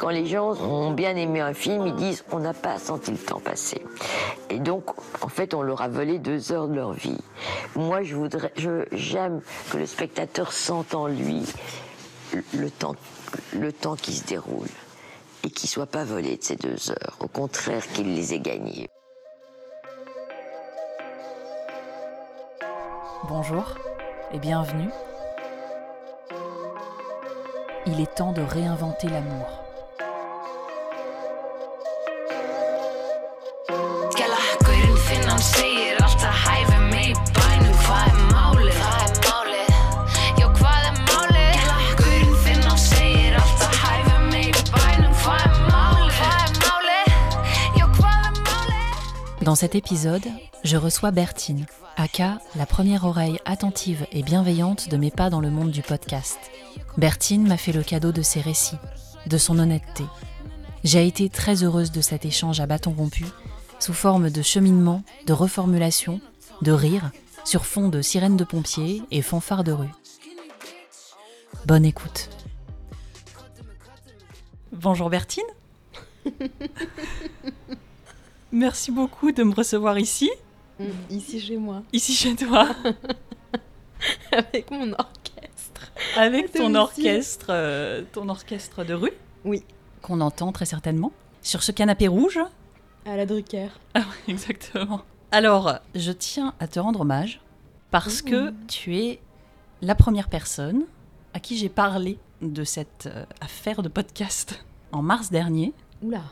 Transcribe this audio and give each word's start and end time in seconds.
Quand 0.00 0.08
les 0.08 0.24
gens 0.24 0.52
ont 0.62 0.92
bien 0.92 1.14
aimé 1.14 1.40
un 1.40 1.52
film, 1.52 1.86
ils 1.86 1.94
disent 1.94 2.24
on 2.32 2.38
n'a 2.38 2.54
pas 2.54 2.78
senti 2.78 3.10
le 3.10 3.18
temps 3.18 3.38
passer. 3.38 3.84
Et 4.48 4.58
donc, 4.58 4.84
en 5.22 5.28
fait, 5.28 5.52
on 5.52 5.60
leur 5.60 5.82
a 5.82 5.88
volé 5.88 6.18
deux 6.18 6.52
heures 6.52 6.68
de 6.68 6.74
leur 6.74 6.92
vie. 6.92 7.20
Moi, 7.76 8.02
je 8.02 8.16
voudrais, 8.16 8.50
j'aime 8.92 9.42
que 9.70 9.76
le 9.76 9.84
spectateur 9.84 10.54
sente 10.54 10.94
en 10.94 11.06
lui 11.06 11.44
le 12.54 12.70
temps, 12.70 12.96
le 13.52 13.74
temps 13.74 13.94
qui 13.94 14.14
se 14.14 14.24
déroule 14.24 14.70
et 15.44 15.50
qu'il 15.50 15.68
soit 15.68 15.84
pas 15.84 16.04
volé 16.04 16.38
de 16.38 16.42
ces 16.42 16.56
deux 16.56 16.90
heures. 16.90 17.18
Au 17.20 17.28
contraire, 17.28 17.86
qu'il 17.92 18.14
les 18.14 18.32
ait 18.32 18.40
gagnées. 18.40 18.88
Bonjour 23.28 23.74
et 24.32 24.38
bienvenue. 24.38 24.88
Il 27.84 28.00
est 28.00 28.14
temps 28.14 28.32
de 28.32 28.40
réinventer 28.40 29.08
l'amour. 29.08 29.59
Dans 49.42 49.54
cet 49.54 49.74
épisode, 49.74 50.26
je 50.64 50.76
reçois 50.76 51.12
Bertine, 51.12 51.64
aka 51.96 52.38
la 52.56 52.66
première 52.66 53.04
oreille 53.04 53.38
attentive 53.46 54.06
et 54.12 54.22
bienveillante 54.22 54.90
de 54.90 54.98
mes 54.98 55.10
pas 55.10 55.30
dans 55.30 55.40
le 55.40 55.50
monde 55.50 55.70
du 55.70 55.80
podcast. 55.80 56.38
Bertine 56.98 57.48
m'a 57.48 57.56
fait 57.56 57.72
le 57.72 57.82
cadeau 57.82 58.12
de 58.12 58.20
ses 58.20 58.42
récits, 58.42 58.76
de 59.26 59.38
son 59.38 59.58
honnêteté. 59.58 60.04
J'ai 60.84 61.06
été 61.06 61.30
très 61.30 61.64
heureuse 61.64 61.90
de 61.90 62.02
cet 62.02 62.26
échange 62.26 62.60
à 62.60 62.66
bâton 62.66 62.92
rompu, 62.92 63.24
sous 63.78 63.94
forme 63.94 64.28
de 64.28 64.42
cheminement, 64.42 65.02
de 65.26 65.32
reformulation, 65.32 66.20
de 66.60 66.72
rire, 66.72 67.10
sur 67.46 67.64
fond 67.64 67.88
de 67.88 68.02
sirènes 68.02 68.36
de 68.36 68.44
pompiers 68.44 69.02
et 69.10 69.22
fanfares 69.22 69.64
de 69.64 69.72
rue. 69.72 69.92
Bonne 71.64 71.86
écoute. 71.86 72.28
Bonjour 74.72 75.08
Bertine. 75.08 75.44
Merci 78.52 78.90
beaucoup 78.90 79.32
de 79.32 79.42
me 79.42 79.54
recevoir 79.54 79.98
ici. 79.98 80.30
Mm, 80.78 80.84
ici 81.10 81.40
chez 81.40 81.56
moi. 81.56 81.82
Ici 81.92 82.14
chez 82.14 82.34
toi. 82.34 82.68
Avec 84.32 84.70
mon 84.70 84.92
orchestre. 84.92 85.92
Avec 86.16 86.52
ton 86.52 86.74
orchestre, 86.74 87.46
euh, 87.50 88.02
ton 88.12 88.28
orchestre 88.28 88.84
de 88.84 88.94
rue. 88.94 89.12
Oui. 89.44 89.62
Qu'on 90.02 90.20
entend 90.20 90.52
très 90.52 90.64
certainement. 90.64 91.12
Sur 91.42 91.62
ce 91.62 91.72
canapé 91.72 92.08
rouge. 92.08 92.40
À 93.06 93.16
la 93.16 93.26
Drucker. 93.26 93.68
Ah 93.94 94.00
oui, 94.00 94.16
exactement. 94.32 95.02
Alors, 95.30 95.78
je 95.94 96.12
tiens 96.12 96.54
à 96.58 96.66
te 96.66 96.80
rendre 96.80 97.00
hommage 97.00 97.40
parce 97.90 98.22
que 98.22 98.52
tu 98.66 98.96
es 98.96 99.20
la 99.82 99.94
première 99.94 100.28
personne 100.28 100.84
à 101.34 101.40
qui 101.40 101.56
j'ai 101.56 101.68
parlé 101.68 102.18
de 102.42 102.64
cette 102.64 103.06
euh, 103.06 103.24
affaire 103.40 103.82
de 103.82 103.88
podcast 103.88 104.64
en 104.92 105.02
mars 105.02 105.30
dernier. 105.30 105.72
Oula. 106.02 106.22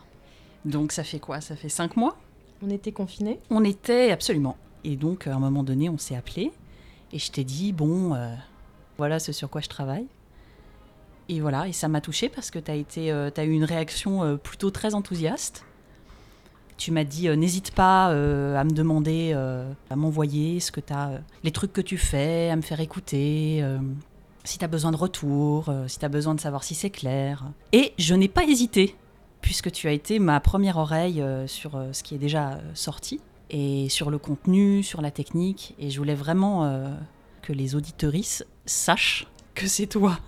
Donc 0.65 0.93
ça 0.93 1.05
fait 1.05 1.19
quoi? 1.19 1.41
Ça 1.41 1.57
fait 1.57 1.69
cinq 1.69 1.97
mois? 1.97 2.17
On 2.63 2.71
était 2.71 2.93
confinés 2.93 3.39
On 3.51 3.65
était, 3.65 4.11
absolument. 4.11 4.57
Et 4.85 4.97
donc 4.97 5.27
à 5.27 5.35
un 5.35 5.39
moment 5.39 5.63
donné, 5.63 5.89
on 5.89 5.99
s'est 5.99 6.17
appelé 6.17 6.53
et 7.13 7.19
je 7.19 7.31
t'ai 7.31 7.45
dit, 7.45 7.73
bon, 7.73 8.15
euh, 8.15 8.35
voilà 8.97 9.19
ce 9.19 9.33
sur 9.33 9.49
quoi 9.49 9.61
je 9.61 9.69
travaille. 9.69 10.07
Et 11.29 11.41
voilà, 11.41 11.69
et 11.69 11.73
ça 11.73 11.89
m'a 11.89 12.01
touché 12.01 12.29
parce 12.29 12.51
que 12.51 12.59
tu 12.59 12.71
as, 12.71 12.99
euh, 12.99 13.31
as 13.37 13.45
eu 13.45 13.51
une 13.51 13.65
réaction 13.65 14.25
euh, 14.25 14.37
plutôt 14.37 14.71
très 14.71 14.95
enthousiaste. 14.95 15.65
Tu 16.77 16.91
m'as 16.93 17.05
dit, 17.05 17.29
n'hésite 17.37 17.73
pas 17.73 18.07
à 18.07 18.65
me 18.65 18.71
demander, 18.71 19.33
à 19.91 19.97
m'envoyer 19.97 20.61
ce 20.61 20.71
que 20.71 20.79
tu 20.79 20.93
as, 20.93 21.21
les 21.43 21.51
trucs 21.51 21.73
que 21.73 21.81
tu 21.81 21.99
fais, 21.99 22.51
à 22.51 22.57
me 22.57 22.63
faire 22.63 22.79
écouter, 22.79 23.65
si 24.45 24.59
tu 24.59 24.65
as 24.65 24.69
besoin 24.69 24.93
de 24.93 24.97
retour, 24.97 25.75
si 25.89 25.99
tu 25.99 26.05
as 26.05 26.09
besoin 26.09 26.37
de 26.37 26.41
savoir 26.41 26.63
si 26.63 26.77
c'est 26.77 26.91
clair. 26.91 27.43
Et 27.73 27.95
je 27.99 28.15
n'ai 28.15 28.29
pas 28.29 28.45
hésité 28.45 28.95
puisque 29.49 29.73
tu 29.73 29.89
as 29.89 29.93
été 29.93 30.19
ma 30.19 30.41
première 30.41 30.77
oreille 30.77 31.23
euh, 31.23 31.47
sur 31.47 31.75
euh, 31.75 31.95
ce 31.95 32.03
qui 32.03 32.15
est 32.15 32.19
déjà 32.19 32.51
euh, 32.51 32.61
sorti, 32.75 33.19
et 33.49 33.89
sur 33.89 34.11
le 34.11 34.19
contenu, 34.19 34.83
sur 34.83 35.01
la 35.01 35.11
technique, 35.11 35.75
et 35.79 35.89
je 35.89 35.97
voulais 35.97 36.15
vraiment 36.15 36.71
que 37.41 37.55
les 37.55 37.75
auditorices 37.75 38.45
sachent 38.67 39.27
que 39.55 39.67
c'est 39.67 39.87
toi. 39.87 40.19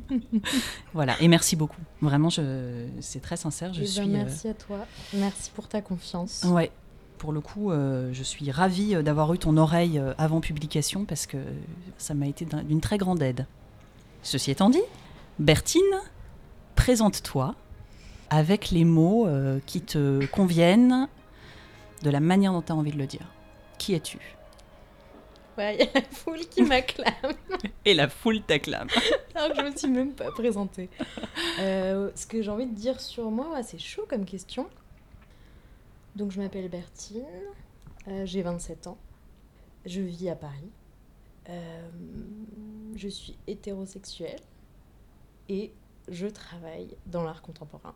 voilà, 0.94 1.14
et 1.20 1.28
merci 1.28 1.56
beaucoup. 1.56 1.82
Vraiment, 2.00 2.30
je... 2.30 2.86
c'est 3.00 3.20
très 3.20 3.36
sincère. 3.36 3.74
Je 3.74 3.80
eh 3.80 3.84
ben, 3.84 3.90
suis, 3.90 4.06
merci 4.06 4.48
à 4.48 4.54
toi. 4.54 4.86
Merci 5.12 5.50
pour 5.50 5.68
ta 5.68 5.82
confiance. 5.82 6.42
Ouais, 6.44 6.70
pour 7.18 7.34
le 7.34 7.42
coup, 7.42 7.70
je 7.70 8.22
suis 8.22 8.50
ravie 8.50 8.94
d'avoir 9.02 9.34
eu 9.34 9.38
ton 9.38 9.58
oreille 9.58 10.00
avant 10.16 10.40
publication 10.40 11.04
parce 11.04 11.26
que 11.26 11.36
ça 11.98 12.14
m'a 12.14 12.28
été 12.28 12.46
d'une 12.46 12.80
très 12.80 12.96
grande 12.96 13.20
aide. 13.20 13.46
Ceci 14.22 14.50
étant 14.50 14.70
dit, 14.70 14.80
Bertine, 15.38 15.82
présente-toi 16.76 17.56
avec 18.30 18.70
les 18.70 18.84
mots 18.84 19.26
euh, 19.26 19.60
qui 19.66 19.80
te 19.80 20.24
conviennent, 20.26 21.08
de 22.02 22.10
la 22.10 22.20
manière 22.20 22.52
dont 22.52 22.62
tu 22.62 22.72
as 22.72 22.74
envie 22.74 22.92
de 22.92 22.98
le 22.98 23.06
dire. 23.06 23.26
Qui 23.78 23.94
es-tu? 23.94 24.18
Ouais, 25.56 25.76
il 25.76 25.80
y 25.80 25.88
a 25.88 25.92
la 25.94 26.02
foule 26.02 26.40
qui 26.40 26.62
m'acclame. 26.62 27.14
Et 27.84 27.94
la 27.94 28.08
foule 28.08 28.42
t'acclame. 28.42 28.88
Alors 29.34 29.56
que 29.56 29.62
je 29.62 29.70
me 29.70 29.76
suis 29.76 29.88
même 29.88 30.12
pas 30.12 30.30
présentée. 30.32 30.90
Euh, 31.60 32.10
ce 32.14 32.26
que 32.26 32.42
j'ai 32.42 32.50
envie 32.50 32.66
de 32.66 32.74
dire 32.74 33.00
sur 33.00 33.30
moi, 33.30 33.62
c'est 33.62 33.78
chaud 33.78 34.04
comme 34.08 34.24
question. 34.24 34.68
Donc 36.16 36.30
je 36.30 36.40
m'appelle 36.40 36.68
Bertine, 36.68 37.24
euh, 38.08 38.24
j'ai 38.24 38.42
27 38.42 38.86
ans, 38.86 38.98
je 39.84 40.00
vis 40.00 40.28
à 40.28 40.36
Paris, 40.36 40.70
je 42.94 43.08
suis 43.08 43.36
hétérosexuelle 43.48 44.40
et 45.48 45.72
je 46.08 46.26
travaille 46.26 46.96
dans 47.06 47.22
l'art 47.22 47.42
contemporain. 47.42 47.94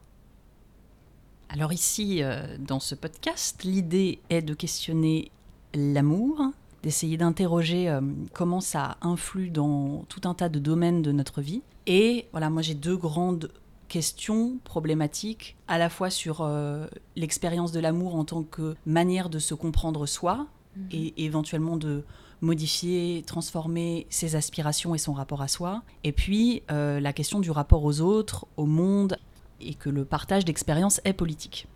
Alors 1.48 1.72
ici, 1.72 2.22
euh, 2.22 2.56
dans 2.58 2.80
ce 2.80 2.94
podcast, 2.94 3.64
l'idée 3.64 4.20
est 4.28 4.42
de 4.42 4.52
questionner 4.52 5.30
l'amour, 5.74 6.42
d'essayer 6.82 7.16
d'interroger 7.16 7.88
euh, 7.88 8.00
comment 8.34 8.60
ça 8.60 8.98
influe 9.00 9.50
dans 9.50 10.04
tout 10.08 10.20
un 10.24 10.34
tas 10.34 10.48
de 10.48 10.58
domaines 10.58 11.00
de 11.00 11.10
notre 11.10 11.40
vie. 11.40 11.62
Et 11.86 12.26
voilà, 12.32 12.50
moi 12.50 12.60
j'ai 12.60 12.74
deux 12.74 12.96
grandes 12.96 13.50
questions 13.88 14.58
problématiques, 14.64 15.56
à 15.68 15.78
la 15.78 15.88
fois 15.88 16.10
sur 16.10 16.42
euh, 16.42 16.86
l'expérience 17.16 17.72
de 17.72 17.80
l'amour 17.80 18.16
en 18.16 18.24
tant 18.26 18.42
que 18.42 18.76
manière 18.84 19.30
de 19.30 19.38
se 19.38 19.54
comprendre 19.54 20.04
soi 20.04 20.46
mhm. 20.76 20.88
et 20.92 21.24
éventuellement 21.24 21.78
de 21.78 22.04
modifier, 22.42 23.24
transformer 23.26 24.06
ses 24.10 24.36
aspirations 24.36 24.94
et 24.94 24.98
son 24.98 25.14
rapport 25.14 25.40
à 25.40 25.48
soi. 25.48 25.82
Et 26.04 26.12
puis 26.12 26.62
la 26.68 27.12
question 27.12 27.40
du 27.40 27.50
rapport 27.50 27.82
aux 27.82 28.00
autres, 28.00 28.46
au 28.56 28.64
monde, 28.64 29.18
et 29.60 29.74
que 29.74 29.90
le 29.90 30.04
partage 30.04 30.44
d'expériences 30.44 31.00
est 31.04 31.12
politique. 31.12 31.66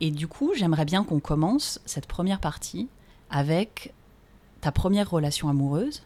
Et 0.00 0.10
du 0.10 0.28
coup, 0.28 0.52
j'aimerais 0.54 0.84
bien 0.84 1.04
qu'on 1.04 1.20
commence 1.20 1.80
cette 1.84 2.06
première 2.06 2.40
partie 2.40 2.88
avec 3.28 3.92
ta 4.60 4.72
première 4.72 5.10
relation 5.10 5.48
amoureuse, 5.48 6.02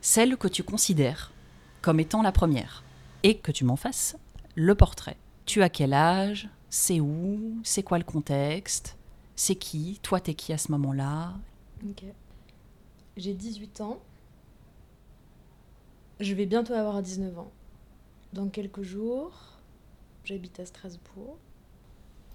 celle 0.00 0.36
que 0.36 0.48
tu 0.48 0.62
considères 0.62 1.32
comme 1.82 2.00
étant 2.00 2.22
la 2.22 2.32
première, 2.32 2.82
et 3.22 3.38
que 3.38 3.52
tu 3.52 3.64
m'en 3.64 3.76
fasses 3.76 4.16
le 4.56 4.74
portrait. 4.74 5.16
Tu 5.44 5.62
as 5.62 5.68
quel 5.68 5.92
âge? 5.92 6.48
C'est 6.68 7.00
où? 7.00 7.60
C'est 7.62 7.84
quoi 7.84 7.98
le 7.98 8.04
contexte? 8.04 8.96
C'est 9.36 9.54
qui? 9.54 10.00
Toi, 10.02 10.18
t'es 10.18 10.34
qui 10.34 10.52
à 10.52 10.58
ce 10.58 10.72
moment-là? 10.72 11.34
Ok. 11.88 12.02
J'ai 13.16 13.34
18 13.34 13.80
ans. 13.82 14.00
Je 16.18 16.34
vais 16.34 16.46
bientôt 16.46 16.74
avoir 16.74 17.02
19 17.02 17.38
ans. 17.38 17.52
Dans 18.32 18.48
quelques 18.48 18.82
jours, 18.82 19.32
j'habite 20.26 20.58
à 20.58 20.66
Strasbourg. 20.66 21.38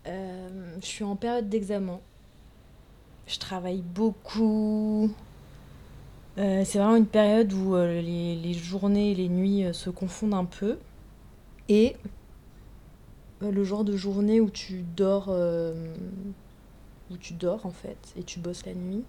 Euh, 0.07 0.75
je 0.79 0.85
suis 0.85 1.03
en 1.03 1.15
période 1.17 1.49
d'examen. 1.49 1.99
Je 3.27 3.37
travaille 3.37 3.81
beaucoup. 3.81 5.11
Euh, 6.37 6.63
c'est 6.65 6.79
vraiment 6.79 6.95
une 6.95 7.05
période 7.05 7.51
où 7.51 7.75
euh, 7.75 8.01
les, 8.01 8.53
journées 8.53 9.11
et 9.11 9.15
les 9.15 9.27
nuits 9.27 9.65
se 9.73 9.89
confondent 9.89 10.33
un 10.33 10.45
peu. 10.45 10.77
Et 11.67 11.95
le 13.41 13.63
genre 13.63 13.83
de 13.83 13.97
journée 13.97 14.39
où 14.39 14.49
tu 14.49 14.83
dors, 14.95 15.29
où 15.29 17.17
tu 17.17 17.33
dors 17.33 17.65
en 17.65 17.71
fait, 17.71 17.97
et 18.17 18.23
tu 18.23 18.39
bosses 18.39 18.65
la 18.65 18.73
nuit. 18.73 19.03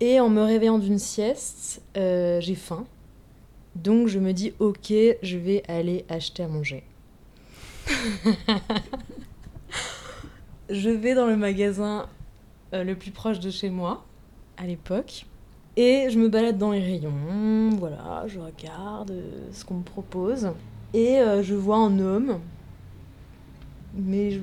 Et 0.00 0.20
en 0.20 0.28
me 0.28 0.42
réveillant 0.42 0.78
d'une 0.78 0.98
sieste, 0.98 1.82
j'ai 1.94 2.54
faim. 2.54 2.86
Donc 3.74 4.08
je 4.08 4.18
me 4.18 4.32
dis 4.32 4.52
ok, 4.58 4.92
je 5.22 5.38
vais 5.38 5.62
aller 5.68 6.04
acheter 6.08 6.42
à 6.42 6.48
manger. 6.48 6.84
je 10.70 10.90
vais 10.90 11.14
dans 11.14 11.26
le 11.26 11.36
magasin 11.36 12.06
euh, 12.74 12.84
le 12.84 12.94
plus 12.94 13.10
proche 13.10 13.40
de 13.40 13.50
chez 13.50 13.70
moi, 13.70 14.04
à 14.56 14.66
l'époque, 14.66 15.26
et 15.76 16.08
je 16.10 16.18
me 16.18 16.28
balade 16.28 16.58
dans 16.58 16.72
les 16.72 16.82
rayons, 16.82 17.70
voilà, 17.78 18.24
je 18.26 18.38
regarde 18.38 19.10
euh, 19.10 19.48
ce 19.52 19.64
qu'on 19.64 19.74
me 19.74 19.82
propose, 19.82 20.50
et 20.92 21.18
euh, 21.18 21.42
je 21.42 21.54
vois 21.54 21.78
un 21.78 21.98
homme 21.98 22.38
mais 23.94 24.30
je 24.30 24.38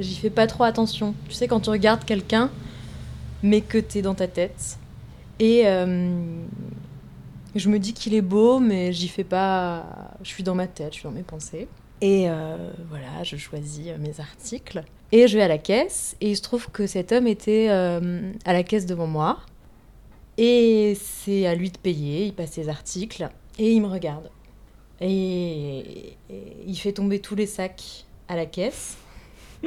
j'y 0.00 0.16
fais 0.16 0.28
pas 0.28 0.46
trop 0.46 0.64
attention. 0.64 1.14
Tu 1.28 1.34
sais, 1.34 1.48
quand 1.48 1.60
tu 1.60 1.70
regardes 1.70 2.04
quelqu'un, 2.04 2.50
mais 3.42 3.62
que 3.62 3.78
tu 3.78 3.98
es 3.98 4.02
dans 4.02 4.16
ta 4.16 4.26
tête. 4.26 4.76
Et 5.38 5.62
je 7.54 7.68
me 7.68 7.78
dis 7.78 7.94
qu'il 7.94 8.14
est 8.14 8.20
beau, 8.20 8.58
mais 8.58 8.92
j'y 8.92 9.08
fais 9.08 9.24
pas. 9.24 9.86
Je 10.22 10.28
suis 10.28 10.42
dans 10.42 10.56
ma 10.56 10.66
tête, 10.66 10.92
je 10.92 10.98
suis 10.98 11.08
dans 11.08 11.14
mes 11.14 11.22
pensées. 11.22 11.68
Et 12.00 12.28
euh, 12.28 12.70
voilà, 12.88 13.22
je 13.24 13.36
choisis 13.36 13.86
mes 13.98 14.20
articles. 14.20 14.84
Et 15.10 15.26
je 15.26 15.36
vais 15.36 15.44
à 15.44 15.48
la 15.48 15.58
caisse, 15.58 16.16
et 16.20 16.30
il 16.30 16.36
se 16.36 16.42
trouve 16.42 16.70
que 16.70 16.86
cet 16.86 17.12
homme 17.12 17.26
était 17.26 17.68
euh, 17.70 18.32
à 18.44 18.52
la 18.52 18.62
caisse 18.62 18.86
devant 18.86 19.06
moi. 19.06 19.38
Et 20.36 20.96
c'est 21.00 21.46
à 21.46 21.54
lui 21.54 21.70
de 21.70 21.78
payer, 21.78 22.26
il 22.26 22.34
passe 22.34 22.52
ses 22.52 22.68
articles, 22.68 23.28
et 23.58 23.72
il 23.72 23.80
me 23.80 23.88
regarde. 23.88 24.30
Et, 25.00 26.14
et 26.30 26.56
il 26.66 26.76
fait 26.76 26.92
tomber 26.92 27.20
tous 27.20 27.34
les 27.34 27.46
sacs 27.46 28.04
à 28.28 28.36
la 28.36 28.46
caisse. 28.46 28.96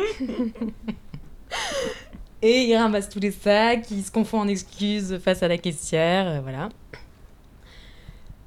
et 2.41 2.63
il 2.63 2.75
ramasse 2.75 3.09
tous 3.09 3.19
les 3.19 3.31
sacs, 3.31 3.91
il 3.91 4.03
se 4.03 4.11
confond 4.11 4.39
en 4.39 4.47
excuses 4.47 5.19
face 5.19 5.43
à 5.43 5.49
la 5.49 5.57
caissière, 5.57 6.27
euh, 6.27 6.39
voilà. 6.41 6.69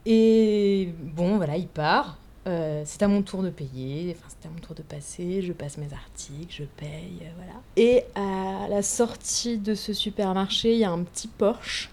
Et 0.07 0.89
bon, 0.99 1.37
voilà, 1.37 1.57
il 1.57 1.69
part. 1.69 2.19
Euh, 2.47 2.83
c'est 2.85 3.03
à 3.03 3.09
mon 3.09 3.23
tour 3.23 3.43
de 3.43 3.49
payer, 3.49 4.15
enfin 4.17 4.29
c'est 4.29 4.47
à 4.47 4.51
mon 4.51 4.59
tour 4.59 4.75
de 4.75 4.83
passer, 4.83 5.41
je 5.41 5.53
passe 5.55 5.79
mes 5.79 5.91
articles, 5.95 6.55
je 6.55 6.65
paye, 6.65 7.21
euh, 7.23 7.31
voilà. 7.37 7.55
Et 7.77 8.05
à 8.15 8.69
la 8.69 8.83
sortie 8.83 9.57
de 9.57 9.75
ce 9.75 9.95
supermarché, 9.95 10.75
il 10.75 10.81
y 10.81 10.85
a 10.85 10.91
un 10.91 11.03
petit 11.05 11.29
Porsche 11.29 11.91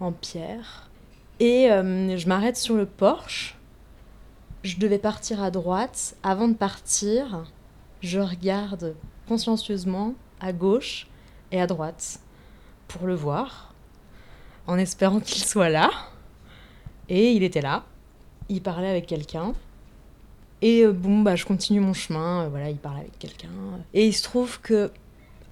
en 0.00 0.12
pierre. 0.12 0.90
Et 1.38 1.68
je 1.68 2.28
m'arrête 2.28 2.56
sur 2.56 2.76
le 2.76 2.86
Porsche. 2.86 3.58
Je 4.62 4.78
devais 4.78 4.98
partir 4.98 5.42
à 5.42 5.50
droite. 5.50 6.16
Avant 6.22 6.48
de 6.48 6.54
partir, 6.54 7.44
je 8.00 8.20
regarde 8.20 8.94
consciencieusement 9.28 10.14
à 10.40 10.52
gauche 10.52 11.06
et 11.52 11.60
à 11.60 11.66
droite 11.66 12.20
pour 12.88 13.06
le 13.06 13.14
voir, 13.14 13.74
en 14.66 14.78
espérant 14.78 15.20
qu'il 15.20 15.44
soit 15.44 15.68
là. 15.68 15.90
Et 17.08 17.32
il 17.32 17.42
était 17.42 17.60
là. 17.60 17.84
Il 18.48 18.62
parlait 18.62 18.88
avec 18.88 19.06
quelqu'un. 19.06 19.54
Et 20.62 20.82
euh, 20.82 20.92
bon, 20.92 21.20
bah, 21.20 21.36
je 21.36 21.44
continue 21.44 21.80
mon 21.80 21.92
chemin. 21.92 22.44
Euh, 22.44 22.48
voilà, 22.48 22.70
il 22.70 22.76
parlait 22.76 23.00
avec 23.00 23.18
quelqu'un. 23.18 23.48
Et 23.94 24.06
il 24.06 24.12
se 24.12 24.22
trouve 24.22 24.60
que 24.60 24.90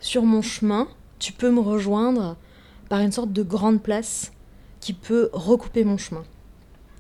sur 0.01 0.23
mon 0.23 0.43
chemin, 0.43 0.89
tu 1.19 1.33
peux 1.33 1.51
me 1.51 1.61
rejoindre 1.61 2.37
par 2.89 3.01
une 3.01 3.13
sorte 3.13 3.33
de 3.33 3.43
grande 3.43 3.83
place 3.83 4.33
qui 4.81 4.93
peut 4.93 5.31
recouper 5.33 5.85
mon 5.85 5.97
chemin. 5.97 6.25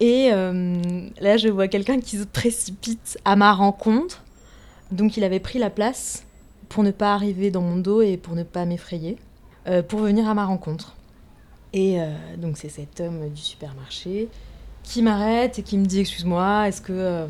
Et 0.01 0.31
euh, 0.33 1.09
là, 1.21 1.37
je 1.37 1.49
vois 1.49 1.69
quelqu'un 1.69 2.01
qui 2.01 2.19
se 2.19 2.25
précipite 2.25 3.19
à 3.25 3.37
ma 3.37 3.53
rencontre. 3.53 4.23
Donc, 4.91 5.17
il 5.17 5.25
avait 5.25 5.41
pris 5.41 5.59
la 5.59 5.71
place 5.71 6.27
pour 6.69 6.83
ne 6.83 6.91
pas 6.91 7.15
arriver 7.15 7.50
dans 7.50 7.61
mon 7.61 7.77
dos 7.77 8.03
et 8.03 8.17
pour 8.17 8.35
ne 8.35 8.43
pas 8.43 8.65
m'effrayer, 8.65 9.17
pour 9.89 10.00
venir 10.00 10.29
à 10.29 10.35
ma 10.35 10.45
rencontre. 10.45 10.97
Et 11.73 11.99
donc, 12.37 12.59
c'est 12.59 12.69
cet 12.69 13.00
homme 13.00 13.29
du 13.31 13.41
supermarché 13.41 14.29
qui 14.85 15.03
m'arrête 15.03 15.59
et 15.59 15.63
qui 15.63 15.79
me 15.79 15.87
dit 15.87 16.01
excuse-moi 16.01 16.69
est-ce 16.69 16.81
que 16.81 16.93
euh, 16.93 17.27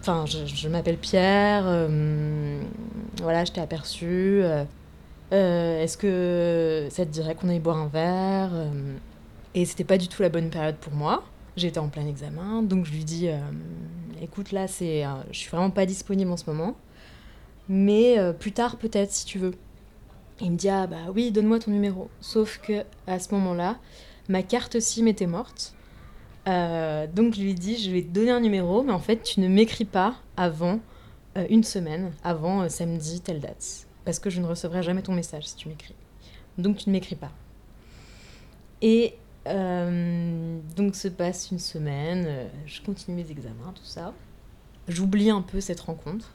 enfin 0.00 0.24
je, 0.24 0.68
m'appelle 0.68 0.96
Pierre 0.96 1.64
euh, 1.66 2.62
voilà 3.20 3.44
je 3.44 3.52
t'ai 3.52 3.60
aperçu 3.60 4.40
euh, 4.42 4.64
est-ce 5.82 5.98
que 5.98 6.86
ça 6.90 7.04
te 7.04 7.10
dirait 7.10 7.34
qu'on 7.34 7.48
aille 7.48 7.58
boire 7.58 7.76
un 7.76 7.88
verre 7.88 8.52
et 9.54 9.64
c'était 9.64 9.84
pas 9.84 9.98
du 9.98 10.06
tout 10.06 10.22
la 10.22 10.28
bonne 10.28 10.50
période 10.50 10.76
pour 10.76 10.92
moi. 10.92 11.24
J'étais 11.56 11.78
en 11.78 11.88
plein 11.88 12.06
examen 12.06 12.62
donc 12.62 12.86
je 12.86 12.92
lui 12.92 13.04
dis 13.04 13.28
écoute 14.22 14.52
là 14.52 14.68
c'est 14.68 15.04
je 15.32 15.38
suis 15.38 15.50
vraiment 15.50 15.70
pas 15.70 15.86
disponible 15.86 16.30
en 16.30 16.36
ce 16.36 16.48
moment 16.48 16.76
mais 17.68 18.16
plus 18.38 18.52
tard 18.52 18.76
peut-être 18.76 19.10
si 19.10 19.26
tu 19.26 19.38
veux. 19.38 19.54
Il 20.40 20.52
me 20.52 20.56
dit 20.56 20.68
ah 20.68 20.86
bah 20.86 21.10
oui 21.12 21.32
donne-moi 21.32 21.58
ton 21.58 21.72
numéro. 21.72 22.08
Sauf 22.20 22.58
que 22.58 22.84
à 23.08 23.18
ce 23.18 23.34
moment-là 23.34 23.76
ma 24.28 24.44
carte 24.44 24.78
SIM 24.78 25.08
était 25.08 25.26
morte 25.26 25.75
euh, 26.48 27.06
donc 27.06 27.34
je 27.34 27.40
lui 27.40 27.54
dis, 27.54 27.76
je 27.76 27.90
vais 27.90 28.02
te 28.02 28.08
donner 28.08 28.30
un 28.30 28.40
numéro, 28.40 28.82
mais 28.82 28.92
en 28.92 29.00
fait 29.00 29.22
tu 29.22 29.40
ne 29.40 29.48
m'écris 29.48 29.84
pas 29.84 30.14
avant 30.36 30.80
euh, 31.36 31.46
une 31.50 31.64
semaine, 31.64 32.12
avant 32.22 32.62
euh, 32.62 32.68
samedi, 32.68 33.20
telle 33.20 33.40
date. 33.40 33.86
Parce 34.04 34.18
que 34.18 34.30
je 34.30 34.40
ne 34.40 34.46
recevrai 34.46 34.82
jamais 34.82 35.02
ton 35.02 35.12
message 35.12 35.46
si 35.48 35.56
tu 35.56 35.68
m'écris. 35.68 35.94
Donc 36.58 36.76
tu 36.78 36.88
ne 36.88 36.92
m'écris 36.92 37.16
pas. 37.16 37.32
Et 38.82 39.14
donc 39.48 40.96
se 40.96 41.06
passe 41.06 41.52
une 41.52 41.60
semaine, 41.60 42.48
je 42.66 42.82
continue 42.82 43.22
mes 43.22 43.30
examens, 43.30 43.72
tout 43.76 43.84
ça. 43.84 44.12
J'oublie 44.88 45.30
un 45.30 45.40
peu 45.40 45.60
cette 45.60 45.78
rencontre. 45.78 46.32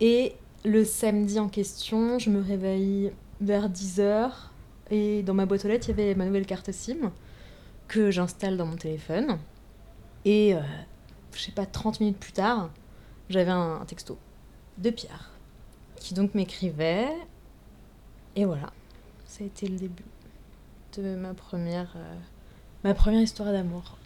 Et 0.00 0.36
le 0.64 0.82
samedi 0.86 1.38
en 1.38 1.48
question, 1.48 2.18
je 2.18 2.30
me 2.30 2.40
réveille 2.40 3.12
vers 3.42 3.68
10h 3.68 4.30
et 4.90 5.22
dans 5.22 5.34
ma 5.34 5.44
boîte 5.44 5.66
aux 5.66 5.68
lettres, 5.68 5.90
il 5.90 5.98
y 5.98 6.02
avait 6.02 6.14
ma 6.14 6.24
nouvelle 6.24 6.46
carte 6.46 6.72
SIM 6.72 7.12
que 7.88 8.10
j'installe 8.10 8.56
dans 8.56 8.66
mon 8.66 8.76
téléphone. 8.76 9.38
Et 10.24 10.54
euh, 10.54 10.60
je 11.32 11.40
sais 11.40 11.52
pas, 11.52 11.66
30 11.66 12.00
minutes 12.00 12.18
plus 12.18 12.32
tard, 12.32 12.70
j'avais 13.30 13.50
un, 13.50 13.84
texto 13.86 14.18
de 14.78 14.90
Pierre 14.90 15.30
qui 15.96 16.14
donc 16.14 16.34
m'écrivait. 16.34 17.08
Et 18.34 18.44
voilà, 18.44 18.72
ça 19.26 19.44
a 19.44 19.46
été 19.46 19.66
le 19.66 19.76
début 19.76 20.04
de 20.96 21.14
ma 21.16 21.34
première, 21.34 21.92
euh, 21.96 22.14
ma 22.84 22.94
première 22.94 23.22
histoire 23.22 23.52
d'amour. 23.52 23.96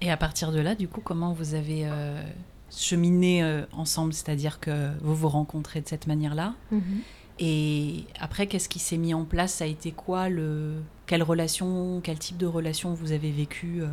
Et 0.00 0.10
à 0.10 0.16
partir 0.16 0.52
de 0.52 0.60
là, 0.60 0.74
du 0.74 0.88
coup, 0.88 1.00
comment 1.00 1.32
vous 1.32 1.54
avez 1.54 1.86
euh, 1.86 2.22
cheminé 2.70 3.64
ensemble? 3.72 4.12
C'est-à-dire 4.12 4.60
que 4.60 4.90
vous 5.00 5.14
vous 5.14 5.28
rencontrez 5.28 5.80
de 5.80 5.88
cette 5.88 6.06
manière-là 6.06 6.54
mhm. 6.70 7.02
Et 7.40 8.04
après, 8.20 8.46
qu'est-ce 8.46 8.68
qui 8.68 8.78
s'est 8.78 8.96
mis 8.96 9.14
en 9.14 9.24
place? 9.24 9.54
Ça 9.54 9.64
a 9.64 9.66
été 9.66 9.92
quoi 9.92 10.28
le... 10.28 10.80
Quelle 11.06 11.22
relation, 11.22 12.00
quel 12.02 12.18
type 12.18 12.38
de 12.38 12.46
relation 12.46 12.94
vous 12.94 13.12
avez 13.12 13.30
vécu 13.30 13.82
euh? 13.82 13.88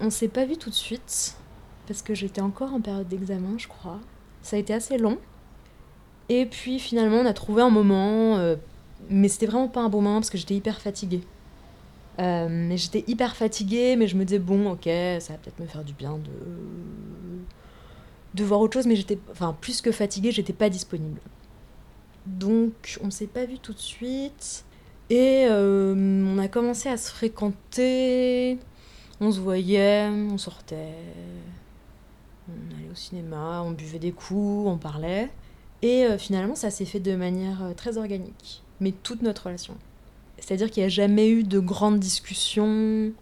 On 0.00 0.10
s'est 0.10 0.28
pas 0.28 0.44
vu 0.44 0.56
tout 0.56 0.70
de 0.70 0.74
suite, 0.74 1.36
parce 1.86 2.02
que 2.02 2.14
j'étais 2.14 2.40
encore 2.40 2.72
en 2.74 2.80
période 2.80 3.08
d'examen, 3.08 3.56
je 3.58 3.66
crois. 3.66 3.98
Ça 4.42 4.56
a 4.56 4.58
été 4.58 4.74
assez 4.74 4.98
long. 4.98 5.18
Et 6.28 6.46
puis 6.46 6.78
finalement, 6.78 7.16
on 7.18 7.26
a 7.26 7.32
trouvé 7.32 7.62
un 7.62 7.70
moment, 7.70 8.36
euh, 8.36 8.56
mais 9.08 9.28
c'était 9.28 9.46
vraiment 9.46 9.68
pas 9.68 9.80
un 9.80 9.88
bon 9.88 10.02
moment 10.02 10.16
parce 10.16 10.30
que 10.30 10.38
j'étais 10.38 10.54
hyper 10.54 10.80
fatiguée. 10.80 11.22
Euh, 12.18 12.72
j'étais 12.76 13.04
hyper 13.06 13.36
fatiguée, 13.36 13.96
mais 13.96 14.06
je 14.06 14.16
me 14.16 14.24
disais, 14.24 14.38
bon, 14.38 14.72
ok, 14.72 14.84
ça 14.84 15.32
va 15.32 15.38
peut-être 15.38 15.58
me 15.60 15.66
faire 15.66 15.84
du 15.84 15.92
bien 15.92 16.16
de, 16.16 16.30
de 18.34 18.44
voir 18.44 18.60
autre 18.60 18.74
chose, 18.74 18.86
mais 18.86 18.96
j'étais, 18.96 19.18
enfin, 19.30 19.56
plus 19.60 19.80
que 19.80 19.92
fatiguée, 19.92 20.32
j'étais 20.32 20.52
pas 20.52 20.68
disponible. 20.68 21.20
Donc 22.26 22.98
on 23.02 23.10
s'est 23.10 23.28
pas 23.28 23.44
vu 23.44 23.58
tout 23.58 23.72
de 23.72 23.78
suite. 23.78 24.64
Et 25.08 25.46
euh, 25.48 25.94
on 25.94 26.38
a 26.38 26.48
commencé 26.48 26.88
à 26.88 26.96
se 26.96 27.10
fréquenter. 27.10 28.58
On 29.20 29.30
se 29.30 29.38
voyait, 29.38 30.08
on 30.08 30.36
sortait. 30.36 30.94
On 32.48 32.76
allait 32.76 32.90
au 32.90 32.94
cinéma, 32.94 33.62
on 33.64 33.70
buvait 33.70 33.98
des 33.98 34.12
coups, 34.12 34.68
on 34.68 34.78
parlait. 34.78 35.30
Et 35.82 36.04
euh, 36.04 36.18
finalement, 36.18 36.56
ça 36.56 36.70
s'est 36.70 36.84
fait 36.84 37.00
de 37.00 37.14
manière 37.14 37.62
euh, 37.62 37.72
très 37.72 37.98
organique. 37.98 38.62
Mais 38.80 38.92
toute 38.92 39.22
notre 39.22 39.44
relation. 39.44 39.76
C'est-à-dire 40.38 40.70
qu'il 40.70 40.82
n'y 40.82 40.86
a 40.86 40.90
jamais 40.90 41.30
eu 41.30 41.44
de 41.44 41.60
grandes 41.60 42.00
discussions 42.00 43.12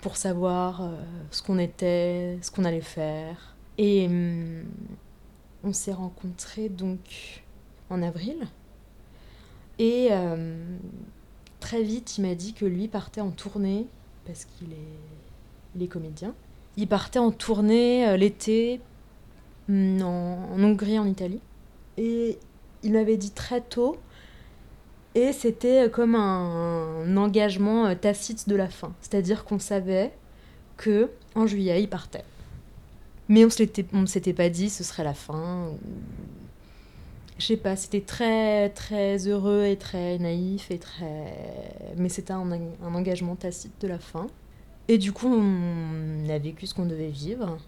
pour 0.00 0.16
savoir 0.16 0.90
ce 1.30 1.42
qu'on 1.42 1.58
était, 1.58 2.38
ce 2.40 2.50
qu'on 2.50 2.64
allait 2.64 2.80
faire. 2.80 3.56
Et 3.76 4.06
hum, 4.06 4.64
on 5.64 5.72
s'est 5.72 5.92
rencontrés 5.92 6.70
donc 6.70 7.42
en 7.90 8.02
avril. 8.02 8.36
Et 9.78 10.08
très 11.60 11.82
vite, 11.82 12.18
il 12.18 12.22
m'a 12.22 12.34
dit 12.34 12.52
que 12.52 12.64
lui 12.64 12.88
partait 12.88 13.20
en 13.20 13.30
tournée, 13.30 13.86
parce 14.24 14.44
qu'il 14.44 14.68
est, 14.72 15.88
comédien. 15.88 16.34
Il 16.76 16.88
partait 16.88 17.18
en 17.18 17.30
tournée 17.30 18.08
euh, 18.08 18.16
l'été 18.16 18.80
mm, 19.68 20.02
en, 20.02 20.58
Hongrie, 20.58 20.98
en 20.98 21.06
Italie. 21.06 21.40
Et 21.96 22.38
il 22.82 22.92
m'avait 22.92 23.16
dit 23.16 23.30
très 23.30 23.60
tôt, 23.60 23.96
et 25.14 25.32
c'était 25.32 25.90
comme 25.90 26.14
un, 26.14 27.16
engagement 27.16 27.86
euh, 27.86 27.94
tacite 27.94 28.48
de 28.48 28.56
la 28.56 28.68
fin. 28.68 28.92
C'est-à-dire 29.00 29.44
qu'on 29.44 29.58
savait 29.58 30.12
que 30.76 31.10
en 31.34 31.46
juillet, 31.46 31.82
il 31.82 31.88
partait. 31.88 32.24
Mais 33.28 33.44
on 33.44 34.00
ne 34.00 34.06
s'était 34.06 34.32
pas 34.32 34.48
dit 34.48 34.70
ce 34.70 34.84
serait 34.84 35.04
la 35.04 35.14
fin 35.14 35.72
je 37.38 37.44
sais 37.44 37.56
pas, 37.56 37.76
c'était 37.76 38.00
très 38.00 38.70
très 38.70 39.28
heureux 39.28 39.64
et 39.66 39.76
très 39.76 40.18
naïf 40.18 40.70
et 40.70 40.78
très, 40.78 41.34
mais 41.96 42.08
c'était 42.08 42.32
un, 42.32 42.50
engagement 42.82 43.36
tacite 43.36 43.74
de 43.80 43.88
la 43.88 43.98
fin. 43.98 44.26
Et 44.88 44.98
du 44.98 45.12
coup, 45.12 45.28
on 45.28 46.28
a 46.30 46.38
vécu 46.38 46.66
ce 46.66 46.74
qu'on 46.74 46.86
devait 46.86 47.08
vivre 47.08 47.58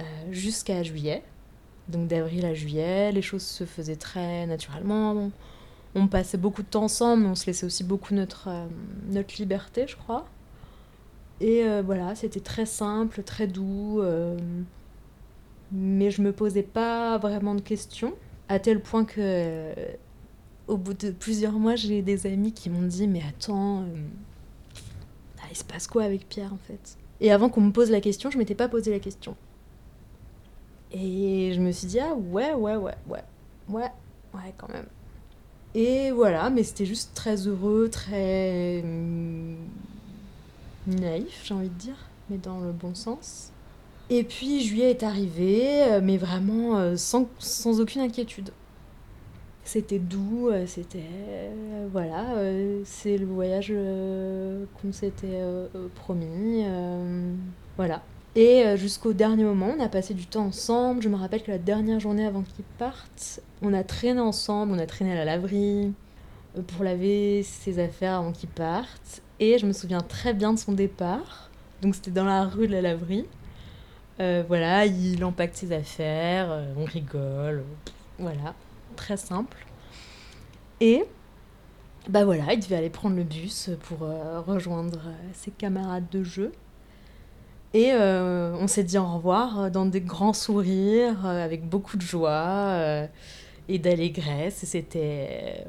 euh, 0.00 0.04
jusqu'à 0.30 0.82
juillet. 0.82 1.22
Donc 1.88 2.08
d'avril 2.08 2.44
à 2.46 2.54
juillet, 2.54 3.12
les 3.12 3.22
choses 3.22 3.42
se 3.42 3.64
faisaient 3.64 3.96
très 3.96 4.46
naturellement. 4.46 5.30
On, 5.94 6.08
passait 6.08 6.38
beaucoup 6.38 6.62
de 6.62 6.68
temps 6.68 6.84
ensemble, 6.84 7.24
mais 7.24 7.28
on 7.30 7.34
se 7.34 7.46
laissait 7.46 7.66
aussi 7.66 7.84
beaucoup 7.84 8.14
notre 8.14 8.48
euh, 8.48 8.66
notre 9.10 9.36
liberté, 9.38 9.86
je 9.86 9.96
crois. 9.96 10.26
Et 11.40 11.64
euh, 11.64 11.82
voilà, 11.84 12.14
c'était 12.14 12.40
très 12.40 12.66
simple, 12.66 13.22
très 13.22 13.46
doux. 13.46 14.02
mais 15.72 16.10
je 16.10 16.22
me 16.22 16.32
posais 16.32 16.62
pas 16.62 17.18
vraiment 17.18 17.54
de 17.54 17.60
questions, 17.60 18.14
à 18.48 18.58
tel 18.58 18.80
point 18.80 19.04
que 19.04 19.74
au 20.68 20.76
bout 20.76 20.94
de 20.94 21.10
plusieurs 21.10 21.52
mois, 21.52 21.76
j'ai 21.76 22.02
des 22.02 22.26
amis 22.26 22.52
qui 22.52 22.70
m'ont 22.70 22.86
dit 22.86 23.06
Mais 23.06 23.22
attends, 23.28 23.82
euh, 23.82 23.86
ah, 25.40 25.46
il 25.50 25.56
se 25.56 25.64
passe 25.64 25.86
quoi 25.86 26.04
avec 26.04 26.28
Pierre 26.28 26.52
en 26.52 26.58
fait? 26.66 26.96
Et 27.20 27.32
avant 27.32 27.48
qu'on 27.48 27.60
me 27.60 27.72
pose 27.72 27.90
la 27.90 28.00
question, 28.00 28.30
je 28.30 28.38
m'étais 28.38 28.54
pas 28.54 28.68
posé 28.68 28.90
la 28.90 28.98
question. 28.98 29.36
Et 30.92 31.52
je 31.54 31.60
me 31.60 31.72
suis 31.72 31.86
dit 31.86 32.00
Ah 32.00 32.14
ouais, 32.14 32.52
ouais, 32.52 32.76
ouais, 32.76 32.94
ouais, 33.08 33.24
ouais, 33.68 33.90
ouais, 34.34 34.54
quand 34.56 34.68
même. 34.68 34.86
Et 35.74 36.10
voilà, 36.10 36.48
mais 36.50 36.62
c'était 36.62 36.86
juste 36.86 37.12
très 37.14 37.46
heureux, 37.46 37.88
très 37.90 38.80
hum, 38.82 39.56
naïf, 40.86 41.42
j'ai 41.44 41.54
envie 41.54 41.68
de 41.68 41.74
dire, 41.74 41.96
mais 42.30 42.38
dans 42.38 42.60
le 42.60 42.72
bon 42.72 42.94
sens. 42.94 43.52
Et 44.08 44.22
puis 44.22 44.60
juillet 44.60 44.90
est 44.90 45.02
arrivé, 45.02 45.82
euh, 45.82 46.00
mais 46.02 46.16
vraiment 46.16 46.78
euh, 46.78 46.96
sans, 46.96 47.28
sans 47.38 47.80
aucune 47.80 48.02
inquiétude. 48.02 48.50
C'était 49.64 49.98
doux, 49.98 50.48
euh, 50.48 50.64
c'était. 50.66 51.02
voilà, 51.92 52.24
c'est 52.84 53.18
le 53.18 53.26
voyage 53.26 53.72
qu'on 54.80 54.92
s'était 54.92 55.42
promis. 55.96 56.64
voilà. 57.76 58.02
Et 58.36 58.76
jusqu'au 58.76 59.12
dernier 59.12 59.44
moment, 59.44 59.74
on 59.76 59.82
a 59.82 59.88
passé 59.88 60.14
du 60.14 60.26
temps 60.26 60.46
ensemble. 60.46 61.02
Je 61.02 61.08
me 61.08 61.16
rappelle 61.16 61.42
que 61.42 61.50
la 61.50 61.58
dernière 61.58 62.00
journée 62.00 62.26
avant 62.26 62.42
qu'il 62.42 62.64
parte, 62.78 63.40
on 63.62 63.72
a 63.72 63.82
traîné 63.82 64.20
ensemble, 64.20 64.72
on 64.72 64.78
a 64.78 64.86
traîné 64.86 65.12
à 65.12 65.16
la 65.16 65.24
laverie 65.24 65.92
pour 66.66 66.84
laver 66.84 67.42
ses 67.42 67.78
affaires 67.78 68.14
avant 68.14 68.32
qu'il 68.32 68.50
parte. 68.50 69.22
Et 69.40 69.58
je 69.58 69.66
me 69.66 69.72
souviens 69.72 70.00
très 70.00 70.34
bien 70.34 70.52
de 70.52 70.58
son 70.58 70.72
départ. 70.72 71.50
Donc 71.82 71.94
c'était 71.94 72.10
dans 72.10 72.24
la 72.24 72.44
rue 72.44 72.68
de 72.68 72.72
la 72.72 72.82
laverie. 72.82 73.24
Euh, 74.18 74.42
voilà, 74.48 74.86
il 74.86 75.22
empaque 75.24 75.54
ses 75.54 75.72
affaires, 75.72 76.50
euh, 76.50 76.72
on 76.78 76.84
rigole, 76.84 77.64
voilà, 78.18 78.54
très 78.96 79.18
simple. 79.18 79.66
Et 80.80 81.04
bah 82.08 82.24
voilà, 82.24 82.54
il 82.54 82.60
devait 82.60 82.76
aller 82.76 82.90
prendre 82.90 83.16
le 83.16 83.24
bus 83.24 83.70
pour 83.82 84.04
euh, 84.04 84.40
rejoindre 84.40 85.00
ses 85.34 85.50
camarades 85.50 86.08
de 86.10 86.22
jeu. 86.22 86.52
Et 87.74 87.92
on 87.92 88.66
s'est 88.68 88.84
dit 88.84 88.96
au 88.96 89.04
revoir 89.04 89.70
dans 89.70 89.84
des 89.84 90.00
grands 90.00 90.32
sourires, 90.32 91.26
avec 91.26 91.68
beaucoup 91.68 91.98
de 91.98 92.02
joie 92.02 93.06
et 93.68 93.78
d'allégresse. 93.78 94.64
C'était 94.64 95.66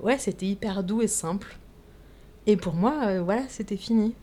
ouais, 0.00 0.18
c'était 0.18 0.46
hyper 0.46 0.84
doux 0.84 1.02
et 1.02 1.08
simple. 1.08 1.58
Et 2.46 2.56
pour 2.56 2.74
moi, 2.74 3.20
voilà, 3.22 3.42
c'était 3.48 3.76
fini. 3.76 4.14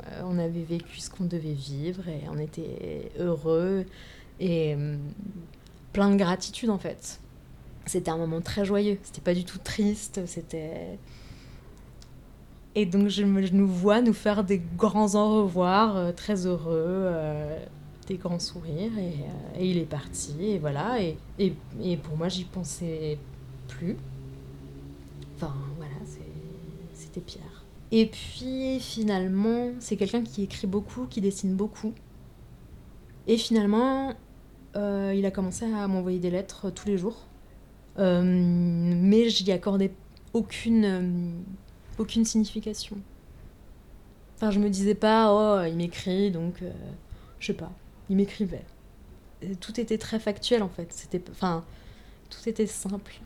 Euh, 0.00 0.22
on 0.24 0.38
avait 0.38 0.62
vécu 0.62 1.00
ce 1.00 1.10
qu'on 1.10 1.24
devait 1.24 1.52
vivre 1.52 2.08
et 2.08 2.22
on 2.30 2.38
était 2.38 3.12
heureux 3.18 3.84
et 4.40 4.74
hum, 4.74 4.98
plein 5.92 6.10
de 6.10 6.16
gratitude 6.16 6.70
en 6.70 6.78
fait. 6.78 7.20
C'était 7.86 8.10
un 8.10 8.16
moment 8.16 8.40
très 8.40 8.64
joyeux, 8.64 8.98
c'était 9.02 9.20
pas 9.20 9.34
du 9.34 9.44
tout 9.44 9.58
triste, 9.58 10.20
c'était. 10.26 10.98
Et 12.74 12.86
donc 12.86 13.08
je, 13.08 13.22
nous 13.22 13.68
vois 13.68 14.00
nous 14.00 14.14
faire 14.14 14.44
des 14.44 14.62
grands 14.78 15.14
au 15.14 15.44
revoir, 15.44 15.96
euh, 15.96 16.12
très 16.12 16.46
heureux, 16.46 16.70
euh, 16.70 17.58
des 18.06 18.16
grands 18.16 18.38
sourires 18.38 18.92
et, 18.98 19.68
il 19.68 19.78
est 19.78 19.84
parti 19.84 20.34
et 20.40 20.58
voilà. 20.58 21.02
Et, 21.02 21.16
et 21.38 21.96
pour 21.98 22.16
moi 22.16 22.28
j'y 22.28 22.44
pensais 22.44 23.18
plus. 23.68 23.96
Enfin 25.36 25.54
voilà, 25.76 25.94
c'était 26.94 27.20
Pierre. 27.20 27.61
Et 27.92 28.06
puis 28.06 28.80
finalement, 28.80 29.70
c'est 29.78 29.96
quelqu'un 29.96 30.24
qui 30.24 30.42
écrit 30.42 30.66
beaucoup, 30.66 31.06
qui 31.06 31.20
dessine 31.20 31.54
beaucoup. 31.54 31.92
Et 33.26 33.36
finalement, 33.36 34.14
euh, 34.76 35.12
il 35.14 35.26
a 35.26 35.30
commencé 35.30 35.66
à 35.66 35.86
m'envoyer 35.86 36.18
des 36.18 36.30
lettres 36.30 36.70
tous 36.70 36.88
les 36.88 36.96
jours. 36.96 37.26
Euh, 37.98 38.22
mais 38.24 39.28
j'y 39.28 39.52
accordais 39.52 39.92
aucune, 40.32 40.84
euh, 42.00 42.24
signification. 42.24 42.96
Enfin, 44.36 44.50
je 44.50 44.58
me 44.58 44.70
disais 44.70 44.94
pas, 44.94 45.30
oh, 45.30 45.66
il 45.68 45.76
m'écrit, 45.76 46.30
donc 46.30 46.64
je 47.38 47.46
sais 47.46 47.52
pas, 47.52 47.70
il 48.08 48.16
m'écrivait. 48.16 48.64
Tout 49.60 49.78
était 49.78 49.98
très 49.98 50.18
factuel 50.18 50.62
en 50.62 50.68
fait. 50.68 50.92
C'était, 50.92 51.22
enfin, 51.30 51.62
tout 52.30 52.48
était 52.48 52.66
simple. 52.66 53.20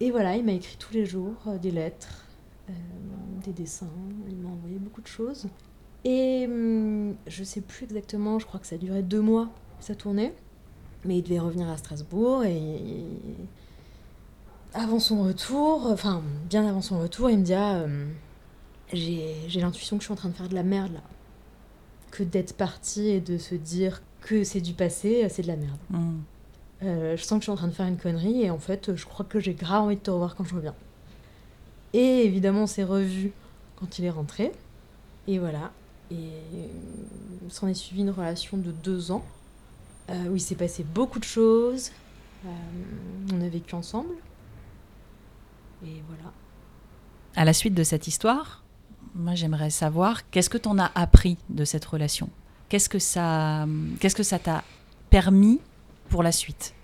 Et 0.00 0.10
voilà, 0.10 0.36
il 0.36 0.44
m'a 0.44 0.52
écrit 0.52 0.76
tous 0.76 0.92
les 0.92 1.06
jours 1.06 1.34
des 1.60 1.70
lettres 1.70 2.25
euh, 2.25 2.25
des 3.44 3.52
dessins, 3.52 3.90
il 4.28 4.36
m'a 4.36 4.48
envoyé 4.48 4.78
beaucoup 4.78 5.00
de 5.00 5.06
choses. 5.06 5.46
Et 6.04 6.46
hum, 6.46 7.14
je 7.26 7.44
sais 7.44 7.60
plus 7.60 7.84
exactement, 7.84 8.38
je 8.38 8.46
crois 8.46 8.60
que 8.60 8.66
ça 8.66 8.76
a 8.76 8.78
duré 8.78 9.02
deux 9.02 9.20
mois, 9.20 9.48
sa 9.80 9.94
tournée. 9.94 10.32
Mais 11.04 11.18
il 11.18 11.22
devait 11.22 11.38
revenir 11.38 11.68
à 11.68 11.76
Strasbourg 11.76 12.44
et 12.44 13.04
avant 14.74 14.98
son 14.98 15.22
retour, 15.22 15.86
enfin 15.86 16.22
bien 16.48 16.66
avant 16.66 16.82
son 16.82 16.98
retour, 17.00 17.30
il 17.30 17.38
me 17.38 17.44
dit 17.44 17.54
ah, 17.54 17.84
hum, 17.84 18.08
j'ai 18.92 19.60
l'intuition 19.60 19.96
que 19.96 20.02
je 20.02 20.06
suis 20.06 20.12
en 20.12 20.16
train 20.16 20.28
de 20.28 20.34
faire 20.34 20.48
de 20.48 20.54
la 20.54 20.62
merde 20.62 20.92
là. 20.92 21.02
Que 22.10 22.22
d'être 22.22 22.56
parti 22.56 23.08
et 23.08 23.20
de 23.20 23.36
se 23.36 23.54
dire 23.54 24.02
que 24.20 24.42
c'est 24.42 24.60
du 24.60 24.72
passé, 24.72 25.26
c'est 25.28 25.42
de 25.42 25.48
la 25.48 25.56
merde. 25.56 25.78
Mmh. 25.90 26.18
Euh, 26.82 27.16
je 27.16 27.22
sens 27.22 27.38
que 27.38 27.42
je 27.42 27.44
suis 27.44 27.52
en 27.52 27.56
train 27.56 27.68
de 27.68 27.72
faire 27.72 27.86
une 27.86 27.96
connerie 27.96 28.42
et 28.42 28.50
en 28.50 28.58
fait, 28.58 28.94
je 28.94 29.06
crois 29.06 29.24
que 29.24 29.40
j'ai 29.40 29.54
grave 29.54 29.84
envie 29.84 29.96
de 29.96 30.00
te 30.00 30.10
revoir 30.10 30.36
quand 30.36 30.44
je 30.44 30.54
reviens. 30.54 30.74
Et 31.96 32.26
évidemment, 32.26 32.64
on 32.64 32.66
s'est 32.66 32.84
revus 32.84 33.32
quand 33.76 33.98
il 33.98 34.04
est 34.04 34.10
rentré. 34.10 34.52
Et 35.26 35.38
voilà. 35.38 35.72
Et 36.10 36.14
euh, 36.14 36.66
s'en 37.48 37.68
est 37.68 37.74
suivi 37.74 38.02
une 38.02 38.10
relation 38.10 38.58
de 38.58 38.70
deux 38.70 39.10
ans 39.10 39.24
euh, 40.10 40.28
où 40.28 40.36
il 40.36 40.40
s'est 40.40 40.56
passé 40.56 40.84
beaucoup 40.84 41.18
de 41.18 41.24
choses. 41.24 41.92
Euh, 42.44 42.48
on 43.32 43.40
a 43.40 43.48
vécu 43.48 43.74
ensemble. 43.74 44.12
Et 45.86 46.02
voilà. 46.06 46.34
À 47.34 47.46
la 47.46 47.54
suite 47.54 47.72
de 47.72 47.82
cette 47.82 48.06
histoire, 48.06 48.62
moi 49.14 49.34
j'aimerais 49.34 49.70
savoir 49.70 50.28
qu'est-ce 50.28 50.50
que 50.50 50.58
tu 50.58 50.68
as 50.68 50.92
appris 50.94 51.38
de 51.48 51.64
cette 51.64 51.86
relation? 51.86 52.28
Qu'est-ce 52.68 52.90
que 52.90 52.98
ça 52.98 54.38
t'a 54.38 54.64
permis 55.08 55.62
pour 56.10 56.22
la 56.22 56.32
suite? 56.32 56.74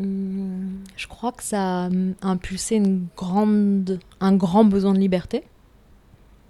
Je 0.00 1.06
crois 1.06 1.32
que 1.32 1.42
ça 1.42 1.86
a 1.86 1.88
impulsé 2.22 2.76
une 2.76 3.06
grande, 3.16 3.98
un 4.20 4.34
grand 4.34 4.64
besoin 4.64 4.92
de 4.92 4.98
liberté 4.98 5.44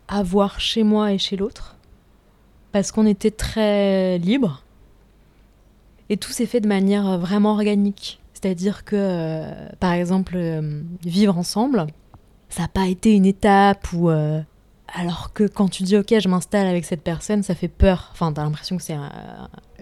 à 0.08 0.22
voir 0.22 0.58
chez 0.58 0.82
moi 0.82 1.12
et 1.12 1.18
chez 1.18 1.36
l'autre. 1.36 1.76
Parce 2.72 2.92
qu'on 2.92 3.06
était 3.06 3.30
très 3.30 4.18
libre. 4.18 4.62
Et 6.08 6.16
tout 6.16 6.32
s'est 6.32 6.46
fait 6.46 6.60
de 6.60 6.68
manière 6.68 7.18
vraiment 7.18 7.52
organique. 7.52 8.20
C'est-à-dire 8.40 8.84
que, 8.84 8.94
euh, 8.96 9.68
par 9.80 9.92
exemple, 9.92 10.34
euh, 10.36 10.82
vivre 11.04 11.36
ensemble, 11.36 11.86
ça 12.48 12.62
n'a 12.62 12.68
pas 12.68 12.86
été 12.86 13.14
une 13.14 13.26
étape 13.26 13.92
où. 13.92 14.10
Euh, 14.10 14.40
alors 14.94 15.32
que 15.34 15.44
quand 15.44 15.68
tu 15.68 15.82
dis 15.82 15.96
ok, 15.96 16.14
je 16.18 16.28
m'installe 16.28 16.66
avec 16.66 16.84
cette 16.84 17.02
personne, 17.02 17.42
ça 17.42 17.54
fait 17.54 17.68
peur. 17.68 18.08
Enfin, 18.12 18.32
t'as 18.32 18.44
l'impression 18.44 18.76
que 18.76 18.82
c'est 18.82 18.96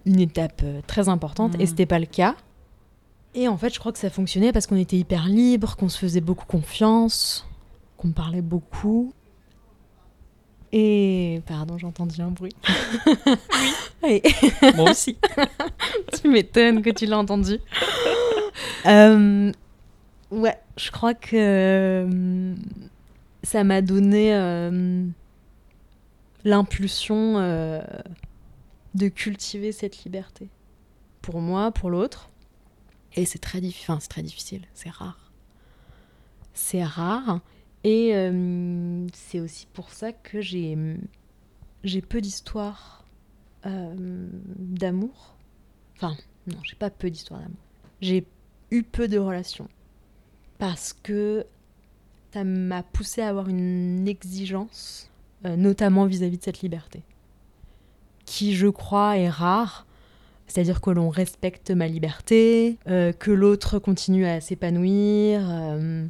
une 0.05 0.21
étape 0.21 0.63
très 0.87 1.09
importante. 1.09 1.55
Et 1.55 1.59
Et 1.61 1.65
mmh. 1.65 1.67
c'était 1.67 1.87
pas 1.87 2.01
le 2.01 2.07
cas. 2.07 2.35
Et 3.37 3.49
en 3.49 3.59
fait, 3.59 3.73
je 3.73 3.79
crois 3.79 3.93
que 3.93 3.99
ça 3.99 4.09
fonctionnait 4.09 4.51
parce 4.51 4.67
qu'on 4.67 4.77
était 4.77 4.97
hyper 4.97 5.27
libre, 5.27 5.77
qu'on 5.77 5.91
se 5.91 5.99
faisait 5.99 6.23
beaucoup 6.23 6.47
confiance, 6.47 7.47
qu'on 7.99 8.11
parlait 8.11 8.41
beaucoup. 8.41 9.13
Et. 10.73 11.43
Pardon, 11.47 11.77
j'ai 11.77 11.87
entendu 11.87 12.21
un 12.23 12.31
bruit. 12.31 12.57
Oui. 14.03 14.23
Moi 14.77 14.91
aussi. 14.91 15.19
tu 16.21 16.29
m'étonnes 16.29 16.81
que 16.81 16.91
tu 16.91 17.07
l'as 17.07 17.19
entendu. 17.19 17.59
Euh, 18.87 19.53
ouais, 20.31 20.59
je 20.77 20.91
crois 20.91 21.15
que 21.15 21.37
euh, 21.37 22.55
ça 23.43 23.65
m'a 23.65 23.83
donné 23.83 24.35
euh, 24.35 25.05
l'impulsion 26.45 27.39
de 28.95 29.09
cultiver 29.09 29.73
cette 29.73 30.05
liberté. 30.05 30.49
Pour 31.21 31.41
moi, 31.41 31.71
pour 31.73 31.91
l'autre. 31.91 32.31
Et 33.17 33.25
c'est 33.25 33.39
très, 33.39 33.61
difficile, 33.61 34.63
c'est 34.75 34.91
rare. 34.91 35.33
C'est 36.53 36.85
rare. 36.85 37.41
Et 37.83 38.13
c'est 39.15 39.41
aussi 39.41 39.67
pour 39.73 39.91
ça 39.91 40.13
que 40.13 40.41
j'ai, 40.41 40.77
peu 42.09 42.21
d'histoires 42.21 43.05
d'amour. 43.65 45.37
Enfin, 45.97 46.17
non, 46.47 46.59
j'ai 46.63 46.77
pas 46.77 46.91
peu 46.91 47.11
d'histoires 47.11 47.41
d'amour. 47.41 47.57
J'ai 48.01 48.27
eu 48.71 48.83
peu 48.83 49.09
de 49.09 49.19
relations. 49.19 49.69
Parce 50.59 50.93
que 50.93 51.47
ça 52.33 52.45
m'a 52.45 52.83
poussé 52.83 53.23
à 53.23 53.29
avoir 53.29 53.49
une 53.49 54.07
exigence, 54.09 55.11
euh, 55.45 55.57
notamment 55.57 56.07
vis-à-vis 56.07 56.37
-vis 56.37 56.39
de 56.39 56.45
cette 56.45 56.61
liberté, 56.61 57.03
qui, 58.25 58.55
je 58.55 58.67
crois, 58.67 59.17
est 59.19 59.29
rare 59.29 59.86
c'est-à-dire 60.47 60.81
que 60.81 60.91
l'on 60.91 61.09
respecte 61.09 61.71
ma 61.71 61.89
liberté, 61.89 62.79
euh, 62.87 63.13
que 63.13 63.31
l'autre 63.31 63.79
continue 63.79 64.27
à 64.27 64.41
s'épanouir. 64.41 65.41
Euh, 65.51 66.07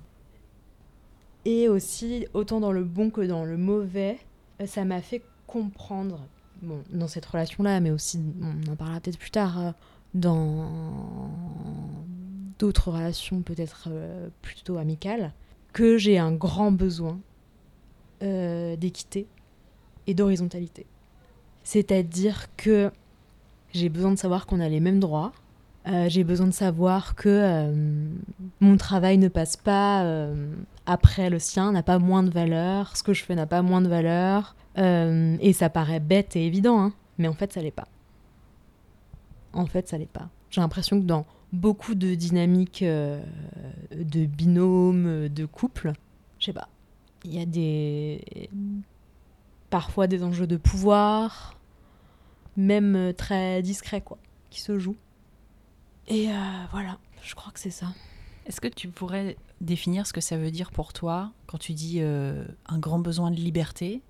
et 1.44 1.68
aussi, 1.68 2.26
autant 2.34 2.60
dans 2.60 2.72
le 2.72 2.84
bon 2.84 3.10
que 3.10 3.22
dans 3.22 3.44
le 3.44 3.56
mauvais, 3.56 4.18
euh, 4.60 4.66
ça 4.66 4.84
m'a 4.84 5.00
fait 5.00 5.22
comprendre 5.46 6.26
bon, 6.62 6.82
dans 6.92 7.08
cette 7.08 7.24
relation-là, 7.24 7.80
mais 7.80 7.90
aussi, 7.90 8.20
on 8.42 8.70
en 8.70 8.76
parlera 8.76 9.00
peut-être 9.00 9.18
plus 9.18 9.30
tard, 9.30 9.74
dans 10.14 11.30
d'autres 12.58 12.90
relations 12.90 13.42
peut-être 13.42 13.90
plutôt 14.40 14.78
amicales, 14.78 15.32
que 15.72 15.98
j'ai 15.98 16.18
un 16.18 16.32
grand 16.32 16.72
besoin 16.72 17.18
d'équité 18.22 19.26
et 20.06 20.14
d'horizontalité. 20.14 20.86
C'est-à-dire 21.64 22.46
que 22.56 22.90
j'ai 23.76 23.88
besoin 23.88 24.10
de 24.10 24.16
savoir 24.16 24.46
qu'on 24.46 24.60
a 24.60 24.68
les 24.68 24.80
mêmes 24.80 25.00
droits, 25.00 25.32
euh, 25.86 26.08
j'ai 26.08 26.24
besoin 26.24 26.48
de 26.48 26.52
savoir 26.52 27.14
que 27.14 27.28
euh, 27.28 28.08
mon 28.60 28.76
travail 28.76 29.18
ne 29.18 29.28
passe 29.28 29.56
pas 29.56 30.02
euh, 30.02 30.52
après 30.84 31.30
le 31.30 31.38
sien, 31.38 31.70
n'a 31.70 31.84
pas 31.84 32.00
moins 32.00 32.24
de 32.24 32.30
valeur, 32.30 32.96
ce 32.96 33.04
que 33.04 33.14
je 33.14 33.22
fais 33.22 33.36
n'a 33.36 33.46
pas 33.46 33.62
moins 33.62 33.80
de 33.80 33.88
valeur. 33.88 34.56
Et 34.78 35.54
ça 35.54 35.70
paraît 35.70 36.00
bête 36.00 36.36
et 36.36 36.44
évident, 36.44 36.78
hein, 36.78 36.92
mais 37.16 37.28
en 37.28 37.32
fait, 37.32 37.50
ça 37.50 37.62
l'est 37.62 37.70
pas. 37.70 37.88
En 39.54 39.64
fait, 39.64 39.88
ça 39.88 39.96
l'est 39.96 40.04
pas. 40.04 40.28
J'ai 40.50 40.60
l'impression 40.60 41.00
que 41.00 41.06
dans 41.06 41.24
beaucoup 41.50 41.94
de 41.94 42.14
dynamiques 42.14 42.84
de 42.84 44.26
binômes, 44.26 45.30
de 45.30 45.46
couples, 45.46 45.94
je 46.38 46.46
sais 46.46 46.52
pas, 46.52 46.68
il 47.24 47.34
y 47.34 47.40
a 47.40 47.46
des. 47.46 48.50
parfois 49.70 50.08
des 50.08 50.22
enjeux 50.22 50.46
de 50.46 50.58
pouvoir, 50.58 51.56
même 52.56 52.96
euh, 52.96 53.12
très 53.12 53.62
discrets, 53.62 54.00
quoi, 54.00 54.18
qui 54.50 54.60
se 54.60 54.78
jouent. 54.78 54.96
Et 56.08 56.30
euh, 56.30 56.34
voilà, 56.70 56.98
je 57.22 57.34
crois 57.34 57.52
que 57.52 57.58
c'est 57.58 57.70
ça. 57.70 57.88
Est-ce 58.46 58.60
que 58.60 58.68
tu 58.68 58.88
pourrais 58.88 59.36
définir 59.60 60.06
ce 60.06 60.12
que 60.12 60.20
ça 60.20 60.36
veut 60.36 60.50
dire 60.50 60.70
pour 60.70 60.92
toi 60.92 61.32
quand 61.46 61.58
tu 61.58 61.72
dis 61.72 61.96
euh, 61.98 62.44
un 62.66 62.78
grand 62.78 62.98
besoin 62.98 63.30
de 63.30 63.36
liberté? 63.36 64.02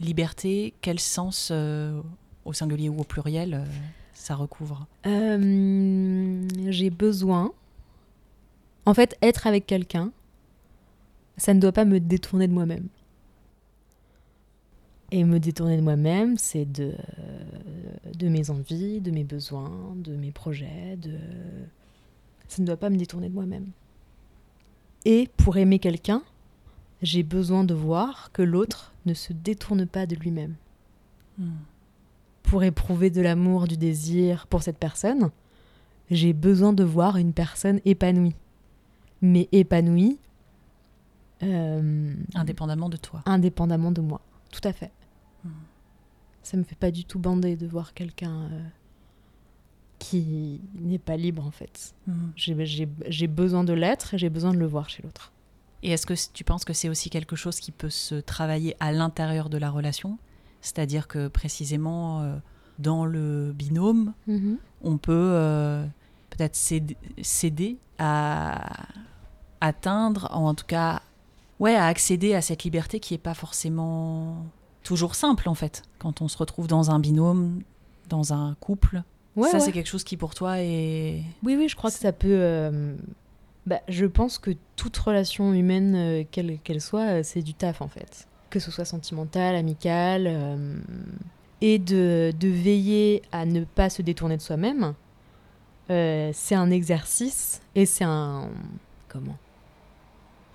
Liberté, 0.00 0.74
quel 0.80 0.98
sens 0.98 1.50
euh, 1.52 2.00
au 2.44 2.52
singulier 2.52 2.88
ou 2.88 3.00
au 3.00 3.04
pluriel 3.04 3.64
ça 4.12 4.34
recouvre? 4.34 4.86
J'ai 5.04 6.90
besoin. 6.90 7.52
En 8.86 8.94
fait, 8.94 9.16
être 9.22 9.46
avec 9.46 9.66
quelqu'un, 9.66 10.10
ça 11.36 11.54
ne 11.54 11.60
doit 11.60 11.72
pas 11.72 11.84
me 11.84 12.00
détourner 12.00 12.48
de 12.48 12.52
moi-même. 12.52 12.88
Et 15.10 15.24
me 15.24 15.38
détourner 15.40 15.76
de 15.76 15.82
moi-même, 15.82 16.36
c'est 16.36 16.66
de, 16.70 16.92
de 18.14 18.28
mes 18.28 18.50
envies, 18.50 19.00
de 19.00 19.10
mes 19.10 19.24
besoins, 19.24 19.94
de 19.96 20.14
mes 20.14 20.30
projets, 20.32 20.96
de... 20.96 21.16
Ça 22.46 22.60
ne 22.62 22.66
doit 22.66 22.76
pas 22.76 22.90
me 22.90 22.96
détourner 22.96 23.28
de 23.28 23.34
moi-même. 23.34 23.68
Et 25.04 25.28
pour 25.38 25.56
aimer 25.56 25.78
quelqu'un, 25.78 26.22
j'ai 27.02 27.22
besoin 27.22 27.64
de 27.64 27.72
voir 27.74 28.30
que 28.32 28.42
l'autre 28.42 28.92
ne 29.06 29.14
se 29.14 29.32
détourne 29.32 29.86
pas 29.86 30.06
de 30.06 30.14
lui-même 30.16 30.54
Hmm. 31.38 31.52
pour 32.42 32.64
éprouver 32.64 33.10
de 33.10 33.20
l'amour, 33.20 33.68
du 33.68 33.76
désir 33.76 34.48
pour 34.48 34.64
cette 34.64 34.76
personne, 34.78 35.30
j'ai 36.10 36.32
besoin 36.32 36.72
de 36.72 36.82
voir 36.82 37.16
une 37.16 37.32
personne 37.32 37.78
épanouie. 37.84 38.34
Mais 39.22 39.48
épanouie 39.52 40.18
euh, 41.44 42.12
Indépendamment 42.34 42.88
de 42.88 42.96
toi. 42.96 43.22
indépendamment 43.24 43.92
de 43.92 44.00
moi. 44.00 44.20
Tout 44.50 44.60
à 44.64 44.72
fait. 44.72 44.90
Ça 46.42 46.56
me 46.56 46.62
fait 46.62 46.76
pas 46.76 46.90
du 46.90 47.04
tout 47.04 47.18
bander 47.18 47.56
de 47.56 47.66
voir 47.66 47.92
quelqu'un 47.92 48.44
euh, 48.50 48.62
qui 49.98 50.60
n'est 50.74 50.98
pas 50.98 51.16
libre 51.16 51.44
en 51.46 51.50
fait. 51.50 51.94
Hmm. 52.06 52.30
J'ai- 52.36 53.26
besoin 53.26 53.64
de 53.64 53.72
l'être 53.74 54.14
et 54.14 54.18
j'ai 54.18 54.30
besoin 54.30 54.52
de 54.54 54.58
le 54.58 54.66
voir 54.66 54.88
chez 54.88 55.02
l'autre. 55.02 55.32
Et 55.82 55.90
est-ce 55.90 56.06
que 56.06 56.14
tu 56.32 56.44
penses 56.44 56.64
que 56.64 56.72
c'est 56.72 56.88
aussi 56.88 57.10
quelque 57.10 57.36
chose 57.36 57.60
qui 57.60 57.70
peut 57.70 57.90
se 57.90 58.14
travailler 58.14 58.76
à 58.80 58.92
l'intérieur 58.92 59.50
de 59.50 59.58
la 59.58 59.70
relation? 59.70 60.18
C'est-à-dire 60.60 61.06
que 61.06 61.28
précisément 61.28 62.22
euh, 62.22 62.36
dans 62.78 63.04
le 63.04 63.52
binôme, 63.52 64.14
on 64.82 64.98
peut 64.98 65.12
euh, 65.12 65.84
peut-être 66.30 66.56
céder, 66.56 66.96
céder 67.22 67.78
à 67.98 68.86
atteindre, 69.60 70.28
en 70.32 70.54
tout 70.54 70.66
cas, 70.66 71.02
ouais, 71.60 71.74
à 71.74 71.86
accéder 71.86 72.34
à 72.34 72.40
cette 72.40 72.64
liberté 72.64 73.00
qui 73.00 73.14
n'est 73.14 73.18
pas 73.18 73.34
forcément 73.34 74.44
toujours 74.82 75.14
simple 75.14 75.48
en 75.48 75.54
fait. 75.54 75.82
Quand 75.98 76.22
on 76.22 76.28
se 76.28 76.36
retrouve 76.38 76.66
dans 76.66 76.90
un 76.90 76.98
binôme, 76.98 77.62
dans 78.08 78.32
un 78.32 78.54
couple, 78.60 79.02
Ouais, 79.36 79.48
ça 79.50 79.58
ouais. 79.58 79.60
c'est 79.64 79.72
quelque 79.72 79.86
chose 79.88 80.02
qui 80.04 80.16
pour 80.16 80.34
toi 80.34 80.58
est 80.60 81.22
Oui, 81.44 81.54
oui, 81.56 81.68
je 81.68 81.76
crois 81.76 81.90
que 81.90 81.96
ça 81.96 82.12
peut. 82.12 82.26
euh, 82.30 82.96
bah, 83.66 83.80
je 83.88 84.04
pense 84.06 84.38
que 84.38 84.50
toute 84.74 84.96
relation 84.96 85.52
humaine, 85.52 85.94
euh, 85.94 86.24
quelle 86.30 86.58
qu'elle 86.60 86.80
soit, 86.80 87.18
euh, 87.18 87.20
c'est 87.22 87.42
du 87.42 87.54
taf 87.54 87.80
en 87.82 87.86
fait. 87.88 88.26
Que 88.50 88.58
ce 88.58 88.70
soit 88.72 88.84
sentimental, 88.86 89.54
amical. 89.54 90.26
et 91.60 91.78
de, 91.78 92.32
de 92.40 92.48
veiller 92.48 93.22
à 93.30 93.44
ne 93.44 93.62
pas 93.64 93.90
se 93.90 94.00
détourner 94.02 94.36
de 94.38 94.42
soi-même, 94.42 94.94
c'est 95.88 96.54
un 96.54 96.70
exercice 96.70 97.60
et 97.74 97.84
c'est 97.86 98.04
un. 98.04 98.48
Comment? 99.08 99.36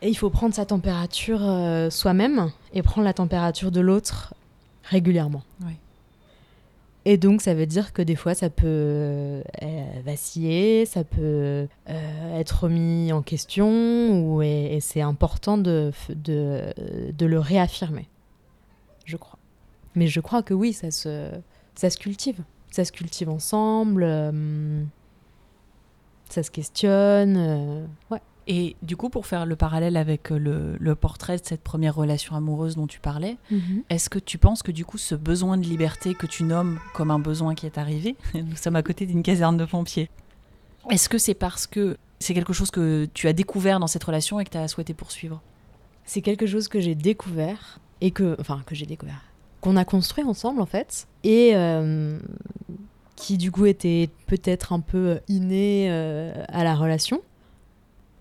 Et 0.03 0.09
il 0.09 0.15
faut 0.15 0.29
prendre 0.29 0.53
sa 0.53 0.65
température 0.65 1.39
euh, 1.41 1.89
soi-même 1.89 2.51
et 2.73 2.81
prendre 2.81 3.05
la 3.05 3.13
température 3.13 3.71
de 3.71 3.79
l'autre 3.79 4.33
régulièrement. 4.83 5.43
Oui. 5.65 5.73
Et 7.05 7.17
donc, 7.17 7.41
ça 7.41 7.53
veut 7.53 7.65
dire 7.65 7.93
que 7.93 8.01
des 8.01 8.15
fois, 8.17 8.33
ça 8.33 8.49
peut 8.49 8.65
euh, 8.67 9.41
vaciller, 10.05 10.85
ça 10.85 11.05
peut 11.05 11.67
euh, 11.89 12.39
être 12.39 12.63
remis 12.63 13.13
en 13.13 13.21
question, 13.21 13.69
ou, 14.19 14.41
et, 14.41 14.75
et 14.75 14.79
c'est 14.81 15.01
important 15.01 15.57
de, 15.57 15.91
de, 16.09 16.73
de 17.17 17.25
le 17.25 17.39
réaffirmer, 17.39 18.09
je 19.05 19.15
crois. 19.15 19.39
Mais 19.95 20.07
je 20.07 20.19
crois 20.19 20.43
que 20.43 20.53
oui, 20.53 20.73
ça 20.73 20.91
se, 20.91 21.29
ça 21.75 21.89
se 21.89 21.97
cultive. 21.97 22.43
Ça 22.71 22.83
se 22.83 22.91
cultive 22.91 23.29
ensemble, 23.29 24.03
euh, 24.03 24.83
ça 26.29 26.43
se 26.43 26.51
questionne. 26.51 27.37
euh, 27.37 27.85
ouais. 28.11 28.21
Et 28.47 28.75
du 28.81 28.97
coup, 28.97 29.09
pour 29.09 29.25
faire 29.25 29.45
le 29.45 29.55
parallèle 29.55 29.95
avec 29.95 30.31
euh, 30.31 30.37
le, 30.37 30.77
le 30.77 30.95
portrait 30.95 31.37
de 31.37 31.45
cette 31.45 31.61
première 31.61 31.95
relation 31.95 32.35
amoureuse 32.35 32.75
dont 32.75 32.87
tu 32.87 32.99
parlais, 32.99 33.37
est-ce 33.89 34.09
que 34.09 34.19
tu 34.19 34.37
penses 34.37 34.63
que 34.63 34.71
du 34.71 34.83
coup, 34.85 34.97
ce 34.97 35.15
besoin 35.15 35.57
de 35.57 35.63
liberté 35.63 36.13
que 36.13 36.25
tu 36.25 36.43
nommes 36.43 36.79
comme 36.93 37.11
un 37.11 37.19
besoin 37.19 37.55
qui 37.55 37.65
est 37.65 37.77
arrivé, 37.77 38.15
nous 38.33 38.55
sommes 38.55 38.75
à 38.75 38.83
côté 38.83 39.05
d'une 39.05 39.23
caserne 39.23 39.57
de 39.57 39.65
pompiers, 39.65 40.09
est-ce 40.89 41.09
que 41.09 41.17
c'est 41.17 41.33
parce 41.33 41.67
que 41.67 41.97
c'est 42.19 42.33
quelque 42.33 42.53
chose 42.53 42.71
que 42.71 43.07
tu 43.13 43.27
as 43.27 43.33
découvert 43.33 43.79
dans 43.79 43.87
cette 43.87 44.03
relation 44.03 44.39
et 44.39 44.45
que 44.45 44.49
tu 44.49 44.57
as 44.57 44.67
souhaité 44.67 44.93
poursuivre? 44.93 45.41
C'est 46.05 46.21
quelque 46.21 46.45
chose 46.45 46.67
que 46.67 46.79
j'ai 46.79 46.95
découvert 46.95 47.79
et 48.01 48.11
que, 48.11 48.35
enfin, 48.39 48.61
que 48.65 48.75
j'ai 48.75 48.85
découvert, 48.85 49.21
qu'on 49.61 49.77
a 49.77 49.85
construit 49.85 50.23
ensemble 50.25 50.61
en 50.61 50.65
fait, 50.65 51.07
et 51.23 51.51
euh, 51.55 52.19
qui 53.15 53.37
du 53.37 53.51
coup 53.51 53.65
était 53.65 54.09
peut-être 54.27 54.73
un 54.73 54.81
peu 54.81 55.21
inné 55.29 55.87
euh, 55.89 56.33
à 56.49 56.65
la 56.65 56.75
relation, 56.75 57.21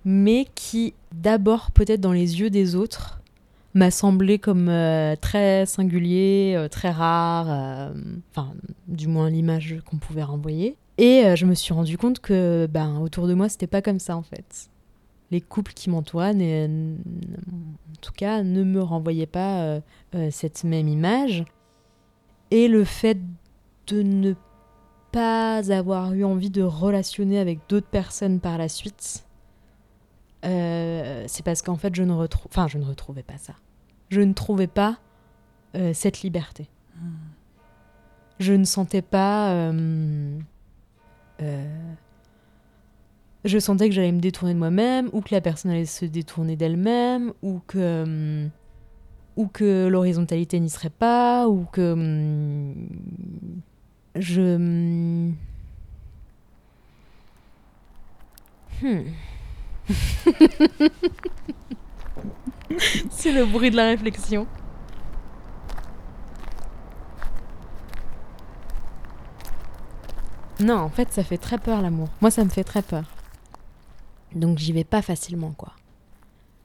mais 0.05 0.47
qui 0.55 0.95
d'abord 1.15 1.71
peut-être 1.71 2.01
dans 2.01 2.13
les 2.13 2.41
yeux 2.41 2.51
des 2.51 2.75
autres 2.75 3.21
m'a 3.75 3.91
semblé 3.91 4.39
comme 4.39 4.69
euh, 4.69 5.17
très 5.17 5.65
singulier, 5.67 6.55
euh, 6.57 6.69
très 6.69 6.91
rare, 6.91 7.47
euh, 7.49 7.95
enfin 8.31 8.53
du 8.89 9.09
moins 9.09 9.31
l'image 9.31 9.77
qu'on 9.87 9.97
pouvait 9.97 10.23
renvoyer. 10.23 10.77
Et 10.99 11.25
je 11.37 11.47
me 11.47 11.55
suis 11.55 11.73
rendu 11.73 11.97
compte 11.97 12.21
que 12.21 12.69
ben, 12.71 12.99
autour 12.99 13.27
de 13.27 13.35
moi 13.35 13.49
c'était 13.49 13.67
pas 13.67 13.81
comme 13.83 13.99
ça 13.99 14.17
en 14.17 14.23
fait 14.23 14.69
les 15.31 15.41
couples 15.41 15.73
qui 15.73 15.89
m'entourent, 15.89 16.35
n'est- 16.35 16.67
en 16.67 18.01
tout 18.03 18.13
cas, 18.13 18.43
ne 18.43 18.63
me 18.65 18.83
renvoyaient 18.83 19.25
pas 19.25 19.81
cette 20.31 20.63
même 20.63 20.89
image. 20.89 21.47
Et 22.51 22.69
le 22.69 22.85
fait 22.85 23.17
de 23.87 24.03
ne 24.03 24.35
pas 25.11 25.73
avoir 25.73 26.13
eu 26.13 26.25
envie 26.25 26.51
de 26.51 26.63
relationner 26.63 27.39
avec 27.39 27.61
d'autres 27.71 27.87
personnes 27.87 28.41
par 28.41 28.59
la 28.59 28.69
suite, 28.69 29.25
euh, 30.45 31.25
c'est 31.29 31.45
parce 31.45 31.63
qu'en 31.63 31.77
fait, 31.77 31.95
je 31.95 32.03
ne 32.03 32.13
retrouve, 32.13 32.47
enfin, 32.51 32.69
je 32.69 32.79
ne 32.79 32.85
retrouvais 32.85 33.23
pas 33.23 33.39
ça. 33.39 33.55
Je 34.09 34.21
ne 34.21 34.33
trouvais 34.33 34.67
pas 34.67 34.99
euh, 35.75 35.93
cette 35.95 36.23
liberté. 36.23 36.69
Je 38.39 38.53
ne 38.53 38.65
sentais 38.65 39.03
pas. 39.03 39.53
euh, 39.53 40.39
je 43.45 43.59
sentais 43.59 43.89
que 43.89 43.95
j'allais 43.95 44.13
me 44.13 44.21
détourner 44.21 44.55
de 44.55 44.59
moi-même, 44.59 45.11
ou 45.13 45.21
que 45.21 45.35
la 45.35 45.41
personne 45.41 45.71
allait 45.71 45.85
se 45.85 46.05
détourner 46.05 46.57
d'elle-même, 46.57 47.33
ou 47.43 47.61
que, 47.67 48.03
hum, 48.03 48.51
ou 49.37 49.47
que 49.47 49.89
l'horizontalité 49.89 50.61
n'y 50.61 50.71
serait 50.71 50.91
pas, 50.91 51.49
ou 51.49 51.65
que 51.65 51.93
hum, 51.93 52.75
je... 54.17 54.57
hum, 54.57 55.35
hmm. 58.83 59.03
C'est 63.11 63.33
le 63.33 63.45
bruit 63.45 63.71
de 63.71 63.77
la 63.77 63.87
réflexion. 63.87 64.47
Non, 70.61 70.79
en 70.79 70.89
fait, 70.89 71.13
ça 71.13 71.25
fait 71.25 71.39
très 71.39 71.59
peur 71.59 71.83
l'amour. 71.83 72.09
Moi, 72.21 72.31
ça 72.31 72.45
me 72.45 72.51
fait 72.51 72.65
très 72.65 72.83
peur. 72.83 73.05
Donc, 74.35 74.59
j'y 74.59 74.73
vais 74.73 74.85
pas 74.85 75.03
facilement, 75.03 75.53
quoi. 75.53 75.73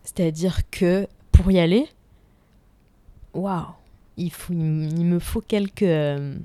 C'est-à-dire 0.04 0.70
que 0.70 1.08
pour 1.32 1.52
y 1.52 1.60
aller, 1.60 1.88
waouh, 3.34 3.66
il, 4.18 4.32
me 4.52 5.20
faut 5.20 5.42
quelques, 5.42 5.84
euh, 5.84 6.38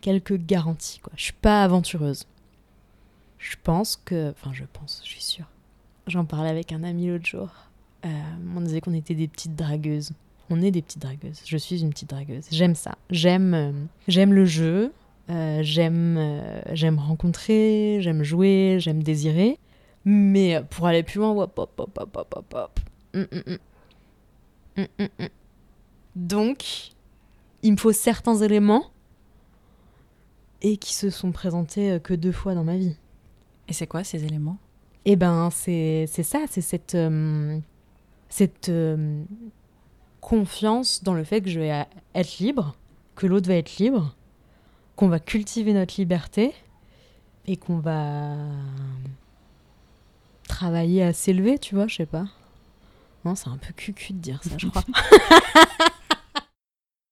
quelques 0.00 0.36
garanties. 0.36 1.00
Quoi. 1.00 1.12
Je 1.16 1.24
suis 1.24 1.32
pas 1.32 1.64
aventureuse. 1.64 2.26
Je 3.38 3.56
pense 3.62 3.96
que. 3.96 4.30
Enfin, 4.30 4.52
je 4.52 4.64
pense, 4.72 5.02
je 5.04 5.10
suis 5.10 5.22
sûre. 5.22 5.46
J'en 6.06 6.24
parlais 6.24 6.50
avec 6.50 6.72
un 6.72 6.82
ami 6.82 7.08
l'autre 7.08 7.26
jour. 7.26 7.48
Euh, 8.04 8.08
on 8.56 8.60
disait 8.60 8.80
qu'on 8.80 8.94
était 8.94 9.14
des 9.14 9.28
petites 9.28 9.54
dragueuses. 9.54 10.12
On 10.50 10.60
est 10.60 10.70
des 10.70 10.82
petites 10.82 11.00
dragueuses. 11.00 11.40
Je 11.44 11.56
suis 11.56 11.80
une 11.80 11.90
petite 11.90 12.10
dragueuse. 12.10 12.44
J'aime 12.50 12.74
ça. 12.74 12.96
J'aime 13.10 13.54
euh, 13.54 13.72
j'aime 14.08 14.32
le 14.32 14.44
jeu. 14.44 14.92
j'aime 15.28 16.18
j'aime 16.72 16.98
rencontrer. 16.98 17.98
J'aime 18.00 18.22
jouer. 18.22 18.76
J'aime 18.80 19.02
désirer. 19.02 19.58
Mais 20.04 20.60
pour 20.70 20.86
aller 20.86 21.04
plus 21.04 21.18
loin, 21.18 21.30
hop, 21.30 21.58
hop, 21.58 21.72
hop, 21.78 21.98
hop, 21.98 22.16
hop, 22.16 22.54
hop. 22.54 22.80
Hum, 23.14 23.26
hum, 23.30 23.42
hum. 23.46 25.28
Donc, 26.16 26.92
il 27.62 27.72
me 27.72 27.76
faut 27.76 27.92
certains 27.92 28.36
éléments 28.36 28.90
et 30.60 30.76
qui 30.76 30.94
se 30.94 31.10
sont 31.10 31.32
présentés 31.32 31.92
euh, 31.92 31.98
que 31.98 32.14
deux 32.14 32.32
fois 32.32 32.54
dans 32.54 32.64
ma 32.64 32.76
vie. 32.76 32.96
Et 33.68 33.72
c'est 33.72 33.86
quoi 33.86 34.04
ces 34.04 34.24
éléments? 34.24 34.58
Eh 35.04 35.16
ben, 35.16 35.50
c'est 35.50 36.06
ça, 36.06 36.40
c'est 36.48 36.60
cette, 36.60 36.94
euh, 36.94 37.58
euh, 38.68 39.24
confiance 40.20 41.02
dans 41.02 41.14
le 41.14 41.24
fait 41.24 41.40
que 41.40 41.50
je 41.50 41.58
vais 41.58 41.86
être 42.14 42.38
libre, 42.38 42.76
que 43.16 43.26
l'autre 43.26 43.48
va 43.48 43.54
être 43.54 43.76
libre, 43.78 44.14
qu'on 44.94 45.08
va 45.08 45.18
cultiver 45.18 45.72
notre 45.72 45.94
liberté 45.98 46.52
et 47.46 47.56
qu'on 47.56 47.78
va 47.78 48.36
travailler 50.46 51.02
à 51.02 51.12
s'élever, 51.12 51.58
tu 51.58 51.74
vois, 51.74 51.88
je 51.88 51.96
sais 51.96 52.06
pas. 52.06 52.26
Non, 53.24 53.34
c'est 53.34 53.48
un 53.48 53.56
peu 53.56 53.72
cucu 53.72 54.12
de 54.12 54.18
dire 54.18 54.42
ça, 54.44 54.56
je 54.56 54.68
crois. 54.68 54.84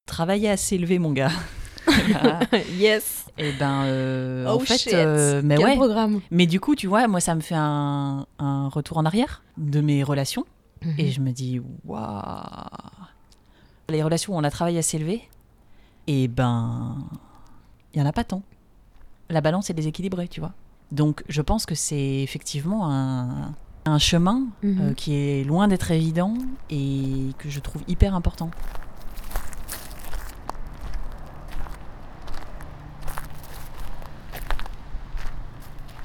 travailler 0.07 0.51
à 0.51 0.57
s'élever, 0.57 0.99
mon 0.99 1.13
gars. 1.13 1.33
yes. 2.79 3.27
Et 3.39 3.49
eh 3.49 3.53
ben, 3.59 3.85
euh, 3.85 4.45
oh 4.49 4.57
en 4.57 4.59
fait, 4.61 4.77
shit. 4.79 4.93
Euh, 4.95 5.41
mais 5.45 5.57
Quel 5.57 5.65
ouais. 5.67 5.77
programme. 5.77 6.21
Mais 6.31 6.47
du 6.47 6.61
coup, 6.61 6.75
tu 6.75 6.87
vois, 6.87 7.07
moi, 7.09 7.21
ça 7.21 7.35
me 7.35 7.41
fait 7.41 7.55
un, 7.57 8.27
un 8.39 8.69
retour 8.69 8.99
en 8.99 9.05
arrière 9.07 9.43
de 9.57 9.81
mes 9.81 10.03
relations. 10.03 10.45
Mhm. 10.85 10.95
Et 10.99 11.11
je 11.11 11.21
me 11.21 11.31
dis, 11.31 11.61
waouh. 11.85 12.03
Les 13.89 14.03
relations 14.03 14.35
où 14.35 14.37
on 14.39 14.45
a 14.45 14.51
travaillé 14.51 14.79
à 14.79 14.83
s'élever, 14.83 15.23
et 16.07 16.29
ben, 16.29 16.97
il 17.95 18.01
y 18.01 18.03
en 18.03 18.07
a 18.07 18.13
pas 18.13 18.25
tant. 18.25 18.43
La 19.31 19.41
balance 19.41 19.71
est 19.71 19.75
déséquilibrée, 19.75 20.29
tu 20.29 20.41
vois. 20.41 20.53
Donc, 20.93 21.23
je 21.29 21.41
pense 21.43 21.67
que 21.67 21.75
c'est 21.75 22.21
effectivement 22.23 22.91
un, 22.91 23.55
un 23.85 23.99
chemin 23.99 24.47
Mhm. 24.63 24.79
euh, 24.81 24.95
qui 24.95 25.15
est 25.15 25.45
loin 25.45 25.67
d'être 25.69 25.91
évident 25.91 26.35
et 26.69 27.31
que 27.39 27.49
je 27.49 27.61
trouve 27.61 27.83
hyper 27.89 28.15
important. 28.15 28.51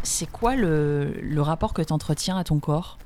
C'est 0.06 0.30
quoi 0.30 0.56
le, 0.56 1.20
le 1.20 1.42
rapport 1.42 1.74
que 1.74 1.82
tu 1.82 1.92
entretiens 1.92 2.38
à 2.38 2.44
ton 2.44 2.60
corps 2.60 3.00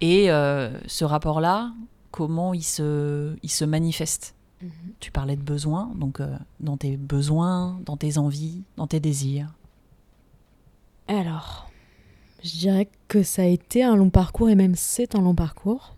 Et 0.00 0.30
euh, 0.30 0.70
ce 0.86 1.04
rapport-là, 1.04 1.72
comment 2.10 2.54
il 2.54 2.62
se, 2.62 3.36
il 3.42 3.50
se 3.50 3.64
manifeste? 3.66 4.34
Mhm. 4.62 4.70
Tu 4.98 5.10
parlais 5.10 5.36
de 5.36 5.42
besoins, 5.42 5.92
donc 5.94 6.20
euh, 6.20 6.34
dans 6.60 6.78
tes 6.78 6.96
besoins, 6.96 7.78
dans 7.84 7.98
tes 7.98 8.16
envies, 8.16 8.62
dans 8.78 8.86
tes 8.86 9.00
désirs. 9.00 9.52
Alors, 11.08 11.70
je 12.42 12.52
dirais 12.52 12.88
que 13.06 13.22
ça 13.22 13.42
a 13.42 13.46
été 13.46 13.84
un 13.84 13.94
long 13.94 14.10
parcours 14.10 14.48
et 14.48 14.54
même 14.54 14.76
c'est 14.76 15.14
un 15.14 15.20
long 15.20 15.34
parcours. 15.34 15.94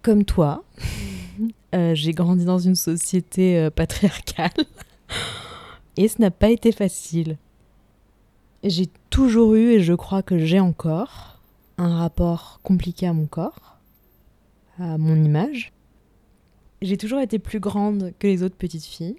Comme 0.00 0.24
toi, 0.24 0.64
euh, 1.74 1.94
j'ai 1.94 2.12
grandi 2.12 2.46
dans 2.46 2.58
une 2.58 2.76
société 2.76 3.68
patriarcale 3.76 4.50
et 5.98 6.08
ce 6.08 6.18
n'a 6.18 6.30
pas 6.30 6.48
été 6.48 6.72
facile. 6.72 7.36
J'ai 8.64 8.86
toujours 9.10 9.54
eu 9.54 9.72
et 9.72 9.80
je 9.82 9.92
crois 9.92 10.22
que 10.22 10.38
j'ai 10.38 10.60
encore 10.60 11.40
un 11.78 11.96
rapport 11.96 12.60
compliqué 12.62 13.06
à 13.06 13.12
mon 13.12 13.26
corps, 13.26 13.78
à 14.78 14.98
mon 14.98 15.16
image. 15.22 15.72
J'ai 16.80 16.96
toujours 16.96 17.20
été 17.20 17.38
plus 17.38 17.60
grande 17.60 18.12
que 18.18 18.26
les 18.26 18.42
autres 18.42 18.56
petites 18.56 18.84
filles. 18.84 19.16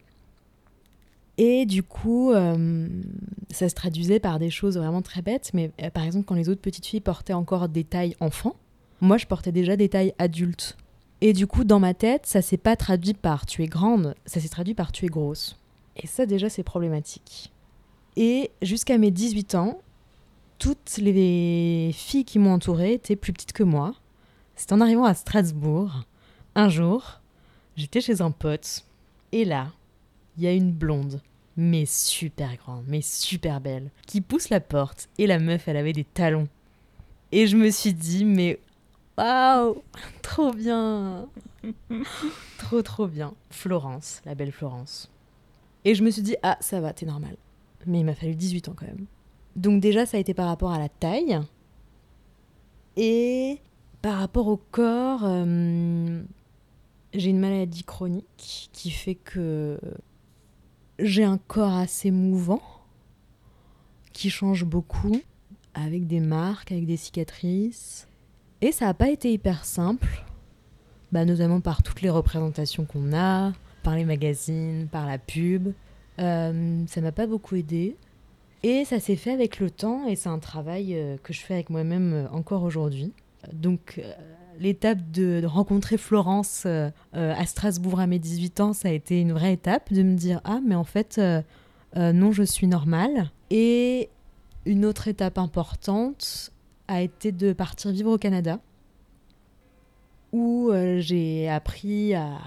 Et 1.38 1.66
du 1.66 1.84
coup, 1.84 2.32
euh, 2.32 2.88
ça 3.50 3.68
se 3.68 3.76
traduisait 3.76 4.20
par 4.20 4.40
des 4.40 4.50
choses 4.50 4.78
vraiment 4.78 5.02
très 5.02 5.22
bêtes. 5.22 5.52
Mais 5.54 5.72
euh, 5.82 5.90
par 5.90 6.04
exemple, 6.04 6.26
quand 6.26 6.36
les 6.36 6.50
autres 6.50 6.62
petites 6.62 6.86
filles 6.86 7.02
portaient 7.02 7.34
encore 7.34 7.70
des 7.70 7.84
tailles 7.84 8.16
enfants, 8.20 8.56
moi 9.02 9.18
je 9.18 9.26
portais 9.26 9.52
déjà 9.52 9.76
des 9.76 9.90
tailles 9.90 10.14
adultes. 10.20 10.78
Et 11.22 11.34
du 11.34 11.48
coup, 11.48 11.64
dans 11.64 11.80
ma 11.80 11.94
tête, 11.94 12.26
ça 12.26 12.42
s'est 12.42 12.58
pas 12.58 12.76
traduit 12.76 13.14
par 13.14 13.46
tu 13.46 13.64
es 13.64 13.68
grande, 13.68 14.14
ça 14.26 14.40
s'est 14.40 14.50
traduit 14.50 14.74
par 14.74 14.92
tu 14.92 15.06
es 15.06 15.10
grosse. 15.10 15.58
Et 15.96 16.08
ça, 16.08 16.26
déjà, 16.26 16.50
c'est 16.50 16.64
problématique. 16.64 17.53
Et 18.16 18.52
jusqu'à 18.62 18.98
mes 18.98 19.12
18 19.12 19.56
ans, 19.56 19.82
toutes 20.60 20.98
les 20.98 21.92
filles 21.94 22.26
qui 22.26 22.40
m'ont 22.40 22.54
entourée 22.54 22.94
étaient 22.94 23.16
plus 23.16 23.34
petites 23.34 23.54
que 23.54 23.64
moi. 23.64 23.94
C'est 24.56 24.72
en 24.72 24.82
arrivant 24.82 25.06
à 25.06 25.14
Strasbourg, 25.14 26.04
un 26.56 26.70
jour, 26.70 27.22
j'étais 27.76 28.02
chez 28.02 28.22
un 28.22 28.32
pote, 28.32 28.86
et 29.32 29.46
là, 29.46 29.72
il 30.38 30.44
y 30.44 30.48
a 30.48 30.54
une 30.54 30.72
blonde, 30.72 31.22
mais 31.58 31.86
super 31.86 32.56
grande, 32.58 32.86
mais 32.88 33.02
super 33.02 33.62
belle, 33.62 33.90
qui 34.06 34.22
pousse 34.22 34.50
la 34.50 34.60
porte, 34.60 35.10
et 35.18 35.28
la 35.28 35.40
meuf, 35.40 35.68
elle 35.68 35.78
avait 35.78 35.94
des 35.94 36.04
talons. 36.04 36.48
Et 37.32 37.48
je 37.48 37.58
me 37.58 37.72
suis 37.72 37.94
dit, 37.94 38.26
mais 38.26 38.60
waouh, 39.18 39.82
trop 40.22 40.54
bien, 40.54 41.28
trop 42.60 42.82
trop 42.82 43.08
bien. 43.08 43.34
Florence, 43.50 44.22
la 44.26 44.36
belle 44.36 44.52
Florence. 44.52 45.10
Et 45.84 45.96
je 45.96 46.04
me 46.04 46.12
suis 46.12 46.22
dit, 46.22 46.36
ah, 46.44 46.58
ça 46.62 46.80
va, 46.80 46.94
t'es 46.94 47.06
normal. 47.06 47.36
Mais 47.86 48.00
il 48.00 48.06
m'a 48.06 48.16
fallu 48.16 48.36
18 48.36 48.70
ans 48.70 48.76
quand 48.76 48.86
même. 48.86 49.06
Donc 49.56 49.82
déjà, 49.82 50.06
ça 50.06 50.18
a 50.18 50.20
été 50.20 50.34
par 50.34 50.48
rapport 50.48 50.72
à 50.72 50.80
la 50.80 50.90
taille. 50.90 51.40
Et 52.96 53.60
par 54.02 54.20
rapport 54.20 54.48
au 54.48 54.58
corps, 54.58 55.22
euh, 55.24 56.22
j'ai 57.14 57.30
une 57.30 57.40
maladie 57.40 57.84
chronique 57.84 58.70
qui 58.72 58.92
fait 58.92 59.16
que 59.16 59.80
j'ai 61.00 61.24
un 61.24 61.38
corps 61.38 61.74
assez 61.74 62.12
mouvant, 62.12 62.62
qui 64.12 64.30
change 64.30 64.64
beaucoup, 64.64 65.20
avec 65.74 66.08
des 66.08 66.20
marques, 66.20 66.72
avec 66.72 66.86
des 66.86 66.98
cicatrices. 66.98 68.08
Et 68.62 68.72
ça 68.72 68.86
n'a 68.86 68.94
pas 68.94 69.10
été 69.10 69.32
hyper 69.32 69.66
simple, 69.66 70.24
bah, 71.12 71.26
notamment 71.26 71.62
par 71.62 71.84
toutes 71.84 72.02
les 72.02 72.10
représentations 72.10 72.86
qu'on 72.86 73.14
a, 73.14 73.54
par 73.84 73.96
les 73.96 74.06
magazines, 74.06 74.88
par 74.92 75.06
la 75.06 75.18
pub. 75.18 75.74
Euh, 76.20 76.84
ça 76.88 77.02
m'a 77.02 77.12
pas 77.12 77.28
beaucoup 77.28 77.56
aidé. 77.56 77.96
Et 78.64 78.86
ça 78.86 79.00
s'est 79.00 79.16
fait 79.16 79.32
avec 79.32 79.60
le 79.60 79.70
temps 79.70 80.08
et 80.08 80.16
c'est 80.16 80.30
un 80.30 80.40
travail 80.40 80.96
euh, 80.96 81.18
que 81.22 81.34
je 81.34 81.42
fais 81.42 81.56
avec 81.56 81.70
moi-même 81.70 82.14
euh, 82.14 82.30
encore 82.30 82.64
aujourd'hui. 82.64 83.12
Donc 83.52 84.02
l'étape 84.58 85.12
de, 85.12 85.42
de 85.42 85.46
rencontrer 85.46 85.98
Florence 85.98 86.66
à 86.66 87.46
Strasbourg 87.46 88.00
à 88.00 88.08
mes 88.08 88.20
18 88.20 88.60
ans, 88.62 88.72
ça 88.72 88.88
a 88.88 88.92
été 88.92 89.20
une 89.20 89.34
vraie 89.34 89.52
étape 89.52 89.92
de 89.92 90.02
me 90.02 90.16
dire 90.16 90.40
ah 90.46 90.62
mais 90.66 90.76
en 90.76 90.86
fait 90.86 91.20
non 91.94 92.32
je 92.32 92.44
suis 92.44 92.68
normale. 92.68 93.32
Et 93.50 94.08
une 94.66 94.86
autre 94.86 95.10
étape 95.10 95.38
importante 95.38 96.54
a 96.88 97.02
été 97.02 97.34
de 97.34 97.52
partir 97.52 97.92
vivre 97.92 98.12
au 98.12 98.18
Canada 98.18 98.62
où 100.32 100.72
j'ai 101.00 101.50
appris 101.50 102.14
à 102.14 102.38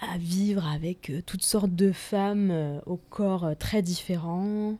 à 0.00 0.18
vivre 0.18 0.66
avec 0.66 1.10
euh, 1.10 1.22
toutes 1.24 1.42
sortes 1.42 1.74
de 1.74 1.92
femmes 1.92 2.50
euh, 2.50 2.80
au 2.86 2.96
corps 2.96 3.44
euh, 3.44 3.54
très 3.54 3.82
différents 3.82 4.76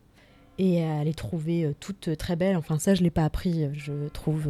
et 0.59 0.85
à 0.85 1.05
les 1.05 1.15
trouver 1.15 1.73
toutes 1.79 2.17
très 2.17 2.35
belles. 2.35 2.57
Enfin, 2.57 2.79
ça, 2.81 2.95
je 2.95 3.01
ne 3.01 3.05
l'ai 3.05 3.11
pas 3.11 3.25
appris. 3.25 3.69
Je 3.75 4.09
trouve 4.09 4.49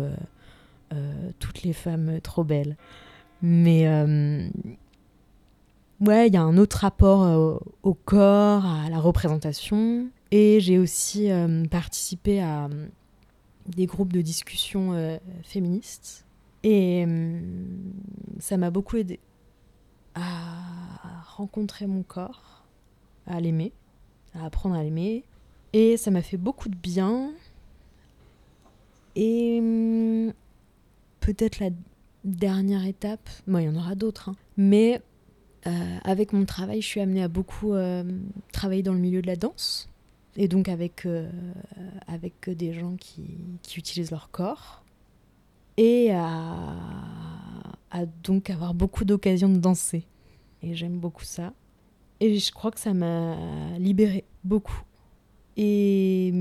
toutes 1.38 1.64
les 1.64 1.74
femmes 1.74 2.18
trop 2.22 2.44
belles. 2.44 2.78
Mais 3.42 3.86
euh, 3.86 4.48
ouais, 6.00 6.28
il 6.28 6.32
y 6.32 6.38
a 6.38 6.42
un 6.42 6.56
autre 6.56 6.78
rapport 6.78 7.60
au 7.82 7.92
corps, 7.92 8.64
à 8.64 8.88
la 8.88 8.98
représentation. 8.98 10.08
Et 10.30 10.60
j'ai 10.60 10.78
aussi 10.78 11.28
participé 11.70 12.40
à 12.40 12.70
des 13.66 13.84
groupes 13.84 14.14
de 14.14 14.22
discussion 14.22 15.18
féministes. 15.42 16.24
Et 16.62 17.06
ça 18.38 18.56
m'a 18.56 18.70
beaucoup 18.70 18.96
aidé 18.96 19.20
à 20.18 21.22
rencontrer 21.36 21.86
mon 21.86 22.02
corps, 22.02 22.64
à 23.26 23.40
l'aimer, 23.40 23.72
à 24.34 24.46
apprendre 24.46 24.74
à 24.74 24.82
l'aimer. 24.82 25.24
Et 25.72 25.96
ça 25.96 26.10
m'a 26.10 26.22
fait 26.22 26.36
beaucoup 26.36 26.68
de 26.68 26.76
bien. 26.76 27.32
Et 29.16 29.58
hum, 29.60 30.32
peut-être 31.20 31.60
la 31.60 31.70
dernière 32.24 32.84
étape, 32.86 33.28
bon, 33.46 33.58
il 33.58 33.64
y 33.66 33.68
en 33.68 33.76
aura 33.76 33.94
d'autres, 33.94 34.30
hein, 34.30 34.36
mais 34.56 35.00
euh, 35.66 35.98
avec 36.04 36.32
mon 36.32 36.44
travail, 36.44 36.80
je 36.80 36.86
suis 36.86 37.00
amenée 37.00 37.22
à 37.22 37.28
beaucoup 37.28 37.74
euh, 37.74 38.04
travailler 38.52 38.82
dans 38.82 38.92
le 38.92 39.00
milieu 39.00 39.22
de 39.22 39.26
la 39.26 39.36
danse. 39.36 39.88
Et 40.36 40.46
donc 40.46 40.68
avec, 40.68 41.04
euh, 41.04 41.28
avec 42.06 42.48
des 42.48 42.72
gens 42.72 42.94
qui, 42.96 43.38
qui 43.62 43.78
utilisent 43.78 44.12
leur 44.12 44.30
corps. 44.30 44.84
Et 45.76 46.12
à, 46.12 46.76
à 47.90 48.06
donc 48.06 48.50
avoir 48.50 48.74
beaucoup 48.74 49.04
d'occasions 49.04 49.48
de 49.48 49.58
danser. 49.58 50.04
Et 50.62 50.74
j'aime 50.74 50.98
beaucoup 50.98 51.24
ça. 51.24 51.52
Et 52.20 52.38
je 52.38 52.52
crois 52.52 52.70
que 52.70 52.80
ça 52.80 52.94
m'a 52.94 53.36
libérée 53.78 54.24
beaucoup. 54.44 54.82
Et 55.56 56.32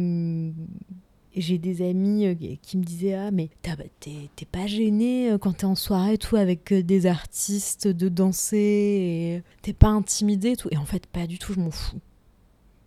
j'ai 1.38 1.58
des 1.58 1.88
amis 1.88 2.26
euh, 2.26 2.56
qui 2.62 2.78
me 2.78 2.84
disaient 2.84 3.14
Ah, 3.14 3.32
mais 3.32 3.50
t'es 3.62 4.46
pas 4.52 4.66
gêné 4.66 5.32
euh, 5.32 5.38
quand 5.38 5.58
t'es 5.58 5.66
en 5.66 5.76
soirée 5.76 6.14
et 6.14 6.18
tout 6.18 6.36
avec 6.36 6.72
euh, 6.72 6.84
des 6.84 7.06
artistes 7.06 7.88
de 7.88 8.10
danser 8.10 9.44
t'es 9.62 9.74
pas 9.74 9.90
intimidé 9.90 10.52
et 10.52 10.58
tout. 10.58 10.70
Et 10.72 10.78
en 10.78 10.86
fait, 10.86 11.06
pas 11.06 11.28
du 11.28 11.38
tout, 11.40 11.54
je 11.54 11.60
m'en 11.60 11.72
fous. 11.72 12.00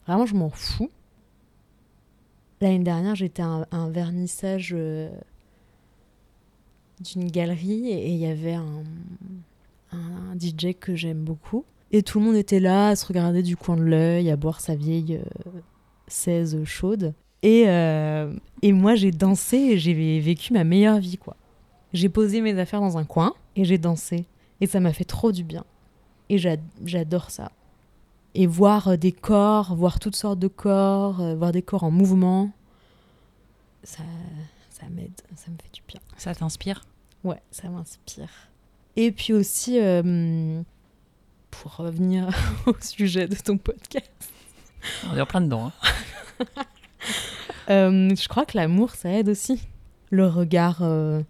Vraiment, 0.07 0.27
je 0.27 0.35
m'en 0.35 0.51
fous. 0.51 0.91
L'année 2.61 2.85
dernière, 2.85 3.15
j'étais 3.15 3.43
à 3.43 3.67
un, 3.71 3.91
vernissage 3.91 4.77
d'une 7.01 7.31
galerie 7.31 7.91
et 7.91 8.09
il 8.09 8.19
y 8.19 8.27
avait 8.27 8.55
un, 8.55 8.85
un 9.93 10.39
DJ 10.39 10.75
que 10.79 10.95
j'aime 10.95 11.23
beaucoup. 11.23 11.65
Et 11.93 12.03
tout 12.03 12.21
le 12.21 12.27
monde 12.27 12.37
était 12.37 12.61
là 12.61 12.89
à 12.89 12.97
se 12.97 13.05
regarder 13.07 13.43
du 13.43 13.57
coin 13.57 13.77
de 13.77 13.83
l'œil, 13.83 14.31
à 14.31 14.37
boire 14.37 14.61
sa 14.61 14.75
vieille 14.75 15.21
16 16.07 16.65
chaude. 16.65 17.15
Et, 17.43 17.65
euh, 17.67 18.33
et 18.63 18.73
moi, 18.73 18.95
j'ai 18.95 19.11
dansé 19.11 19.57
et 19.57 19.79
j'ai 19.79 20.21
vécu 20.21 20.53
ma 20.53 20.65
meilleure 20.65 20.99
vie, 20.99 21.17
quoi. 21.17 21.37
J'ai 21.93 22.09
posé 22.09 22.41
mes 22.41 22.57
affaires 22.59 22.81
dans 22.81 22.99
un 22.99 23.05
coin 23.05 23.35
et 23.57 23.65
j'ai 23.65 23.79
dansé. 23.79 24.27
Et 24.61 24.67
ça 24.67 24.79
m'a 24.79 24.93
fait 24.93 25.05
trop 25.05 25.33
du 25.33 25.43
bien. 25.43 25.65
Et 26.29 26.39
j'adore 26.39 27.31
ça. 27.31 27.51
Et 28.35 28.47
voir 28.47 28.89
euh, 28.89 28.97
des 28.97 29.11
corps, 29.11 29.75
voir 29.75 29.99
toutes 29.99 30.15
sortes 30.15 30.39
de 30.39 30.47
corps, 30.47 31.21
euh, 31.21 31.35
voir 31.35 31.51
des 31.51 31.63
corps 31.63 31.83
en 31.83 31.91
mouvement, 31.91 32.51
ça, 33.83 34.05
ça 34.81 34.89
m'aide, 34.89 35.21
ça 35.37 35.51
me 35.51 35.57
fait 35.63 35.73
du 35.73 35.83
bien. 35.87 36.01
Ça 36.17 36.35
t'inspire? 36.35 36.85
Ouais, 37.23 37.43
ça 37.51 37.69
m'inspire. 37.69 38.31
Et 38.97 39.13
puis 39.13 39.33
aussi, 39.33 39.79
pour 41.51 41.77
revenir 41.77 42.31
au 42.67 42.75
sujet 42.81 43.29
de 43.29 43.37
ton 43.37 43.59
podcast. 43.59 44.11
On 45.11 45.17
est 45.17 45.21
en 45.21 45.27
plein 45.27 45.41
dedans. 45.41 45.73
Hein. 45.83 46.45
Euh, 47.69 48.17
je 48.17 48.27
crois 48.27 48.47
que 48.47 48.57
l'amour, 48.57 48.91
ça 48.97 49.11
aide 49.11 49.29
aussi. 49.29 49.63
Le 50.11 50.27
regard 50.27 50.83
euh, 50.83 51.23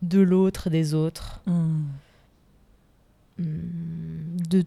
de 0.00 0.20
l'autre, 0.20 0.70
des 0.70 0.94
autres. 0.94 1.42
Hmm. 1.44 1.82
Hmm, 3.36 4.36
de 4.48 4.64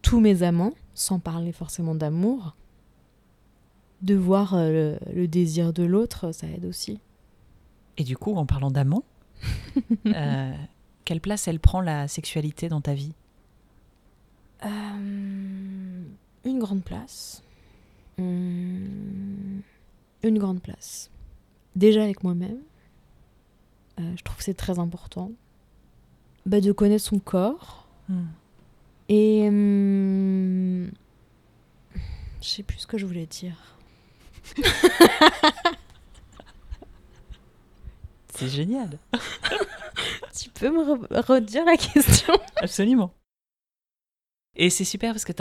tous 0.00 0.18
mes 0.18 0.42
amants, 0.42 0.72
sans 0.94 1.20
parler 1.20 1.52
forcément 1.52 1.94
d'amour. 1.94 2.56
De 4.00 4.16
voir 4.16 4.54
euh, 4.54 4.96
le, 5.14 5.28
désir 5.28 5.72
de 5.72 5.84
l'autre, 5.84 6.32
ça 6.32 6.48
aide 6.48 6.64
aussi. 6.64 6.98
Et 7.98 8.04
du 8.04 8.16
coup, 8.16 8.34
en 8.36 8.46
parlant 8.46 8.70
d'amant, 8.70 9.04
quelle 11.04 11.20
place 11.20 11.48
elle 11.48 11.60
prend 11.60 11.80
la 11.80 12.08
sexualité 12.08 12.68
dans 12.68 12.80
ta 12.80 12.94
vie? 12.94 13.14
Une 14.64 16.58
grande 16.58 16.84
place. 16.84 17.42
Hmm 18.18 19.60
une 20.22 20.38
grande 20.38 20.62
place. 20.62 21.10
Déjà 21.76 22.02
avec 22.02 22.22
moi-même, 22.22 22.60
euh, 24.00 24.12
je 24.16 24.22
trouve 24.22 24.38
que 24.38 24.44
c'est 24.44 24.54
très 24.54 24.78
important 24.78 25.32
bah, 26.46 26.60
de 26.60 26.72
connaître 26.72 27.04
son 27.04 27.18
corps. 27.18 27.86
Hmm. 28.08 28.26
Et 29.08 29.48
hum, 29.48 30.90
je 32.40 32.46
sais 32.46 32.62
plus 32.62 32.78
ce 32.78 32.86
que 32.86 32.98
je 32.98 33.06
voulais 33.06 33.26
dire. 33.26 33.76
c'est 38.34 38.48
génial. 38.48 38.98
tu 40.38 40.50
peux 40.50 40.70
me 40.70 41.20
redire 41.20 41.64
la 41.64 41.76
question? 41.76 42.34
Absolument. 42.56 43.12
Et 44.56 44.70
c'est 44.70 44.84
super 44.84 45.12
parce 45.12 45.24
que 45.24 45.32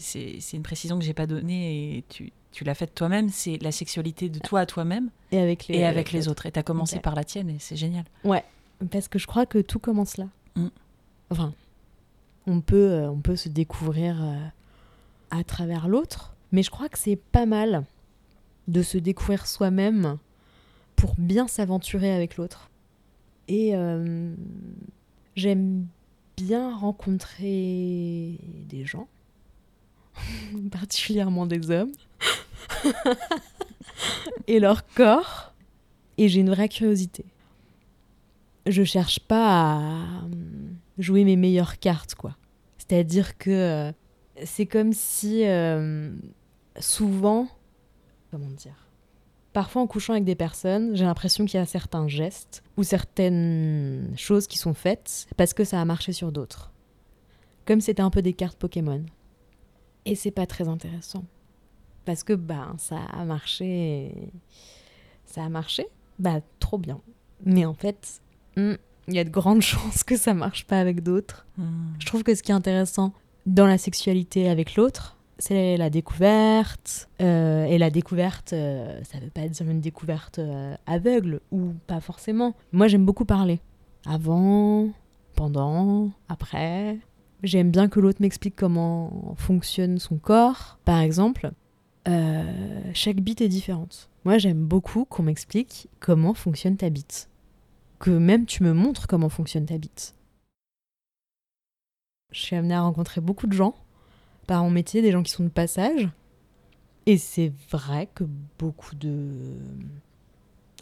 c'est 0.00 0.52
une 0.52 0.62
précision 0.62 0.98
que 0.98 1.04
j'ai 1.04 1.14
pas 1.14 1.26
donnée 1.26 1.96
et 1.96 2.04
tu, 2.08 2.32
tu 2.50 2.64
l'as 2.64 2.74
faite 2.74 2.94
toi-même, 2.94 3.30
c'est 3.30 3.56
la 3.62 3.72
sexualité 3.72 4.28
de 4.28 4.38
toi 4.38 4.60
à 4.60 4.66
toi-même 4.66 5.08
et 5.30 5.38
avec 5.38 5.68
les, 5.68 5.78
et 5.78 5.86
avec 5.86 6.12
les 6.12 6.28
autres. 6.28 6.46
Et 6.46 6.52
tu 6.52 6.58
as 6.58 6.62
commencé 6.62 6.98
par 7.00 7.14
la 7.14 7.24
tienne 7.24 7.48
et 7.48 7.56
c'est 7.58 7.76
génial. 7.76 8.04
Ouais, 8.24 8.44
parce 8.90 9.08
que 9.08 9.18
je 9.18 9.26
crois 9.26 9.46
que 9.46 9.58
tout 9.58 9.78
commence 9.78 10.18
là. 10.18 10.26
Mm. 10.56 10.68
Enfin, 11.30 11.54
on 12.46 12.60
peut, 12.60 12.90
euh, 12.90 13.10
on 13.10 13.20
peut 13.20 13.36
se 13.36 13.48
découvrir 13.48 14.22
euh, 14.22 14.36
à 15.30 15.44
travers 15.44 15.88
l'autre, 15.88 16.34
mais 16.52 16.62
je 16.62 16.70
crois 16.70 16.90
que 16.90 16.98
c'est 16.98 17.16
pas 17.16 17.46
mal 17.46 17.84
de 18.68 18.82
se 18.82 18.98
découvrir 18.98 19.46
soi-même 19.46 20.18
pour 21.02 21.16
bien 21.18 21.48
s'aventurer 21.48 22.14
avec 22.14 22.36
l'autre. 22.36 22.70
Et 23.48 23.74
euh, 23.74 24.36
j'aime 25.34 25.88
bien 26.36 26.76
rencontrer 26.76 28.38
des 28.68 28.84
gens, 28.84 29.08
particulièrement 30.70 31.46
des 31.46 31.72
hommes, 31.72 31.90
et 34.46 34.60
leur 34.60 34.86
corps, 34.86 35.52
et 36.18 36.28
j'ai 36.28 36.38
une 36.38 36.50
vraie 36.50 36.68
curiosité. 36.68 37.24
Je 38.66 38.84
cherche 38.84 39.18
pas 39.18 39.48
à 39.48 39.88
euh, 39.88 40.28
jouer 40.98 41.24
mes 41.24 41.34
meilleures 41.34 41.80
cartes, 41.80 42.14
quoi. 42.14 42.36
C'est-à-dire 42.78 43.36
que 43.38 43.50
euh, 43.50 43.92
c'est 44.44 44.66
comme 44.66 44.92
si 44.92 45.42
souvent, 46.78 47.48
comment 48.30 48.50
dire, 48.50 48.81
parfois 49.52 49.82
en 49.82 49.86
couchant 49.86 50.12
avec 50.12 50.24
des 50.24 50.34
personnes, 50.34 50.94
j'ai 50.94 51.04
l'impression 51.04 51.44
qu'il 51.44 51.58
y 51.58 51.62
a 51.62 51.66
certains 51.66 52.08
gestes 52.08 52.62
ou 52.76 52.82
certaines 52.82 54.12
choses 54.16 54.46
qui 54.46 54.58
sont 54.58 54.74
faites 54.74 55.26
parce 55.36 55.54
que 55.54 55.64
ça 55.64 55.80
a 55.80 55.84
marché 55.84 56.12
sur 56.12 56.32
d'autres. 56.32 56.72
Comme 57.66 57.80
c'était 57.80 58.02
un 58.02 58.10
peu 58.10 58.22
des 58.22 58.32
cartes 58.32 58.58
Pokémon. 58.58 59.04
Et 60.04 60.14
c'est 60.14 60.32
pas 60.32 60.46
très 60.46 60.68
intéressant 60.68 61.24
parce 62.04 62.24
que 62.24 62.32
bah, 62.32 62.74
ça 62.78 62.98
a 63.12 63.24
marché. 63.24 64.30
Ça 65.24 65.44
a 65.44 65.48
marché, 65.48 65.86
bah 66.18 66.40
trop 66.58 66.78
bien. 66.78 67.00
Mais 67.44 67.64
en 67.64 67.74
fait, 67.74 68.20
hmm, 68.56 68.74
il 69.08 69.14
y 69.14 69.18
a 69.18 69.24
de 69.24 69.30
grandes 69.30 69.62
chances 69.62 70.04
que 70.04 70.16
ça 70.16 70.34
marche 70.34 70.66
pas 70.66 70.80
avec 70.80 71.02
d'autres. 71.02 71.46
Hmm. 71.56 71.92
Je 71.98 72.06
trouve 72.06 72.22
que 72.22 72.34
ce 72.34 72.42
qui 72.42 72.50
est 72.50 72.54
intéressant 72.54 73.12
dans 73.46 73.66
la 73.66 73.78
sexualité 73.78 74.48
avec 74.48 74.76
l'autre, 74.76 75.16
c'est 75.38 75.76
la 75.76 75.90
découverte. 75.90 77.08
Euh, 77.20 77.64
et 77.64 77.78
la 77.78 77.90
découverte, 77.90 78.52
euh, 78.52 79.00
ça 79.04 79.18
veut 79.18 79.30
pas 79.30 79.48
dire 79.48 79.68
une 79.68 79.80
découverte 79.80 80.38
euh, 80.38 80.74
aveugle 80.86 81.40
ou 81.50 81.72
pas 81.86 82.00
forcément. 82.00 82.54
Moi, 82.72 82.88
j'aime 82.88 83.04
beaucoup 83.04 83.24
parler. 83.24 83.60
Avant, 84.06 84.88
pendant, 85.34 86.10
après. 86.28 86.98
J'aime 87.42 87.70
bien 87.70 87.88
que 87.88 87.98
l'autre 87.98 88.20
m'explique 88.20 88.54
comment 88.56 89.34
fonctionne 89.36 89.98
son 89.98 90.16
corps, 90.16 90.78
par 90.84 91.00
exemple. 91.00 91.50
Euh, 92.08 92.90
chaque 92.94 93.20
bite 93.20 93.40
est 93.40 93.48
différente. 93.48 94.08
Moi, 94.24 94.38
j'aime 94.38 94.64
beaucoup 94.64 95.04
qu'on 95.04 95.24
m'explique 95.24 95.88
comment 96.00 96.34
fonctionne 96.34 96.76
ta 96.76 96.90
bite. 96.90 97.28
Que 97.98 98.10
même 98.10 98.46
tu 98.46 98.62
me 98.62 98.72
montres 98.72 99.06
comment 99.06 99.28
fonctionne 99.28 99.66
ta 99.66 99.78
bite. 99.78 100.14
Je 102.30 102.40
suis 102.40 102.56
amenée 102.56 102.74
à 102.74 102.82
rencontrer 102.82 103.20
beaucoup 103.20 103.46
de 103.46 103.52
gens 103.52 103.74
par 104.46 104.62
mon 104.64 104.70
métier, 104.70 105.02
des 105.02 105.12
gens 105.12 105.22
qui 105.22 105.32
sont 105.32 105.44
de 105.44 105.48
passage. 105.48 106.08
Et 107.06 107.18
c'est 107.18 107.52
vrai 107.70 108.08
que 108.14 108.24
beaucoup 108.58 108.94
de 108.94 109.56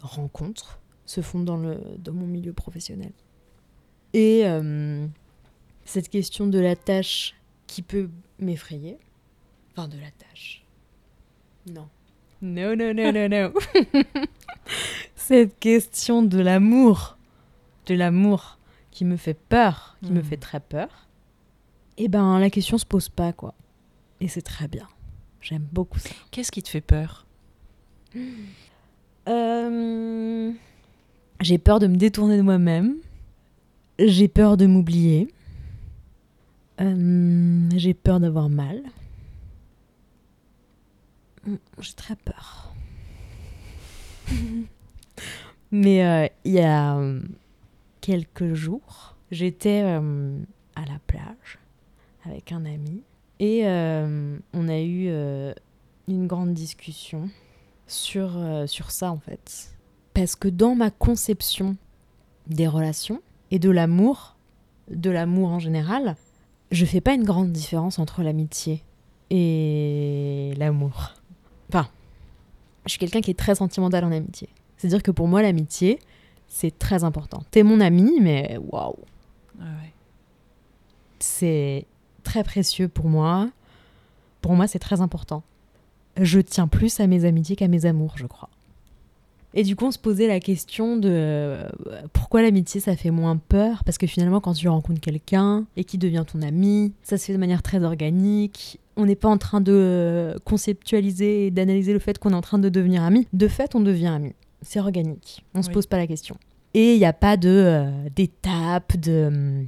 rencontres 0.01 0.79
se 1.05 1.21
font 1.21 1.39
dans, 1.39 1.57
le, 1.57 1.79
dans 1.97 2.13
mon 2.13 2.27
milieu 2.27 2.53
professionnel. 2.53 3.11
Et 4.13 4.41
euh, 4.45 5.07
cette 5.85 6.09
question 6.09 6.47
de 6.47 6.59
la 6.59 6.75
tâche 6.75 7.35
qui 7.67 7.81
peut 7.81 8.09
m'effrayer, 8.39 8.97
enfin 9.71 9.87
de 9.87 9.97
la 9.97 10.11
tâche, 10.11 10.63
non. 11.67 11.87
Non, 12.41 12.75
non, 12.75 12.93
non, 12.93 13.11
non, 13.13 13.29
non. 13.29 13.53
Cette 15.15 15.59
question 15.59 16.23
de 16.23 16.39
l'amour, 16.39 17.17
de 17.85 17.93
l'amour 17.93 18.57
qui 18.89 19.05
me 19.05 19.15
fait 19.15 19.35
peur, 19.35 19.97
qui 20.03 20.11
me 20.11 20.21
hmm. 20.21 20.23
fait 20.23 20.37
très 20.37 20.59
peur, 20.59 21.07
eh 22.03 22.07
ben 22.07 22.39
la 22.39 22.49
question 22.49 22.77
se 22.77 22.85
pose 22.85 23.09
pas, 23.09 23.31
quoi. 23.31 23.53
Et 24.19 24.27
c'est 24.27 24.41
très 24.41 24.67
bien. 24.67 24.87
J'aime 25.39 25.67
beaucoup 25.71 25.99
ça. 25.99 26.09
Qu'est-ce 26.31 26.51
qui 26.51 26.63
te 26.63 26.69
fait 26.69 26.81
peur? 26.81 27.25
Euh, 29.27 30.51
J'ai 31.41 31.57
peur 31.57 31.79
de 31.79 31.87
me 31.87 31.95
détourner 31.95 32.37
de 32.37 32.41
moi-même. 32.41 32.95
J'ai 33.99 34.27
peur 34.27 34.57
de 34.57 34.65
m'oublier. 34.65 35.31
Euh, 36.79 37.69
j'ai 37.75 37.93
peur 37.93 38.19
d'avoir 38.19 38.49
mal. 38.49 38.81
Mm, 41.45 41.55
j'ai 41.79 41.93
très 41.93 42.15
peur. 42.15 42.73
Mais 45.71 46.05
euh, 46.05 46.27
il 46.45 46.53
y 46.53 46.59
a 46.59 46.97
euh, 46.97 47.21
quelques 48.01 48.53
jours, 48.53 49.15
j'étais 49.31 49.83
euh, 49.83 50.37
à 50.75 50.81
la 50.81 50.99
plage 51.07 51.59
avec 52.25 52.51
un 52.51 52.65
ami 52.65 53.03
et 53.39 53.63
on 53.65 54.67
a 54.69 54.79
eu 54.79 55.07
une 56.07 56.27
grande 56.27 56.53
discussion 56.53 57.29
sur, 57.87 58.31
sur 58.67 58.91
ça 58.91 59.11
en 59.11 59.19
fait. 59.19 59.71
Parce 60.13 60.35
que 60.35 60.47
dans 60.47 60.75
ma 60.75 60.91
conception 60.91 61.75
des 62.47 62.67
relations 62.67 63.21
et 63.49 63.59
de 63.59 63.69
l'amour, 63.69 64.35
de 64.89 65.09
l'amour 65.09 65.49
en 65.49 65.59
général, 65.59 66.15
je 66.71 66.85
fais 66.85 67.01
pas 67.01 67.13
une 67.13 67.23
grande 67.23 67.51
différence 67.51 67.97
entre 67.99 68.21
l'amitié 68.23 68.83
et 69.29 70.53
l'amour. 70.57 71.13
Enfin, 71.69 71.87
je 72.85 72.91
suis 72.91 72.99
quelqu'un 72.99 73.21
qui 73.21 73.31
est 73.31 73.39
très 73.39 73.55
sentimental 73.55 74.03
en 74.05 74.11
amitié. 74.11 74.49
C'est-à-dire 74.77 75.01
que 75.03 75.11
pour 75.11 75.27
moi, 75.27 75.41
l'amitié, 75.41 75.99
c'est 76.47 76.77
très 76.77 77.03
important. 77.03 77.43
T'es 77.51 77.63
mon 77.63 77.79
ami, 77.79 78.19
mais 78.21 78.57
waouh, 78.57 78.95
Ouais, 79.59 79.65
ouais. 79.65 79.93
c'est 81.19 81.85
très 82.23 82.43
précieux 82.43 82.87
pour 82.87 83.07
moi. 83.07 83.49
Pour 84.41 84.53
moi, 84.53 84.67
c'est 84.67 84.79
très 84.79 85.01
important. 85.01 85.43
Je 86.19 86.39
tiens 86.39 86.67
plus 86.67 86.99
à 86.99 87.07
mes 87.07 87.25
amitiés 87.25 87.55
qu'à 87.55 87.67
mes 87.67 87.85
amours, 87.85 88.13
je 88.17 88.25
crois. 88.25 88.49
Et 89.53 89.63
du 89.63 89.75
coup, 89.75 89.85
on 89.85 89.91
se 89.91 89.99
posait 89.99 90.27
la 90.27 90.39
question 90.39 90.95
de 90.95 91.09
euh, 91.11 91.69
pourquoi 92.13 92.41
l'amitié, 92.41 92.79
ça 92.79 92.95
fait 92.95 93.11
moins 93.11 93.35
peur? 93.35 93.83
Parce 93.83 93.97
que 93.97 94.07
finalement, 94.07 94.39
quand 94.39 94.53
tu 94.53 94.69
rencontres 94.69 95.01
quelqu'un 95.01 95.65
et 95.75 95.83
qui 95.83 95.97
devient 95.97 96.23
ton 96.25 96.41
ami, 96.41 96.93
ça 97.03 97.17
se 97.17 97.25
fait 97.25 97.33
de 97.33 97.37
manière 97.37 97.61
très 97.61 97.83
organique. 97.83 98.79
On 98.95 99.05
n'est 99.05 99.15
pas 99.15 99.27
en 99.27 99.37
train 99.37 99.59
de 99.59 99.73
euh, 99.73 100.35
conceptualiser 100.45 101.47
et 101.47 101.51
d'analyser 101.51 101.91
le 101.91 101.99
fait 101.99 102.17
qu'on 102.17 102.29
est 102.31 102.35
en 102.35 102.41
train 102.41 102.59
de 102.59 102.69
devenir 102.69 103.03
amis. 103.03 103.27
De 103.33 103.47
fait, 103.49 103.75
on 103.75 103.81
devient 103.81 104.07
amis. 104.07 104.33
C'est 104.61 104.79
organique. 104.79 105.43
On 105.53 105.61
se 105.61 105.67
Oui. 105.67 105.73
pose 105.73 105.85
pas 105.85 105.97
la 105.97 106.07
question. 106.07 106.37
Et 106.73 106.93
il 106.93 106.99
n'y 106.99 107.05
a 107.05 107.11
pas 107.13 107.35
de 107.35 107.49
euh, 107.49 107.89
d'étapes, 108.15 108.95
de 108.97 109.25
hum, 109.27 109.67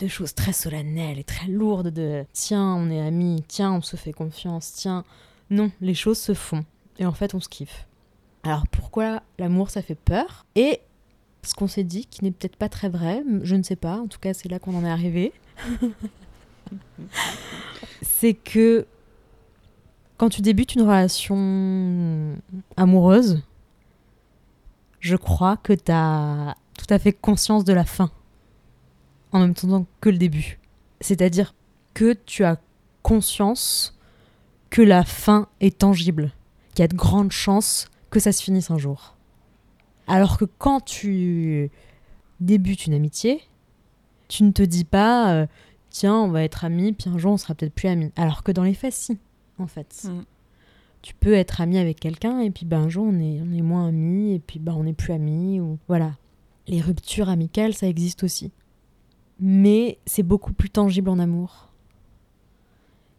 de 0.00 0.08
choses 0.08 0.34
très 0.34 0.52
solennelles 0.52 1.18
et 1.18 1.24
très 1.24 1.46
lourdes 1.46 1.88
de 1.88 2.24
tiens, 2.32 2.74
on 2.74 2.90
est 2.90 3.00
amis, 3.00 3.44
tiens, 3.46 3.72
on 3.72 3.82
se 3.82 3.96
fait 3.96 4.12
confiance, 4.12 4.72
tiens. 4.72 5.04
Non, 5.50 5.70
les 5.80 5.94
choses 5.94 6.18
se 6.18 6.34
font. 6.34 6.64
Et 6.98 7.06
en 7.06 7.12
fait, 7.12 7.34
on 7.34 7.40
se 7.40 7.48
kiffe. 7.48 7.86
Alors 8.42 8.66
pourquoi 8.68 9.22
l'amour, 9.38 9.70
ça 9.70 9.82
fait 9.82 9.94
peur 9.94 10.46
Et 10.54 10.80
ce 11.42 11.54
qu'on 11.54 11.68
s'est 11.68 11.84
dit, 11.84 12.06
qui 12.06 12.24
n'est 12.24 12.30
peut-être 12.30 12.56
pas 12.56 12.68
très 12.68 12.88
vrai, 12.88 13.22
je 13.42 13.56
ne 13.56 13.62
sais 13.62 13.76
pas, 13.76 13.96
en 13.96 14.06
tout 14.06 14.18
cas, 14.18 14.32
c'est 14.32 14.48
là 14.48 14.58
qu'on 14.58 14.74
en 14.74 14.84
est 14.84 14.90
arrivé. 14.90 15.32
c'est 18.02 18.34
que 18.34 18.86
quand 20.16 20.28
tu 20.30 20.40
débutes 20.40 20.74
une 20.74 20.82
relation 20.82 22.36
amoureuse, 22.76 23.42
je 25.00 25.16
crois 25.16 25.56
que 25.56 25.72
tu 25.72 25.92
as 25.92 26.56
tout 26.78 26.86
à 26.92 26.98
fait 26.98 27.12
conscience 27.12 27.64
de 27.64 27.72
la 27.72 27.84
fin 27.84 28.10
en 29.32 29.40
même 29.40 29.54
temps 29.54 29.86
que 30.00 30.10
le 30.10 30.18
début. 30.18 30.58
C'est-à-dire 31.00 31.54
que 31.94 32.12
tu 32.26 32.44
as 32.44 32.58
conscience 33.02 33.96
que 34.70 34.82
la 34.82 35.04
fin 35.04 35.48
est 35.60 35.78
tangible, 35.78 36.32
qu'il 36.74 36.82
y 36.82 36.84
a 36.84 36.88
de 36.88 36.96
grandes 36.96 37.32
chances 37.32 37.88
que 38.10 38.20
ça 38.20 38.32
se 38.32 38.42
finisse 38.42 38.70
un 38.70 38.78
jour. 38.78 39.16
Alors 40.06 40.38
que 40.38 40.44
quand 40.44 40.80
tu 40.80 41.70
débutes 42.40 42.86
une 42.86 42.94
amitié, 42.94 43.42
tu 44.28 44.44
ne 44.44 44.50
te 44.50 44.62
dis 44.62 44.84
pas 44.84 45.32
euh, 45.32 45.46
tiens, 45.90 46.16
on 46.16 46.28
va 46.28 46.42
être 46.44 46.64
amis, 46.64 46.92
puis 46.92 47.10
un 47.10 47.18
jour 47.18 47.32
on 47.32 47.36
sera 47.36 47.54
peut-être 47.54 47.74
plus 47.74 47.88
amis. 47.88 48.10
Alors 48.16 48.42
que 48.42 48.52
dans 48.52 48.64
les 48.64 48.74
faits, 48.74 48.92
si, 48.92 49.18
en 49.58 49.66
fait. 49.66 50.04
Mm. 50.04 50.22
Tu 51.02 51.14
peux 51.14 51.32
être 51.32 51.60
ami 51.60 51.78
avec 51.78 51.98
quelqu'un 51.98 52.40
et 52.40 52.50
puis 52.50 52.66
ben, 52.66 52.80
un 52.80 52.88
jour 52.90 53.06
on 53.06 53.18
est, 53.18 53.40
on 53.40 53.52
est 53.52 53.62
moins 53.62 53.88
amis 53.88 54.34
et 54.34 54.38
puis 54.38 54.58
ben, 54.58 54.74
on 54.74 54.84
n'est 54.84 54.92
plus 54.92 55.12
amis. 55.12 55.60
Ou... 55.60 55.78
Voilà. 55.88 56.12
Les 56.66 56.80
ruptures 56.80 57.28
amicales, 57.28 57.74
ça 57.74 57.86
existe 57.86 58.22
aussi. 58.22 58.52
Mais 59.40 59.98
c'est 60.06 60.22
beaucoup 60.22 60.52
plus 60.52 60.70
tangible 60.70 61.08
en 61.08 61.18
amour. 61.18 61.68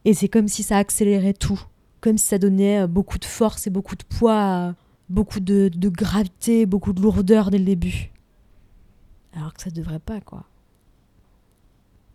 Et 0.06 0.14
c'est 0.14 0.30
comme 0.30 0.48
si 0.48 0.64
ça 0.64 0.78
accélérait 0.78 1.34
tout. 1.34 1.62
Comme 2.00 2.18
si 2.18 2.26
ça 2.26 2.38
donnait 2.38 2.82
euh, 2.82 2.88
beaucoup 2.88 3.18
de 3.20 3.26
force 3.26 3.68
et 3.68 3.70
beaucoup 3.70 3.96
de 3.96 4.04
poids, 4.04 4.76
beaucoup 5.10 5.40
de, 5.40 5.70
de 5.74 5.90
gravité, 5.90 6.66
beaucoup 6.66 6.94
de 6.94 7.02
lourdeur 7.02 7.52
dès 7.52 7.60
le 7.60 7.66
début. 7.66 8.12
Alors 9.34 9.54
que 9.54 9.62
ça 9.62 9.70
devrait 9.70 10.00
pas, 10.00 10.20
quoi. 10.22 10.46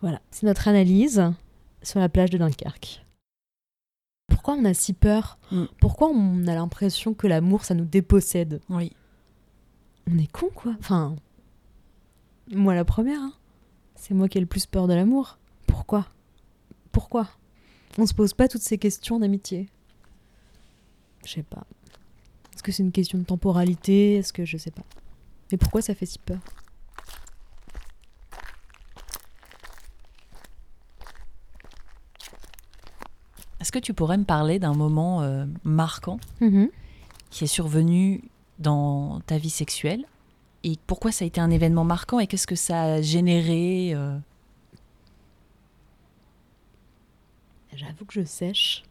Voilà, 0.02 0.20
c'est 0.30 0.46
notre 0.46 0.68
analyse 0.68 1.32
sur 1.82 1.98
la 2.00 2.08
plage 2.08 2.30
de 2.30 2.38
Dunkerque. 2.38 3.04
Pourquoi 4.28 4.54
on 4.54 4.64
a 4.64 4.74
si 4.74 4.92
peur 4.92 5.38
Mm. 5.52 5.64
Pourquoi 5.80 6.08
on 6.08 6.46
a 6.48 6.54
l'impression 6.54 7.14
que 7.14 7.26
l'amour, 7.28 7.64
ça 7.64 7.74
nous 7.74 7.84
dépossède 7.84 8.60
Oui. 8.68 8.92
On 10.10 10.18
est 10.18 10.30
con, 10.30 10.48
quoi. 10.54 10.74
Enfin, 10.80 11.14
moi 12.52 12.74
la 12.74 12.84
première. 12.84 13.20
hein. 13.20 13.32
C'est 13.96 14.14
moi 14.14 14.28
qui 14.28 14.38
ai 14.38 14.40
le 14.40 14.46
plus 14.46 14.66
peur 14.66 14.86
de 14.86 14.94
l'amour. 14.94 15.38
Pourquoi? 15.66 16.06
Pourquoi? 16.92 17.28
On 17.98 18.06
se 18.06 18.14
pose 18.14 18.34
pas 18.34 18.48
toutes 18.48 18.62
ces 18.62 18.78
questions 18.78 19.18
d'amitié. 19.18 19.68
Je 21.24 21.32
sais 21.32 21.42
pas. 21.42 21.64
Est-ce 22.54 22.62
que 22.62 22.72
c'est 22.72 22.82
une 22.82 22.92
question 22.92 23.18
de 23.18 23.24
temporalité? 23.24 24.16
Est-ce 24.16 24.32
que 24.32 24.44
je 24.44 24.56
sais 24.56 24.70
pas. 24.70 24.84
Mais 25.50 25.58
pourquoi 25.58 25.82
ça 25.82 25.94
fait 25.94 26.06
si 26.06 26.18
peur? 26.18 26.38
Est-ce 33.60 33.72
que 33.72 33.78
tu 33.78 33.94
pourrais 33.94 34.18
me 34.18 34.24
parler 34.24 34.58
d'un 34.58 34.74
moment 34.74 35.22
euh, 35.22 35.46
marquant 35.64 36.18
Mhm. 36.40 36.68
qui 37.30 37.44
est 37.44 37.48
survenu 37.48 38.22
dans 38.58 39.20
ta 39.26 39.38
vie 39.38 39.50
sexuelle? 39.50 40.04
Et 40.66 40.76
pourquoi 40.88 41.12
ça 41.12 41.24
a 41.24 41.26
été 41.28 41.40
un 41.40 41.50
événement 41.50 41.84
marquant 41.84 42.18
et 42.18 42.26
qu'est-ce 42.26 42.46
que 42.46 42.56
ça 42.56 42.82
a 42.82 43.00
généré 43.00 43.92
euh, 43.94 44.18
J'avoue 47.72 48.04
que 48.04 48.14
je 48.14 48.24
sèche. 48.24 48.82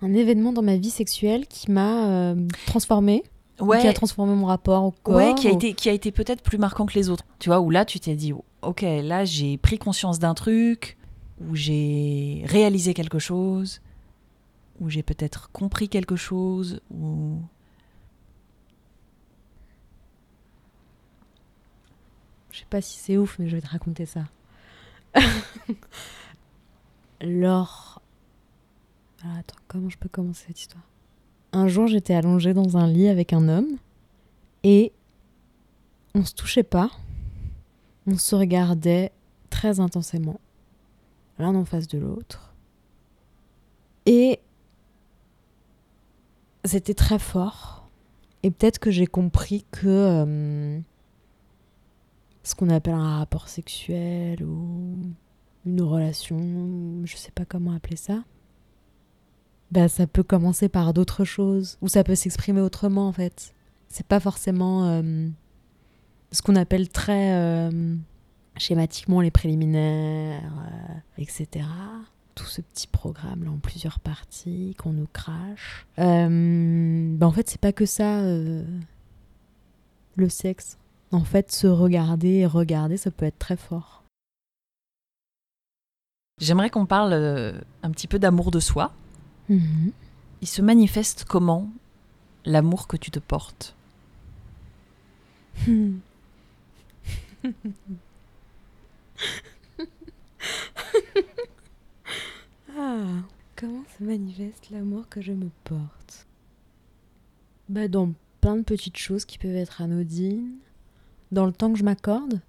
Un 0.00 0.14
événement 0.14 0.50
dans 0.50 0.62
ma 0.62 0.76
vie 0.76 0.88
sexuelle 0.88 1.46
qui 1.46 1.70
m'a 1.70 2.08
euh, 2.08 2.48
transformée, 2.66 3.22
qui 3.58 3.86
a 3.86 3.92
transformé 3.92 4.34
mon 4.34 4.46
rapport 4.46 4.84
au 4.84 4.92
corps. 4.92 5.16
Ouais, 5.16 5.34
qui 5.34 5.48
a 5.48 5.52
ou- 5.52 5.56
été, 5.56 5.74
qui 5.74 5.90
a 5.90 5.92
été 5.92 6.10
peut-être 6.10 6.42
plus 6.42 6.56
marquant 6.56 6.86
que 6.86 6.94
les 6.94 7.10
autres. 7.10 7.24
Tu 7.38 7.50
vois, 7.50 7.60
où 7.60 7.68
là, 7.68 7.84
tu 7.84 8.00
t'es 8.00 8.14
dit, 8.14 8.32
ok, 8.62 8.80
là, 8.80 9.26
j'ai 9.26 9.58
pris 9.58 9.78
conscience 9.78 10.18
d'un 10.18 10.32
truc, 10.32 10.96
où 11.40 11.54
j'ai 11.54 12.44
réalisé 12.46 12.94
quelque 12.94 13.18
chose, 13.18 13.82
où 14.80 14.88
j'ai 14.88 15.02
peut-être 15.02 15.50
compris 15.52 15.90
quelque 15.90 16.16
chose, 16.16 16.80
ou... 16.90 17.42
Je 22.58 22.62
sais 22.64 22.68
pas 22.70 22.80
si 22.80 22.98
c'est 22.98 23.16
ouf, 23.16 23.38
mais 23.38 23.46
je 23.46 23.54
vais 23.54 23.62
te 23.62 23.68
raconter 23.68 24.04
ça. 24.04 24.24
Lors. 27.20 28.02
Ah, 29.22 29.38
attends, 29.38 29.54
comment 29.68 29.88
je 29.88 29.96
peux 29.96 30.08
commencer 30.08 30.46
cette 30.48 30.58
histoire? 30.58 30.82
Un 31.52 31.68
jour, 31.68 31.86
j'étais 31.86 32.14
allongée 32.14 32.54
dans 32.54 32.76
un 32.76 32.88
lit 32.88 33.06
avec 33.06 33.32
un 33.32 33.48
homme 33.48 33.76
et 34.64 34.90
on 36.16 36.24
se 36.24 36.34
touchait 36.34 36.64
pas. 36.64 36.90
On 38.08 38.18
se 38.18 38.34
regardait 38.34 39.12
très 39.50 39.78
intensément, 39.78 40.40
l'un 41.38 41.54
en 41.54 41.64
face 41.64 41.86
de 41.86 41.98
l'autre. 41.98 42.54
Et 44.04 44.40
c'était 46.64 46.94
très 46.94 47.20
fort. 47.20 47.88
Et 48.42 48.50
peut-être 48.50 48.80
que 48.80 48.90
j'ai 48.90 49.06
compris 49.06 49.64
que. 49.70 49.86
euh, 49.86 50.80
ce 52.48 52.54
qu'on 52.54 52.70
appelle 52.70 52.94
un 52.94 53.18
rapport 53.18 53.48
sexuel 53.48 54.42
ou 54.42 54.96
une 55.66 55.82
relation, 55.82 57.04
je 57.04 57.14
sais 57.14 57.30
pas 57.30 57.44
comment 57.44 57.72
appeler 57.72 57.96
ça. 57.96 58.24
Bah, 59.70 59.88
ça 59.88 60.06
peut 60.06 60.22
commencer 60.22 60.70
par 60.70 60.94
d'autres 60.94 61.24
choses 61.24 61.76
ou 61.82 61.88
ça 61.88 62.04
peut 62.04 62.14
s'exprimer 62.14 62.62
autrement 62.62 63.06
en 63.06 63.12
fait. 63.12 63.52
C'est 63.88 64.06
pas 64.06 64.18
forcément 64.18 64.88
euh, 64.88 65.28
ce 66.32 66.40
qu'on 66.40 66.56
appelle 66.56 66.88
très 66.88 67.34
euh, 67.34 67.94
schématiquement 68.56 69.20
les 69.20 69.30
préliminaires, 69.30 70.52
euh, 70.72 70.94
etc. 71.18 71.66
Tout 72.34 72.46
ce 72.46 72.62
petit 72.62 72.86
programme 72.86 73.44
là 73.44 73.50
en 73.50 73.58
plusieurs 73.58 74.00
parties 74.00 74.74
qu'on 74.78 74.94
nous 74.94 75.08
crache. 75.12 75.86
Bah, 75.98 77.26
en 77.26 77.32
fait, 77.32 77.50
c'est 77.50 77.60
pas 77.60 77.72
que 77.72 77.84
ça 77.84 78.22
le 80.16 80.28
sexe. 80.28 80.78
En 81.10 81.24
fait, 81.24 81.50
se 81.52 81.66
regarder 81.66 82.28
et 82.28 82.46
regarder, 82.46 82.96
ça 82.96 83.10
peut 83.10 83.24
être 83.24 83.38
très 83.38 83.56
fort. 83.56 84.02
J'aimerais 86.40 86.70
qu'on 86.70 86.86
parle 86.86 87.12
euh, 87.14 87.58
un 87.82 87.90
petit 87.90 88.06
peu 88.06 88.18
d'amour 88.18 88.50
de 88.50 88.60
soi. 88.60 88.92
Mhm. 89.48 89.92
Il 90.40 90.46
se 90.46 90.62
manifeste 90.62 91.24
comment 91.24 91.68
l'amour 92.44 92.86
que 92.86 92.96
tu 92.96 93.10
te 93.10 93.18
portes? 93.18 93.74
Ah, 102.76 103.04
comment 103.56 103.82
se 103.98 104.04
manifeste 104.04 104.70
l'amour 104.70 105.08
que 105.08 105.20
je 105.20 105.32
me 105.32 105.50
porte? 105.64 106.26
Bah 107.68 107.88
dans 107.88 108.12
plein 108.40 108.56
de 108.56 108.62
petites 108.62 108.96
choses 108.96 109.24
qui 109.24 109.36
peuvent 109.38 109.56
être 109.56 109.82
anodines, 109.82 110.52
dans 111.32 111.46
le 111.46 111.52
temps 111.52 111.72
que 111.72 111.78
je 111.78 111.84
m'accorde. 111.84 112.40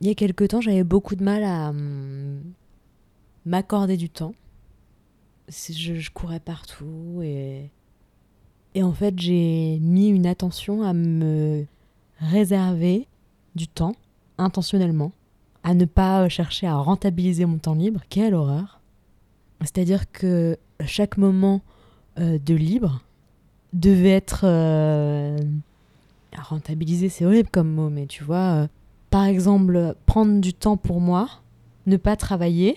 Il 0.00 0.06
y 0.06 0.10
a 0.10 0.14
quelque 0.14 0.44
temps, 0.44 0.60
j'avais 0.60 0.84
beaucoup 0.84 1.16
de 1.16 1.24
mal 1.24 1.42
à 1.42 1.70
hum, 1.70 2.42
m'accorder 3.44 3.96
du 3.96 4.10
temps. 4.10 4.34
Je 5.48 6.10
courais 6.10 6.40
partout 6.40 7.20
et 7.22 7.70
et 8.74 8.82
en 8.82 8.92
fait, 8.92 9.18
j'ai 9.18 9.78
mis 9.80 10.08
une 10.08 10.26
attention 10.26 10.82
à 10.82 10.92
me 10.92 11.64
réserver 12.20 13.08
du 13.54 13.68
temps 13.68 13.94
intentionnellement 14.36 15.12
à 15.66 15.72
ne 15.74 15.84
pas 15.86 16.28
chercher 16.28 16.66
à 16.66 16.76
rentabiliser 16.76 17.44
mon 17.46 17.58
temps 17.58 17.74
libre. 17.74 18.02
Quelle 18.08 18.34
horreur. 18.34 18.80
C'est-à-dire 19.62 20.12
que 20.12 20.58
chaque 20.84 21.16
moment 21.16 21.62
euh, 22.20 22.38
de 22.38 22.54
libre 22.54 23.02
devait 23.72 24.10
être 24.10 24.42
euh, 24.44 25.38
rentabilisé, 26.42 27.08
c'est 27.08 27.24
horrible 27.24 27.48
comme 27.50 27.70
mot, 27.70 27.90
mais 27.90 28.06
tu 28.06 28.24
vois, 28.24 28.54
euh, 28.54 28.66
par 29.10 29.24
exemple, 29.24 29.94
prendre 30.06 30.40
du 30.40 30.52
temps 30.52 30.76
pour 30.76 31.00
moi, 31.00 31.28
ne 31.86 31.96
pas 31.96 32.16
travailler, 32.16 32.76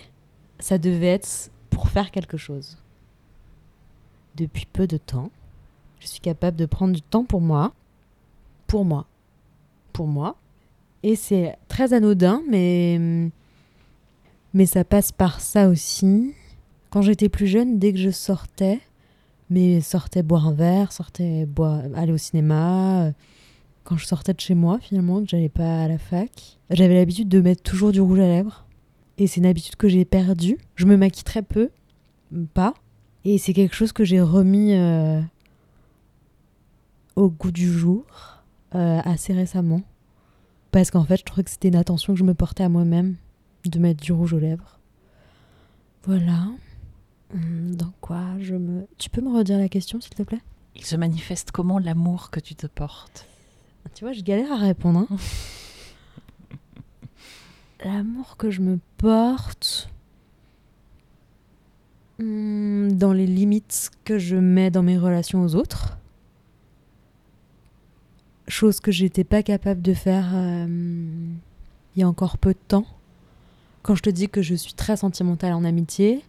ça 0.58 0.78
devait 0.78 1.06
être 1.06 1.50
pour 1.70 1.88
faire 1.88 2.10
quelque 2.10 2.36
chose. 2.36 2.78
Depuis 4.36 4.66
peu 4.72 4.86
de 4.86 4.96
temps, 4.96 5.30
je 5.98 6.06
suis 6.06 6.20
capable 6.20 6.56
de 6.56 6.66
prendre 6.66 6.94
du 6.94 7.02
temps 7.02 7.24
pour 7.24 7.40
moi, 7.40 7.72
pour 8.66 8.84
moi, 8.84 9.06
pour 9.92 10.06
moi. 10.06 10.36
Et 11.02 11.16
c'est 11.16 11.56
très 11.68 11.92
anodin, 11.92 12.42
mais, 12.48 13.30
mais 14.54 14.66
ça 14.66 14.84
passe 14.84 15.12
par 15.12 15.40
ça 15.40 15.68
aussi. 15.68 16.34
Quand 16.90 17.02
j'étais 17.02 17.28
plus 17.28 17.46
jeune, 17.46 17.78
dès 17.78 17.92
que 17.92 17.98
je 17.98 18.10
sortais, 18.10 18.80
mais 19.48 19.80
sortais 19.80 20.22
boire 20.22 20.46
un 20.46 20.52
verre, 20.52 20.92
sortais 20.92 21.46
boire, 21.46 21.82
aller 21.94 22.12
au 22.12 22.18
cinéma, 22.18 23.12
quand 23.90 23.96
je 23.96 24.06
sortais 24.06 24.32
de 24.32 24.38
chez 24.38 24.54
moi 24.54 24.78
finalement, 24.80 25.20
que 25.20 25.28
j'allais 25.28 25.48
pas 25.48 25.82
à 25.82 25.88
la 25.88 25.98
fac, 25.98 26.60
j'avais 26.70 26.94
l'habitude 26.94 27.28
de 27.28 27.40
mettre 27.40 27.64
toujours 27.64 27.90
du 27.90 28.00
rouge 28.00 28.20
à 28.20 28.28
lèvres. 28.28 28.64
Et 29.18 29.26
c'est 29.26 29.40
une 29.40 29.46
habitude 29.46 29.74
que 29.74 29.88
j'ai 29.88 30.04
perdue. 30.04 30.58
Je 30.76 30.86
me 30.86 30.96
maquille 30.96 31.24
très 31.24 31.42
peu, 31.42 31.70
pas. 32.54 32.74
Et 33.24 33.36
c'est 33.36 33.52
quelque 33.52 33.74
chose 33.74 33.90
que 33.90 34.04
j'ai 34.04 34.20
remis 34.20 34.74
euh, 34.74 35.20
au 37.16 37.30
goût 37.30 37.50
du 37.50 37.66
jour 37.66 38.04
euh, 38.76 39.00
assez 39.04 39.32
récemment. 39.32 39.82
Parce 40.70 40.92
qu'en 40.92 41.02
fait, 41.02 41.16
je 41.16 41.24
trouvais 41.24 41.42
que 41.42 41.50
c'était 41.50 41.66
une 41.66 41.74
attention 41.74 42.12
que 42.12 42.18
je 42.20 42.24
me 42.24 42.34
portais 42.34 42.62
à 42.62 42.68
moi-même 42.68 43.16
de 43.64 43.78
mettre 43.80 44.04
du 44.04 44.12
rouge 44.12 44.34
aux 44.34 44.38
lèvres. 44.38 44.78
Voilà. 46.04 46.46
Hum, 47.34 47.74
dans 47.74 47.92
quoi 48.00 48.22
je 48.38 48.54
me. 48.54 48.86
Tu 48.98 49.10
peux 49.10 49.20
me 49.20 49.36
redire 49.36 49.58
la 49.58 49.68
question, 49.68 50.00
s'il 50.00 50.14
te 50.14 50.22
plaît? 50.22 50.42
Il 50.76 50.84
se 50.84 50.94
manifeste 50.94 51.50
comment 51.50 51.80
l'amour 51.80 52.30
que 52.30 52.38
tu 52.38 52.54
te 52.54 52.68
portes? 52.68 53.26
Tu 53.94 54.04
vois, 54.04 54.12
je 54.12 54.22
galère 54.22 54.52
à 54.52 54.56
répondre. 54.56 55.06
hein. 55.10 55.16
L'amour 57.84 58.36
que 58.36 58.50
je 58.50 58.60
me 58.60 58.78
porte. 58.98 59.90
hum, 62.18 62.92
Dans 62.92 63.12
les 63.12 63.26
limites 63.26 63.90
que 64.04 64.18
je 64.18 64.36
mets 64.36 64.70
dans 64.70 64.82
mes 64.82 64.98
relations 64.98 65.42
aux 65.42 65.54
autres. 65.54 65.96
Chose 68.48 68.80
que 68.80 68.90
j'étais 68.90 69.24
pas 69.24 69.42
capable 69.42 69.80
de 69.80 69.94
faire 69.94 70.30
euh, 70.34 70.66
il 71.96 72.00
y 72.00 72.02
a 72.02 72.08
encore 72.08 72.36
peu 72.38 72.52
de 72.52 72.58
temps. 72.68 72.86
Quand 73.82 73.94
je 73.94 74.02
te 74.02 74.10
dis 74.10 74.28
que 74.28 74.42
je 74.42 74.54
suis 74.54 74.74
très 74.74 74.96
sentimentale 74.96 75.52
en 75.52 75.64
amitié, 75.64 76.22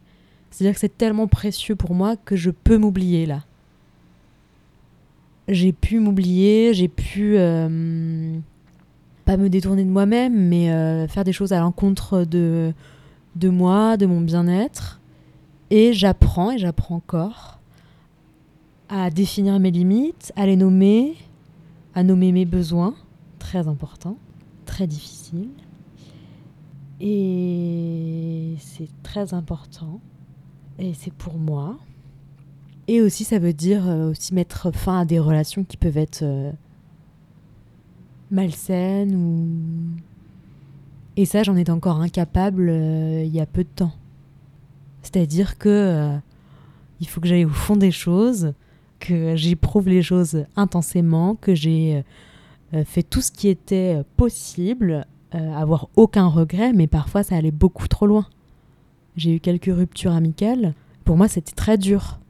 c'est-à-dire 0.52 0.74
que 0.76 0.80
c'est 0.80 0.98
tellement 0.98 1.28
précieux 1.28 1.76
pour 1.76 1.96
moi 1.96 2.16
que 2.16 2.36
je 2.36 2.52
peux 2.52 2.78
m'oublier 2.78 3.26
là. 3.26 3.44
J'ai 5.48 5.74
pu 5.74 6.00
m'oublier, 6.00 6.74
j'ai 6.74 6.88
pu 6.88 7.38
euh, 7.38 8.38
pas 9.26 9.38
me 9.38 9.50
détourner 9.50 9.84
de 9.84 9.90
moi-même, 9.90 10.48
mais 10.48 10.72
euh, 10.72 11.08
faire 11.08 11.24
des 11.24 11.34
choses 11.34 11.52
à 11.52 11.60
l'encontre 11.60 12.24
de, 12.24 12.74
de 13.36 13.50
moi, 13.50 13.98
de 13.98 14.06
mon 14.06 14.22
bien-être. 14.22 15.02
Et 15.70 15.94
j'apprends, 15.94 16.52
et 16.52 16.58
j'apprends 16.58 16.96
encore, 16.96 17.60
à 18.90 19.10
définir 19.10 19.60
mes 19.60 19.72
limites, 19.72 20.34
à 20.36 20.46
les 20.46 20.56
nommer, 20.56 21.16
à 21.96 22.04
nommer 22.04 22.32
mes 22.32 22.46
besoins, 22.46 22.94
très 23.40 23.68
important, 23.68 24.18
très 24.66 24.86
difficile. 24.86 25.50
Et 27.00 28.56
c'est 28.60 28.90
très 29.02 29.34
important. 29.34 30.00
Et 30.78 30.94
c'est 30.94 31.14
pour 31.14 31.38
moi. 31.38 31.78
Et 32.92 33.00
aussi, 33.02 33.24
ça 33.24 33.40
veut 33.40 33.54
dire 33.54 33.88
euh, 33.88 34.12
aussi 34.12 34.34
mettre 34.34 34.70
fin 34.76 35.00
à 35.00 35.06
des 35.06 35.18
relations 35.18 35.64
qui 35.64 35.78
peuvent 35.78 35.98
être 35.98 36.24
euh, 36.24 36.52
malsaines 38.32 39.16
ou. 39.16 39.48
Et 41.16 41.24
ça, 41.24 41.42
j'en 41.44 41.56
étais 41.56 41.72
encore 41.72 42.02
incapable 42.02 42.68
euh, 42.70 43.24
il 43.26 43.34
y 43.34 43.40
a 43.40 43.46
peu 43.46 43.64
de 43.64 43.70
temps. 43.74 43.94
C'est-à-dire 45.04 45.58
que 45.58 46.18
il 47.00 47.08
faut 47.08 47.22
que 47.22 47.30
j'aille 47.30 47.46
au 47.46 47.50
fond 47.50 47.78
des 47.78 47.92
choses, 47.92 48.54
que 49.00 49.38
j'éprouve 49.38 49.88
les 49.88 50.04
choses 50.04 50.44
intensément, 50.58 51.36
que 51.36 51.56
j'ai 51.56 52.04
fait 52.86 53.02
tout 53.02 53.22
ce 53.22 53.32
qui 53.32 53.48
était 53.48 54.04
possible, 54.16 55.08
avoir 55.32 55.88
aucun 55.96 56.28
regret, 56.28 56.72
mais 56.72 56.86
parfois 56.86 57.24
ça 57.24 57.36
allait 57.36 57.50
beaucoup 57.52 57.88
trop 57.88 58.06
loin. 58.06 58.28
J'ai 59.16 59.38
eu 59.38 59.40
quelques 59.40 59.74
ruptures 59.74 60.12
amicales. 60.12 60.76
Pour 61.04 61.18
moi, 61.18 61.28
c'était 61.28 61.56
très 61.56 61.80
dur. 61.80 62.21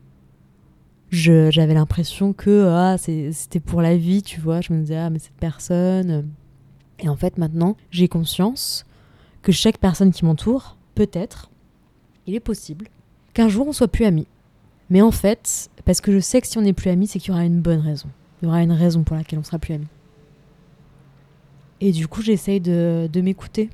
Je- 1.12 1.52
J'avais 1.52 1.74
l'impression 1.74 2.34
que 2.34 2.68
ah, 2.70 2.98
c'était 2.98 3.60
pour 3.60 3.82
la 3.82 3.96
vie, 3.98 4.22
tu 4.24 4.40
vois. 4.40 4.62
Je 4.62 4.74
me 4.74 4.80
disais, 4.80 4.96
ah, 4.98 5.10
mais 5.10 5.20
cette 5.20 5.34
personne. 5.34 6.28
Et 7.00 7.10
en 7.10 7.16
fait, 7.16 7.38
maintenant, 7.38 7.76
j'ai 7.92 8.08
conscience 8.08 8.86
que 9.42 9.52
chaque 9.52 9.78
personne 9.78 10.12
qui 10.12 10.24
m'entoure, 10.26 10.78
peut-être, 10.96 11.50
il 12.28 12.36
est 12.36 12.40
possible 12.40 12.88
qu'un 13.34 13.50
jour 13.50 13.68
on 13.68 13.74
soit 13.74 13.88
plus 13.88 14.06
amis. 14.06 14.28
Mais 14.90 15.02
en 15.02 15.12
fait, 15.12 15.70
parce 15.86 16.02
que 16.02 16.12
je 16.12 16.20
sais 16.20 16.42
que 16.42 16.48
si 16.48 16.58
on 16.58 16.62
n'est 16.62 16.74
plus 16.74 16.90
amis, 16.90 17.08
c'est 17.08 17.20
qu'il 17.20 17.30
y 17.30 17.32
aura 17.34 17.46
une 17.46 17.62
bonne 17.62 17.80
raison. 17.80 18.10
Il 18.42 18.46
y 18.46 18.48
aura 18.48 18.62
une 18.64 18.72
raison 18.72 19.04
pour 19.04 19.16
laquelle 19.16 19.40
on 19.40 19.44
sera 19.44 19.58
plus 19.60 19.74
amis. 19.74 19.88
Et 21.80 21.92
du 21.92 22.08
coup, 22.08 22.22
j'essaye 22.22 22.60
de, 22.62 23.10
de 23.12 23.22
m'écouter, 23.22 23.70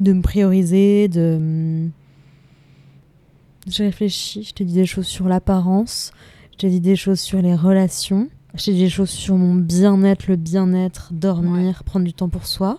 de 0.00 0.12
me 0.12 0.22
prioriser, 0.22 1.08
de. 1.08 1.88
Je 3.66 3.82
réfléchis, 3.82 4.42
je 4.42 4.52
te 4.52 4.62
dis 4.62 4.74
des 4.74 4.86
choses 4.86 5.06
sur 5.06 5.26
l'apparence, 5.26 6.12
je 6.52 6.58
te 6.58 6.66
dis 6.66 6.80
des 6.80 6.96
choses 6.96 7.20
sur 7.20 7.40
les 7.40 7.54
relations, 7.54 8.28
je 8.54 8.64
te 8.64 8.70
dis 8.70 8.80
des 8.80 8.88
choses 8.90 9.10
sur 9.10 9.36
mon 9.36 9.54
bien-être, 9.54 10.26
le 10.28 10.36
bien-être, 10.36 11.12
dormir, 11.12 11.82
prendre 11.84 12.04
du 12.04 12.12
temps 12.12 12.28
pour 12.28 12.46
soi. 12.46 12.78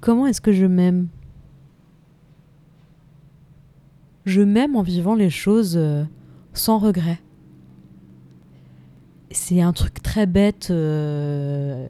Comment 0.00 0.26
est-ce 0.26 0.40
que 0.40 0.52
je 0.52 0.66
m'aime? 0.66 1.08
Je 4.24 4.40
m'aime 4.40 4.74
en 4.74 4.82
vivant 4.82 5.14
les 5.14 5.30
choses 5.30 5.76
euh, 5.76 6.04
sans 6.52 6.78
regret. 6.78 7.20
C'est 9.30 9.60
un 9.60 9.72
truc 9.72 10.02
très 10.02 10.26
bête 10.26 10.68
euh, 10.70 11.86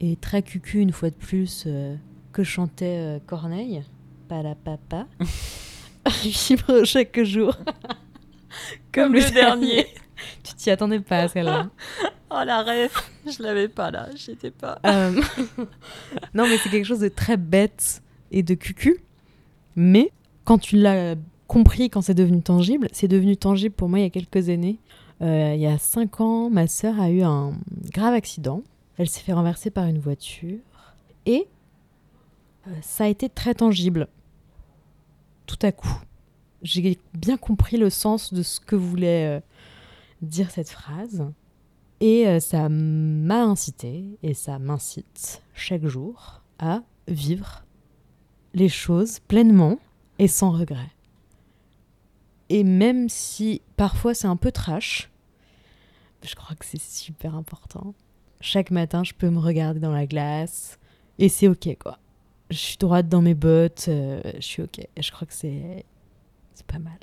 et 0.00 0.16
très 0.16 0.42
cucu 0.42 0.80
une 0.80 0.92
fois 0.92 1.10
de 1.10 1.14
plus 1.14 1.64
euh, 1.66 1.96
que 2.32 2.42
chantait 2.42 2.98
euh, 2.98 3.18
Corneille. 3.24 3.82
Pas 4.28 4.42
la 4.42 4.54
papa. 4.54 5.06
Vivre 6.22 6.84
chaque 6.84 7.22
jour. 7.22 7.56
Comme, 8.92 9.14
le, 9.14 9.30
dernier. 9.30 9.86
tu 10.42 10.54
t'y 10.54 10.70
attendais 10.70 11.00
pas 11.00 11.18
à 11.18 11.28
celle-là. 11.28 11.70
Oh 12.30 12.42
la 12.44 12.62
rêve, 12.62 12.96
je 13.26 13.42
l'avais 13.42 13.68
pas 13.68 13.90
là, 13.90 14.08
j'étais 14.14 14.50
pas. 14.50 14.78
Euh, 14.86 15.20
non, 16.34 16.46
mais 16.48 16.58
c'est 16.58 16.68
quelque 16.68 16.84
chose 16.84 17.00
de 17.00 17.08
très 17.08 17.36
bête 17.36 18.02
et 18.30 18.42
de 18.42 18.54
cucu. 18.54 19.02
Mais 19.76 20.12
quand 20.44 20.58
tu 20.58 20.76
l'as 20.76 21.16
compris, 21.48 21.90
quand 21.90 22.02
c'est 22.02 22.14
devenu 22.14 22.42
tangible, 22.42 22.88
c'est 22.92 23.08
devenu 23.08 23.36
tangible 23.36 23.74
pour 23.74 23.88
moi 23.88 23.98
il 23.98 24.02
y 24.02 24.06
a 24.06 24.10
quelques 24.10 24.48
années. 24.48 24.78
Euh, 25.22 25.52
il 25.54 25.60
y 25.60 25.66
a 25.66 25.78
cinq 25.78 26.20
ans, 26.20 26.48
ma 26.48 26.66
sœur 26.66 27.00
a 27.00 27.10
eu 27.10 27.22
un 27.22 27.52
grave 27.92 28.14
accident. 28.14 28.62
Elle 28.96 29.08
s'est 29.08 29.20
fait 29.20 29.32
renverser 29.32 29.70
par 29.70 29.86
une 29.86 29.98
voiture. 29.98 30.58
Et 31.26 31.46
euh, 32.68 32.70
ça 32.82 33.04
a 33.04 33.08
été 33.08 33.28
très 33.28 33.54
tangible. 33.54 34.08
Tout 35.50 35.66
à 35.66 35.72
coup. 35.72 36.00
J'ai 36.62 36.96
bien 37.12 37.36
compris 37.36 37.76
le 37.76 37.90
sens 37.90 38.32
de 38.32 38.44
ce 38.44 38.60
que 38.60 38.76
voulait 38.76 39.26
euh, 39.26 39.40
dire 40.22 40.48
cette 40.52 40.70
phrase. 40.70 41.26
Et 41.98 42.28
euh, 42.28 42.38
ça 42.38 42.68
m'a 42.68 43.42
incité, 43.42 44.04
et 44.22 44.32
ça 44.32 44.60
m'incite 44.60 45.42
chaque 45.52 45.84
jour 45.86 46.42
à 46.60 46.82
vivre 47.08 47.64
les 48.54 48.68
choses 48.68 49.18
pleinement 49.18 49.80
et 50.20 50.28
sans 50.28 50.52
regret. 50.52 50.92
Et 52.48 52.62
même 52.62 53.08
si 53.08 53.60
parfois 53.76 54.14
c'est 54.14 54.28
un 54.28 54.36
peu 54.36 54.52
trash, 54.52 55.10
je 56.22 56.34
crois 56.36 56.54
que 56.54 56.64
c'est 56.64 56.80
super 56.80 57.34
important. 57.34 57.92
Chaque 58.40 58.70
matin, 58.70 59.02
je 59.02 59.14
peux 59.14 59.30
me 59.30 59.40
regarder 59.40 59.80
dans 59.80 59.92
la 59.92 60.06
glace 60.06 60.78
et 61.18 61.28
c'est 61.28 61.48
ok 61.48 61.76
quoi. 61.82 61.98
Je 62.50 62.56
suis 62.56 62.76
droite 62.78 63.08
dans 63.08 63.22
mes 63.22 63.34
bottes, 63.34 63.86
euh, 63.86 64.20
je 64.34 64.40
suis 64.40 64.62
ok. 64.62 64.80
Je 64.98 65.10
crois 65.12 65.26
que 65.26 65.32
c'est 65.32 65.84
c'est 66.54 66.66
pas 66.66 66.80
mal. 66.80 66.98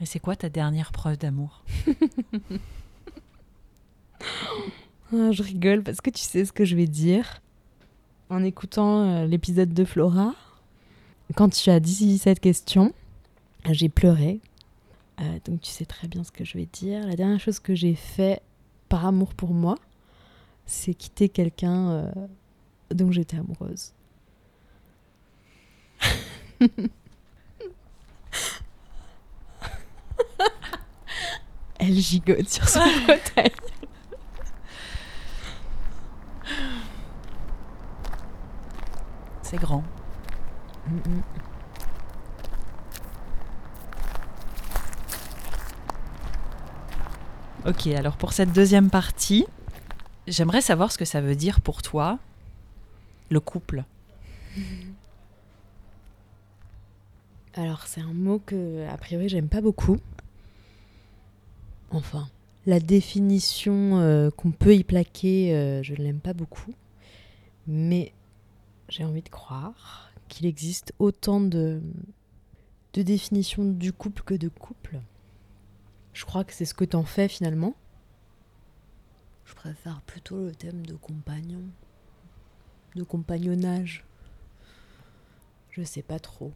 Et 0.00 0.06
c'est 0.06 0.18
quoi 0.18 0.36
ta 0.36 0.50
dernière 0.50 0.92
preuve 0.92 1.18
d'amour? 1.18 1.64
Ah, 5.14 5.30
je 5.30 5.42
rigole 5.42 5.82
parce 5.82 6.00
que 6.00 6.08
tu 6.08 6.22
sais 6.22 6.46
ce 6.46 6.52
que 6.52 6.64
je 6.64 6.74
vais 6.74 6.86
dire. 6.86 7.42
En 8.30 8.42
écoutant 8.42 9.02
euh, 9.02 9.26
l'épisode 9.26 9.74
de 9.74 9.84
Flora, 9.84 10.34
quand 11.34 11.50
tu 11.50 11.68
as 11.68 11.80
dit 11.80 12.16
cette 12.16 12.40
question, 12.40 12.94
j'ai 13.68 13.90
pleuré. 13.90 14.40
Euh, 15.20 15.38
donc 15.44 15.60
tu 15.60 15.70
sais 15.70 15.84
très 15.84 16.08
bien 16.08 16.24
ce 16.24 16.32
que 16.32 16.44
je 16.46 16.56
vais 16.56 16.66
dire. 16.72 17.06
La 17.06 17.14
dernière 17.14 17.40
chose 17.40 17.58
que 17.58 17.74
j'ai 17.74 17.94
fait 17.94 18.40
par 18.88 19.04
amour 19.04 19.34
pour 19.34 19.52
moi, 19.52 19.74
c'est 20.64 20.94
quitter 20.94 21.28
quelqu'un 21.28 22.10
dont 22.90 23.12
j'étais 23.12 23.36
amoureuse. 23.36 23.92
Elle 31.78 31.94
gigote 31.94 32.48
sur 32.48 32.68
son 32.68 32.80
fauteuil. 33.06 33.52
C'est 39.42 39.56
grand. 39.56 39.82
Ok, 47.66 47.86
alors 47.88 48.16
pour 48.16 48.32
cette 48.32 48.52
deuxième 48.52 48.90
partie, 48.90 49.46
j'aimerais 50.26 50.60
savoir 50.60 50.92
ce 50.92 50.98
que 50.98 51.04
ça 51.04 51.20
veut 51.20 51.36
dire 51.36 51.60
pour 51.60 51.82
toi, 51.82 52.18
le 53.30 53.40
couple. 53.40 53.84
Alors 57.54 57.86
c'est 57.86 58.00
un 58.00 58.14
mot 58.14 58.38
que 58.38 58.86
a 58.88 58.96
priori 58.96 59.28
j'aime 59.28 59.48
pas 59.48 59.60
beaucoup. 59.60 59.98
Enfin, 61.90 62.28
la 62.64 62.80
définition 62.80 63.98
euh, 63.98 64.30
qu'on 64.30 64.52
peut 64.52 64.74
y 64.74 64.84
plaquer, 64.84 65.54
euh, 65.54 65.82
je 65.82 65.92
ne 65.92 65.98
l'aime 65.98 66.20
pas 66.20 66.32
beaucoup. 66.32 66.72
Mais 67.66 68.12
j'ai 68.88 69.04
envie 69.04 69.22
de 69.22 69.28
croire 69.28 70.10
qu'il 70.28 70.46
existe 70.46 70.94
autant 70.98 71.40
de, 71.40 71.82
de 72.94 73.02
définitions 73.02 73.64
du 73.64 73.92
couple 73.92 74.22
que 74.22 74.34
de 74.34 74.48
couple. 74.48 75.00
Je 76.14 76.24
crois 76.24 76.44
que 76.44 76.54
c'est 76.54 76.64
ce 76.64 76.74
que 76.74 76.84
t'en 76.84 77.04
fais 77.04 77.28
finalement. 77.28 77.74
Je 79.44 79.54
préfère 79.54 80.00
plutôt 80.02 80.46
le 80.46 80.54
thème 80.54 80.86
de 80.86 80.94
compagnon, 80.94 81.62
de 82.96 83.02
compagnonnage. 83.02 84.04
Je 85.70 85.82
sais 85.82 86.02
pas 86.02 86.18
trop. 86.18 86.52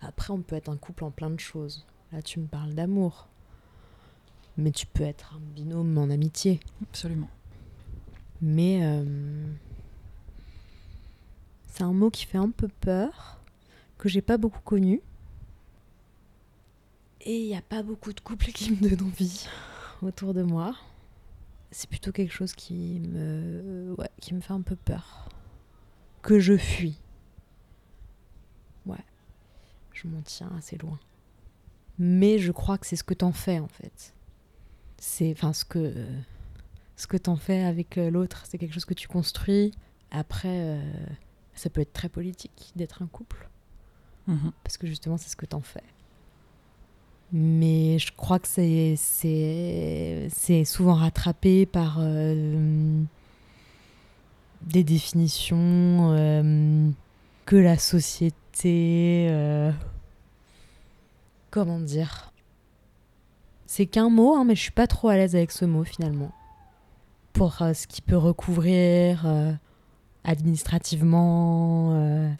Après, 0.00 0.32
on 0.32 0.40
peut 0.40 0.56
être 0.56 0.68
un 0.68 0.76
couple 0.76 1.04
en 1.04 1.10
plein 1.10 1.30
de 1.30 1.40
choses. 1.40 1.86
Là, 2.12 2.22
tu 2.22 2.40
me 2.40 2.46
parles 2.46 2.74
d'amour. 2.74 3.28
Mais 4.56 4.72
tu 4.72 4.86
peux 4.86 5.04
être 5.04 5.34
un 5.36 5.40
binôme 5.54 5.96
en 5.98 6.10
amitié. 6.10 6.60
Absolument. 6.82 7.30
Mais 8.42 8.80
euh, 8.82 9.52
c'est 11.68 11.82
un 11.82 11.92
mot 11.92 12.10
qui 12.10 12.26
fait 12.26 12.38
un 12.38 12.50
peu 12.50 12.68
peur, 12.68 13.38
que 13.98 14.08
j'ai 14.08 14.22
pas 14.22 14.38
beaucoup 14.38 14.60
connu. 14.60 15.00
Et 17.22 17.38
il 17.38 17.46
n'y 17.46 17.56
a 17.56 17.62
pas 17.62 17.82
beaucoup 17.82 18.12
de 18.12 18.20
couples 18.20 18.52
qui 18.52 18.72
me 18.72 18.88
donnent 18.88 19.08
envie 19.08 19.46
autour 20.02 20.32
de 20.32 20.42
moi. 20.42 20.74
C'est 21.70 21.88
plutôt 21.88 22.10
quelque 22.10 22.32
chose 22.32 22.54
qui 22.54 23.00
me, 23.00 23.94
ouais, 23.98 24.10
qui 24.20 24.34
me 24.34 24.40
fait 24.40 24.54
un 24.54 24.62
peu 24.62 24.74
peur. 24.74 25.28
Que 26.22 26.40
je 26.40 26.56
fuis. 26.56 26.98
Je 30.02 30.08
m'en 30.08 30.22
tiens 30.22 30.50
assez 30.56 30.76
loin. 30.78 30.98
Mais 31.98 32.38
je 32.38 32.52
crois 32.52 32.78
que 32.78 32.86
c'est 32.86 32.96
ce 32.96 33.04
que 33.04 33.14
t'en 33.14 33.32
fais 33.32 33.58
en 33.58 33.68
fait. 33.68 34.14
C'est 34.98 35.32
enfin 35.32 35.52
ce 35.52 35.64
que 35.64 35.94
ce 36.96 37.06
que 37.06 37.16
t'en 37.16 37.36
fais 37.36 37.62
avec 37.62 37.96
euh, 37.98 38.10
l'autre, 38.10 38.44
c'est 38.46 38.58
quelque 38.58 38.74
chose 38.74 38.84
que 38.84 38.94
tu 38.94 39.08
construis. 39.08 39.72
Après, 40.10 40.48
euh, 40.48 40.92
ça 41.54 41.70
peut 41.70 41.80
être 41.80 41.92
très 41.92 42.08
politique 42.08 42.72
d'être 42.76 43.02
un 43.02 43.06
couple, 43.06 43.48
Mhm. 44.26 44.52
parce 44.64 44.76
que 44.76 44.86
justement, 44.86 45.16
c'est 45.16 45.28
ce 45.30 45.36
que 45.36 45.46
t'en 45.46 45.60
fais. 45.62 45.82
Mais 47.32 47.98
je 47.98 48.12
crois 48.16 48.38
que 48.38 48.48
c'est 48.48 48.94
c'est 48.96 50.28
c'est 50.30 50.64
souvent 50.64 50.94
rattrapé 50.94 51.64
par 51.64 51.98
euh, 52.00 53.02
des 54.62 54.84
définitions 54.84 56.12
euh, 56.12 56.90
que 57.46 57.56
la 57.56 57.78
société 57.78 58.36
euh, 58.64 59.72
comment 61.50 61.80
dire? 61.80 62.32
C'est 63.66 63.86
qu'un 63.86 64.10
mot 64.10 64.34
hein, 64.34 64.44
mais 64.44 64.54
je 64.54 64.62
suis 64.62 64.72
pas 64.72 64.86
trop 64.86 65.08
à 65.08 65.16
l'aise 65.16 65.36
avec 65.36 65.50
ce 65.50 65.64
mot 65.64 65.84
finalement. 65.84 66.32
Pour 67.32 67.62
euh, 67.62 67.72
ce 67.72 67.86
qu'il 67.86 68.04
peut 68.04 68.16
recouvrir 68.16 69.26
euh, 69.26 69.52
administrativement 70.24 72.36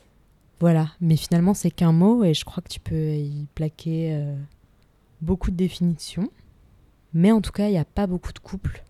voilà. 0.59 0.91
Mais 1.01 1.17
finalement 1.17 1.55
c'est 1.55 1.71
qu'un 1.71 1.93
mot 1.93 2.25
et 2.25 2.35
je 2.35 2.45
crois 2.45 2.63
que 2.63 2.69
tu 2.69 2.81
peux 2.81 3.15
y 3.15 3.47
plaquer 3.55 4.35
beaucoup 5.23 5.51
de 5.51 5.57
définitions. 5.57 6.29
Mais 7.15 7.33
en 7.33 7.41
tout 7.41 7.53
cas 7.53 7.69
il 7.69 7.73
n'y 7.73 7.79
a 7.79 7.85
pas 7.85 8.07
beaucoup 8.07 8.33
de 8.33 8.39
couples. 8.39 8.85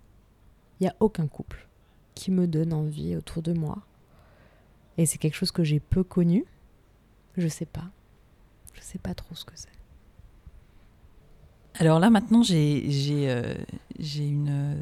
Il 0.80 0.84
n'y 0.84 0.88
a 0.88 0.96
aucun 1.00 1.26
couple 1.26 1.68
qui 2.14 2.30
me 2.30 2.46
donne 2.46 2.72
envie 2.72 3.14
autour 3.14 3.42
de 3.42 3.52
moi. 3.52 3.78
Et 4.98 5.06
c'est 5.06 5.18
quelque 5.18 5.36
chose 5.36 5.52
que 5.52 5.62
j'ai 5.62 5.78
peu 5.78 6.02
connu 6.02 6.44
je 7.40 7.48
sais 7.48 7.66
pas. 7.66 7.84
Je 8.74 8.80
sais 8.80 8.98
pas 8.98 9.14
trop 9.14 9.34
ce 9.34 9.44
que 9.44 9.52
c'est. 9.54 9.68
Alors 11.74 11.98
là, 11.98 12.10
maintenant, 12.10 12.42
j'ai 12.42 12.84
euh, 13.30 13.54
une 13.98 14.48
euh, 14.50 14.74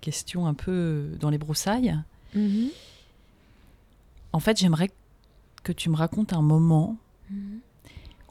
question 0.00 0.46
un 0.46 0.54
peu 0.54 1.10
dans 1.20 1.30
les 1.30 1.38
broussailles. 1.38 1.96
En 4.32 4.40
fait, 4.40 4.58
j'aimerais 4.58 4.90
que 5.62 5.72
tu 5.72 5.90
me 5.90 5.96
racontes 5.96 6.32
un 6.32 6.42
moment 6.42 6.96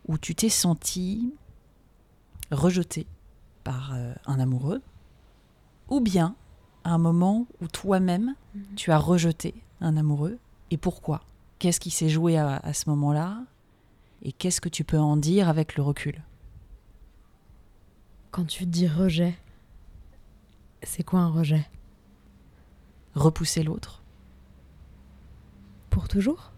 où 0.08 0.18
tu 0.18 0.36
t'es 0.36 0.50
senti 0.50 1.34
rejeté 2.52 3.06
par 3.64 3.94
euh, 3.94 4.14
un 4.26 4.40
amoureux, 4.40 4.82
ou 5.90 6.00
bien 6.00 6.36
un 6.84 6.98
moment 6.98 7.46
où 7.62 7.68
toi-même 7.68 8.36
tu 8.76 8.92
as 8.92 8.98
rejeté 8.98 9.54
un 9.82 9.96
amoureux, 9.96 10.40
et 10.72 10.78
pourquoi? 10.78 11.22
Qu'est-ce 11.60 11.80
qui 11.80 11.92
s'est 11.92 12.10
joué 12.10 12.38
à, 12.38 12.58
à 12.58 12.74
ce 12.74 12.90
moment-là? 12.90 13.44
Et 14.24 14.32
qu'est-ce 14.32 14.61
que 14.61 14.70
tu 14.70 14.84
peux 14.84 14.99
en 14.99 15.17
dire 15.17 15.47
avec 15.49 15.76
le 15.76 15.84
recul? 15.84 16.22
Quand 18.32 18.45
tu 18.45 18.65
dis 18.65 18.88
rejet, 18.88 19.38
c'est 20.84 21.03
quoi 21.03 21.20
un 21.22 21.30
rejet? 21.30 21.67
Repousser 23.15 23.63
l'autre? 23.63 24.03
Pour 25.89 26.07
toujours? 26.07 26.51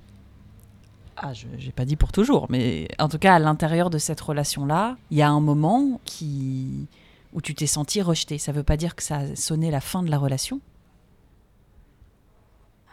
Ah, 1.17 1.33
je 1.33 1.47
n'ai 1.47 1.71
pas 1.71 1.85
dit 1.85 1.95
pour 1.95 2.11
toujours, 2.11 2.47
mais 2.49 2.87
en 2.99 3.07
tout 3.07 3.19
cas, 3.19 3.35
à 3.35 3.39
l'intérieur 3.39 3.89
de 3.89 3.99
cette 3.99 4.19
relation-là, 4.19 4.97
il 5.11 5.17
y 5.17 5.21
a 5.21 5.29
un 5.29 5.39
moment 5.39 6.01
qui 6.03 6.87
où 7.33 7.39
tu 7.41 7.53
t'es 7.55 7.67
senti 7.67 8.01
rejeté. 8.01 8.37
Ça 8.37 8.51
ne 8.51 8.57
veut 8.57 8.63
pas 8.63 8.75
dire 8.75 8.95
que 8.95 9.03
ça 9.03 9.17
a 9.19 9.35
sonné 9.35 9.71
la 9.71 9.79
fin 9.79 10.03
de 10.03 10.09
la 10.09 10.17
relation. 10.17 10.59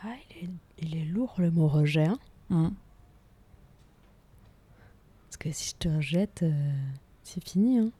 Ah, 0.05 0.09
il 0.31 0.45
est, 0.45 0.51
il 0.79 0.97
est 0.97 1.05
lourd 1.07 1.35
le 1.39 1.51
mot 1.51 1.67
rejet. 1.67 2.07
hein. 2.07 2.19
Mhm. 2.51 2.73
Parce 5.39 5.51
que 5.51 5.53
si 5.53 5.71
je 5.71 5.77
te 5.77 5.89
rejette, 5.89 6.43
euh, 6.43 6.73
c'est 7.23 7.43
fini. 7.47 7.79
hein. 7.79 7.91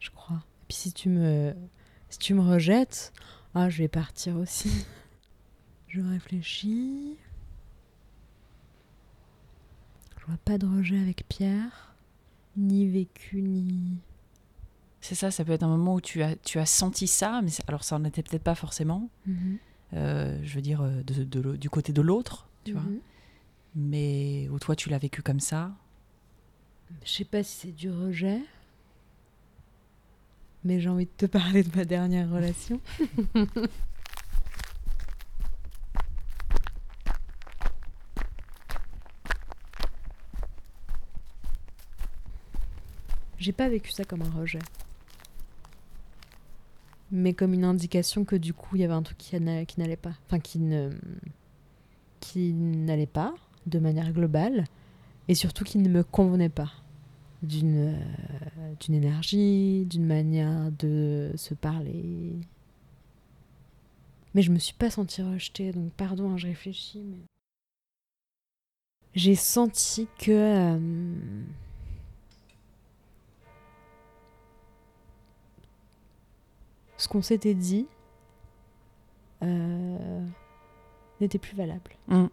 Je 0.00 0.10
crois. 0.10 0.36
Et 0.62 0.64
puis 0.68 0.76
si 0.76 0.92
tu 0.92 1.08
me, 1.08 1.54
si 2.08 2.18
tu 2.18 2.34
me 2.34 2.40
rejettes, 2.42 3.12
ah, 3.54 3.68
je 3.70 3.78
vais 3.78 3.88
partir 3.88 4.36
aussi. 4.36 4.70
je 5.88 6.00
réfléchis. 6.00 7.16
Je 10.18 10.26
vois 10.26 10.38
pas 10.44 10.58
de 10.58 10.66
rejet 10.66 10.98
avec 10.98 11.26
Pierre. 11.28 11.94
Ni 12.56 12.86
vécu, 12.88 13.42
ni. 13.42 13.96
C'est 15.00 15.14
ça, 15.14 15.30
ça 15.30 15.44
peut 15.44 15.52
être 15.52 15.62
un 15.62 15.68
moment 15.68 15.94
où 15.94 16.00
tu 16.00 16.22
as, 16.22 16.36
tu 16.36 16.58
as 16.58 16.66
senti 16.66 17.06
ça, 17.06 17.40
mais 17.42 17.50
alors 17.68 17.84
ça 17.84 17.98
n'en 17.98 18.04
était 18.04 18.22
peut-être 18.22 18.42
pas 18.42 18.54
forcément, 18.54 19.08
euh, 19.94 20.38
je 20.42 20.54
veux 20.54 20.60
dire, 20.60 20.82
euh, 20.82 21.02
de- 21.04 21.56
du 21.56 21.70
côté 21.70 21.92
de 21.94 22.02
l'autre, 22.02 22.48
tu 22.64 22.72
vois, 22.72 22.82
Mhm. 22.82 23.00
Mais 23.74 24.48
où 24.50 24.58
toi 24.58 24.76
tu 24.76 24.88
l'as 24.88 24.98
vécu 24.98 25.22
comme 25.22 25.40
ça? 25.40 25.72
Je 27.04 27.10
sais 27.10 27.24
pas 27.24 27.42
si 27.42 27.56
c'est 27.56 27.72
du 27.72 27.90
rejet. 27.90 28.40
Mais 30.64 30.80
j'ai 30.80 30.90
envie 30.90 31.06
de 31.06 31.10
te 31.16 31.26
parler 31.26 31.62
de 31.62 31.74
ma 31.76 31.84
dernière 31.84 32.30
relation. 32.30 32.80
J'ai 43.38 43.52
pas 43.52 43.70
vécu 43.70 43.90
ça 43.90 44.04
comme 44.04 44.20
un 44.20 44.30
rejet. 44.30 44.58
Mais 47.10 47.32
comme 47.32 47.54
une 47.54 47.64
indication 47.64 48.26
que 48.26 48.36
du 48.36 48.52
coup 48.52 48.76
il 48.76 48.82
y 48.82 48.84
avait 48.84 48.92
un 48.92 49.02
truc 49.02 49.16
qui 49.16 49.40
n'allait 49.40 49.96
pas. 49.96 50.12
Enfin 50.26 50.38
qui 50.40 50.58
ne. 50.58 50.90
qui 52.20 52.52
n'allait 52.52 53.06
pas 53.06 53.34
de 53.66 53.78
manière 53.78 54.12
globale. 54.12 54.64
Et 55.28 55.34
surtout 55.34 55.64
qui 55.64 55.78
ne 55.78 55.88
me 55.88 56.02
convenait 56.02 56.48
pas 56.48 56.70
d'une 57.42 57.94
euh, 57.94 58.74
d'une 58.80 58.94
énergie, 58.94 59.86
d'une 59.86 60.06
manière 60.06 60.70
de 60.72 61.32
se 61.36 61.54
parler. 61.54 62.34
Mais 64.34 64.42
je 64.42 64.52
me 64.52 64.58
suis 64.58 64.74
pas 64.74 64.90
sentie 64.90 65.22
rejetée, 65.22 65.72
donc 65.72 65.92
pardon, 65.92 66.30
hein, 66.30 66.36
je 66.36 66.46
réfléchis. 66.46 67.02
Mais... 67.02 67.16
J'ai 69.14 69.34
senti 69.34 70.06
que 70.18 70.30
euh, 70.30 70.78
ce 76.96 77.08
qu'on 77.08 77.22
s'était 77.22 77.54
dit 77.54 77.86
euh, 79.42 80.26
n'était 81.20 81.38
plus 81.38 81.56
valable. 81.56 81.90
Mhm. 82.08 82.30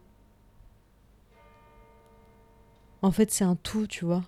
En 3.02 3.12
fait, 3.12 3.32
c'est 3.32 3.44
un 3.44 3.56
tout, 3.56 3.88
tu 3.88 4.06
vois. 4.06 4.24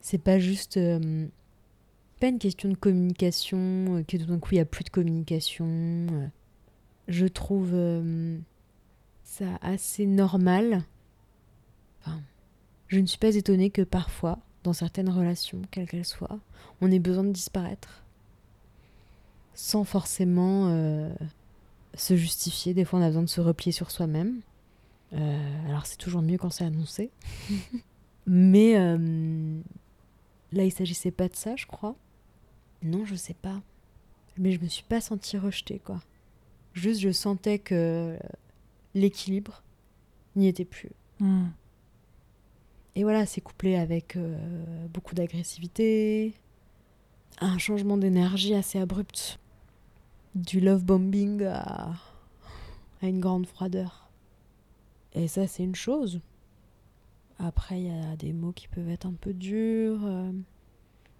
C'est 0.00 0.18
pas 0.18 0.38
juste. 0.38 0.76
euh, 0.76 1.26
pas 2.20 2.28
une 2.28 2.38
question 2.38 2.68
de 2.68 2.76
communication, 2.76 3.58
euh, 3.98 4.02
que 4.02 4.16
tout 4.16 4.26
d'un 4.26 4.38
coup 4.38 4.50
il 4.52 4.56
n'y 4.56 4.60
a 4.60 4.64
plus 4.64 4.84
de 4.84 4.90
communication. 4.90 5.66
euh. 5.68 6.26
Je 7.08 7.26
trouve 7.26 7.70
euh, 7.74 8.38
ça 9.24 9.58
assez 9.60 10.06
normal. 10.06 10.84
Enfin, 12.00 12.20
je 12.88 13.00
ne 13.00 13.06
suis 13.06 13.18
pas 13.18 13.34
étonnée 13.34 13.70
que 13.70 13.82
parfois, 13.82 14.38
dans 14.62 14.72
certaines 14.72 15.10
relations, 15.10 15.60
quelles 15.70 15.88
qu'elles 15.88 16.04
soient, 16.04 16.38
on 16.80 16.90
ait 16.90 16.98
besoin 16.98 17.24
de 17.24 17.32
disparaître. 17.32 18.04
Sans 19.54 19.84
forcément 19.84 20.68
se 21.94 22.16
justifier. 22.16 22.74
Des 22.74 22.84
fois, 22.84 22.98
on 22.98 23.02
a 23.02 23.08
besoin 23.08 23.22
de 23.22 23.28
se 23.28 23.40
replier 23.40 23.72
sur 23.72 23.90
soi-même. 23.90 24.40
Euh, 25.14 25.68
alors, 25.68 25.86
c'est 25.86 25.96
toujours 25.96 26.22
mieux 26.22 26.38
quand 26.38 26.50
c'est 26.50 26.64
annoncé. 26.64 27.10
Mais 28.26 28.76
euh, 28.76 29.60
là, 30.52 30.64
il 30.64 30.72
s'agissait 30.72 31.10
pas 31.10 31.28
de 31.28 31.36
ça, 31.36 31.56
je 31.56 31.66
crois. 31.66 31.94
Non, 32.82 33.04
je 33.04 33.14
sais 33.14 33.34
pas. 33.34 33.62
Mais 34.38 34.52
je 34.52 34.60
me 34.60 34.66
suis 34.66 34.84
pas 34.84 35.00
sentie 35.00 35.38
rejetée, 35.38 35.78
quoi. 35.78 36.00
Juste, 36.72 37.00
je 37.00 37.12
sentais 37.12 37.58
que 37.58 38.18
l'équilibre 38.94 39.62
n'y 40.36 40.48
était 40.48 40.64
plus. 40.64 40.90
Hmm. 41.20 41.46
Et 42.96 43.02
voilà, 43.02 43.26
c'est 43.26 43.40
couplé 43.40 43.76
avec 43.76 44.16
euh, 44.16 44.36
beaucoup 44.92 45.14
d'agressivité, 45.14 46.34
un 47.40 47.58
changement 47.58 47.96
d'énergie 47.96 48.54
assez 48.54 48.78
abrupt, 48.78 49.38
du 50.34 50.60
love 50.60 50.84
bombing 50.84 51.44
à, 51.44 51.92
à 53.02 53.06
une 53.06 53.20
grande 53.20 53.46
froideur. 53.46 54.03
Et 55.14 55.28
ça, 55.28 55.46
c'est 55.46 55.62
une 55.62 55.74
chose. 55.76 56.20
Après, 57.38 57.80
il 57.80 57.86
y 57.86 57.90
a 57.90 58.16
des 58.16 58.32
mots 58.32 58.52
qui 58.52 58.68
peuvent 58.68 58.88
être 58.90 59.06
un 59.06 59.12
peu 59.12 59.32
durs. 59.32 60.00
euh. 60.04 60.32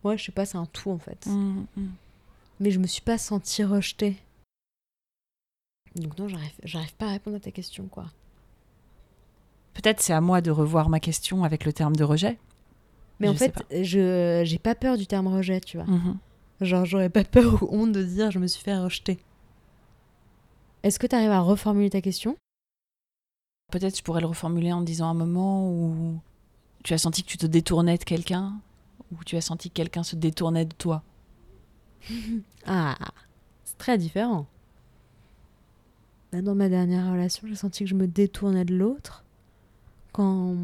Ouais, 0.05 0.19
je 0.19 0.25
sais 0.25 0.33
pas, 0.33 0.45
c'est 0.47 0.59
un 0.59 0.67
tout 0.67 0.91
en 0.91 0.99
fait. 0.99 1.27
Hmm, 1.27 1.65
hmm. 1.77 1.89
Mais 2.61 2.71
je 2.71 2.79
me 2.79 2.87
suis 2.87 3.01
pas 3.03 3.19
sentie 3.19 3.65
rejetée. 3.65 4.17
Donc 5.97 6.19
non, 6.19 6.29
j'arrive, 6.29 6.95
pas 6.97 7.07
à 7.07 7.11
répondre 7.11 7.37
à 7.37 7.41
ta 7.41 7.51
question, 7.51 7.87
quoi. 7.87 8.07
Peut-être 9.75 10.01
c'est 10.01 10.13
à 10.13 10.21
moi 10.21 10.41
de 10.41 10.51
revoir 10.51 10.89
ma 10.89 11.01
question 11.01 11.45
avec 11.45 11.65
le 11.65 11.73
terme 11.73 11.97
de 11.97 12.05
rejet. 12.05 12.39
Mais 13.21 13.29
en 13.29 13.33
Je 13.33 13.39
fait, 13.39 13.55
je 13.83 14.43
j'ai 14.45 14.59
pas 14.59 14.75
peur 14.75 14.97
du 14.97 15.07
terme 15.07 15.29
rejet, 15.29 15.61
tu 15.61 15.77
vois. 15.77 15.87
Mhm. 15.87 16.17
Genre, 16.61 16.85
j'aurais 16.85 17.11
pas 17.11 17.25
peur 17.25 17.63
ou 17.63 17.69
honte 17.71 17.93
de 17.93 18.03
dire 18.03 18.31
je 18.31 18.39
me 18.39 18.47
suis 18.47 18.63
fait 18.63 18.77
rejeter. 18.77 19.19
Est-ce 20.83 20.99
que 20.99 21.07
tu 21.07 21.17
arrives 21.17 21.31
à 21.31 21.41
reformuler 21.41 21.91
ta 21.91 22.01
question? 22.01 22.37
Peut-être 23.71 23.97
je 23.99 24.03
pourrais 24.03 24.21
le 24.21 24.27
reformuler 24.27 24.73
en 24.73 24.83
disant 24.83 25.09
un 25.09 25.15
moment 25.15 25.69
où 25.69 26.21
tu 26.83 26.95
as 26.95 26.99
senti 26.99 27.23
que 27.23 27.29
tu 27.29 27.39
te 27.39 27.47
détournais 27.47 27.99
de 27.99 28.05
quelqu'un, 28.05 28.61
ou 29.11 29.25
tu 29.25 29.37
as 29.37 29.41
senti 29.41 29.71
que 29.71 29.75
quelqu'un 29.75 30.03
se 30.03 30.17
détournait 30.17 30.67
de 30.67 30.75
toi? 30.75 31.03
Ah, 32.67 32.97
c'est 33.65 33.77
très 33.77 33.99
différent. 33.99 34.47
Dans 36.33 36.55
ma 36.55 36.71
dernière 36.71 37.13
relation, 37.13 37.47
j'ai 37.47 37.55
senti 37.55 37.85
que 37.85 37.91
je 37.91 37.95
me 37.95 38.09
détournais 38.09 38.65
de 38.65 38.75
l'autre 38.75 39.25
quand 40.13 40.57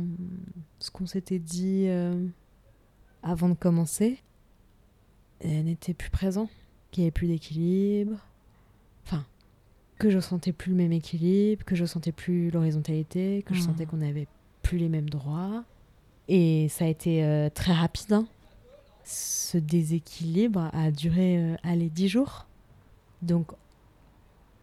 ce 0.78 0.90
qu'on 0.90 1.06
s'était 1.06 1.38
dit 1.38 1.86
euh, 1.88 2.26
avant 3.22 3.48
de 3.48 3.54
commencer 3.54 4.22
n'était 5.44 5.94
plus 5.94 6.10
présent, 6.10 6.48
qu'il 6.90 7.02
n'y 7.02 7.06
avait 7.06 7.12
plus 7.12 7.28
d'équilibre. 7.28 8.18
Que 10.00 10.08
je 10.10 10.18
sentais 10.18 10.52
plus 10.52 10.70
le 10.70 10.76
même 10.76 10.92
équilibre, 10.92 11.64
que 11.64 11.74
je 11.76 11.84
sentais 11.84 12.10
plus 12.12 12.50
l'horizontalité, 12.50 13.42
que 13.46 13.54
je 13.54 13.60
Mhm. 13.60 13.66
sentais 13.66 13.86
qu'on 13.86 13.98
n'avait 13.98 14.26
plus 14.62 14.78
les 14.78 14.88
mêmes 14.88 15.10
droits. 15.10 15.62
Et 16.26 16.68
ça 16.70 16.86
a 16.86 16.88
été 16.88 17.22
euh, 17.24 17.50
très 17.50 17.72
rapide. 17.74 18.12
hein. 18.14 18.26
Ce 19.04 19.58
déséquilibre 19.58 20.70
a 20.72 20.90
duré, 20.90 21.36
euh, 21.38 21.56
allez, 21.62 21.90
dix 21.90 22.08
jours. 22.08 22.46
Donc, 23.22 23.52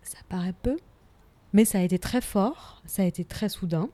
ça 0.01 0.17
paraît 0.29 0.53
peu. 0.63 0.77
Mais 1.53 1.65
ça 1.65 1.79
a 1.79 1.81
été 1.81 1.99
très 1.99 2.21
fort, 2.21 2.81
ça 2.85 3.03
a 3.03 3.05
été 3.05 3.23
très 3.23 3.49
soudain. 3.49 3.89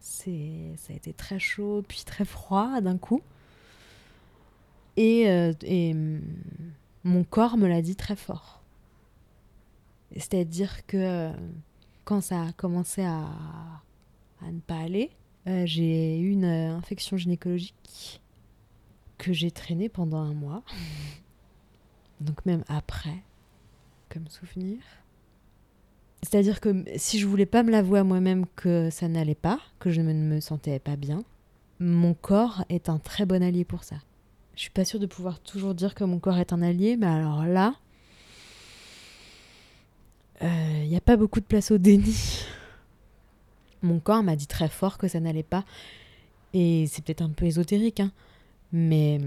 C'est, 0.00 0.72
ça 0.76 0.92
a 0.92 0.96
été 0.96 1.12
très 1.12 1.38
chaud, 1.38 1.82
puis 1.88 2.02
très 2.04 2.24
froid 2.24 2.80
d'un 2.80 2.98
coup. 2.98 3.22
Et, 4.96 5.28
euh, 5.28 5.52
et 5.62 5.92
hum, 5.92 6.20
mon 7.04 7.24
corps 7.24 7.56
me 7.56 7.66
l'a 7.68 7.80
dit 7.82 7.96
très 7.96 8.16
fort. 8.16 8.57
C'est-à-dire 10.16 10.86
que 10.86 10.96
euh, 10.96 11.32
quand 12.04 12.20
ça 12.20 12.42
a 12.42 12.52
commencé 12.52 13.02
à, 13.02 13.26
à 14.40 14.50
ne 14.50 14.60
pas 14.60 14.78
aller, 14.78 15.10
euh, 15.46 15.64
j'ai 15.66 16.18
eu 16.18 16.30
une 16.30 16.44
euh, 16.44 16.76
infection 16.76 17.16
gynécologique 17.16 18.20
que 19.16 19.32
j'ai 19.32 19.50
traînée 19.50 19.88
pendant 19.88 20.18
un 20.18 20.34
mois. 20.34 20.62
Donc 22.20 22.44
même 22.46 22.64
après, 22.68 23.22
comme 24.08 24.28
souvenir. 24.28 24.78
C'est-à-dire 26.22 26.60
que 26.60 26.84
si 26.96 27.18
je 27.18 27.26
voulais 27.26 27.46
pas 27.46 27.62
me 27.62 27.70
l'avouer 27.70 28.00
à 28.00 28.04
moi-même 28.04 28.46
que 28.56 28.90
ça 28.90 29.08
n'allait 29.08 29.34
pas, 29.34 29.60
que 29.78 29.90
je 29.90 30.00
ne 30.00 30.12
me 30.12 30.40
sentais 30.40 30.78
pas 30.80 30.96
bien, 30.96 31.24
mon 31.78 32.12
corps 32.14 32.64
est 32.68 32.88
un 32.88 32.98
très 32.98 33.24
bon 33.24 33.42
allié 33.42 33.64
pour 33.64 33.84
ça. 33.84 33.96
Je 34.56 34.62
suis 34.62 34.70
pas 34.70 34.84
sûre 34.84 34.98
de 34.98 35.06
pouvoir 35.06 35.38
toujours 35.38 35.74
dire 35.74 35.94
que 35.94 36.02
mon 36.02 36.18
corps 36.18 36.38
est 36.38 36.52
un 36.52 36.60
allié, 36.60 36.96
mais 36.96 37.06
alors 37.06 37.44
là, 37.44 37.76
il 40.40 40.88
n'y 40.88 40.96
a 40.96 41.00
pas 41.00 41.16
beaucoup 41.16 41.40
de 41.40 41.44
place 41.44 41.70
au 41.70 41.78
déni. 41.78 42.44
Mon 43.82 44.00
corps 44.00 44.22
m'a 44.22 44.36
dit 44.36 44.46
très 44.46 44.68
fort 44.68 44.98
que 44.98 45.08
ça 45.08 45.20
n'allait 45.20 45.42
pas, 45.42 45.64
et 46.52 46.86
c'est 46.88 47.04
peut-être 47.04 47.22
un 47.22 47.30
peu 47.30 47.46
ésotérique, 47.46 48.00
hein, 48.00 48.10
mais 48.72 49.20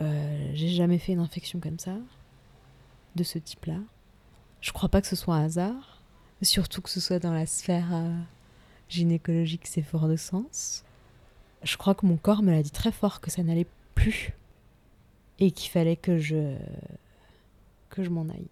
euh, 0.00 0.50
j'ai 0.54 0.68
jamais 0.68 0.98
fait 0.98 1.12
une 1.12 1.20
infection 1.20 1.60
comme 1.60 1.78
ça, 1.78 1.96
de 3.16 3.22
ce 3.24 3.38
type-là. 3.38 3.78
Je 4.60 4.72
crois 4.72 4.88
pas 4.88 5.00
que 5.00 5.06
ce 5.06 5.16
soit 5.16 5.34
un 5.34 5.44
hasard, 5.44 6.02
surtout 6.42 6.82
que 6.82 6.90
ce 6.90 7.00
soit 7.00 7.18
dans 7.18 7.32
la 7.32 7.46
sphère 7.46 7.88
euh, 7.92 8.16
gynécologique, 8.88 9.66
c'est 9.66 9.82
fort 9.82 10.08
de 10.08 10.16
sens. 10.16 10.84
Je 11.62 11.76
crois 11.76 11.94
que 11.94 12.06
mon 12.06 12.16
corps 12.16 12.42
me 12.42 12.50
l'a 12.50 12.62
dit 12.62 12.70
très 12.70 12.92
fort 12.92 13.20
que 13.20 13.30
ça 13.30 13.42
n'allait 13.42 13.66
plus 13.94 14.32
et 15.38 15.50
qu'il 15.50 15.70
fallait 15.70 15.96
que 15.96 16.18
je 16.18 16.56
que 17.88 18.02
je 18.02 18.10
m'en 18.10 18.28
aille. 18.28 18.48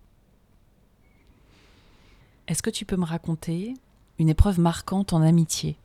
Est-ce 2.48 2.62
que 2.62 2.70
tu 2.70 2.84
peux 2.84 2.96
me 2.96 3.04
raconter 3.04 3.74
une 4.18 4.28
épreuve 4.28 4.58
marquante 4.60 5.12
en 5.12 5.22
amitié? 5.22 5.76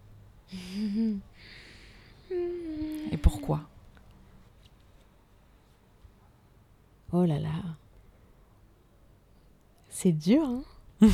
Et 3.11 3.17
pourquoi? 3.21 3.61
Oh 7.13 7.23
là 7.25 7.39
là. 7.39 7.53
C'est 9.89 10.11
dur, 10.11 10.43
hein? 10.43 10.63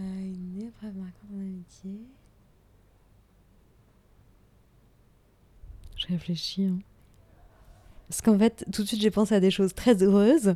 Une 0.00 0.62
épreuve 0.62 0.94
marquante 0.94 1.28
en 1.34 1.40
amitié. 1.40 1.90
Je 5.96 6.06
réfléchis. 6.06 6.66
hein. 6.66 6.78
Parce 8.08 8.22
qu'en 8.22 8.38
fait, 8.38 8.64
tout 8.72 8.82
de 8.82 8.86
suite, 8.86 9.00
j'ai 9.00 9.10
pensé 9.10 9.34
à 9.34 9.40
des 9.40 9.50
choses 9.50 9.74
très 9.74 10.00
heureuses. 10.04 10.54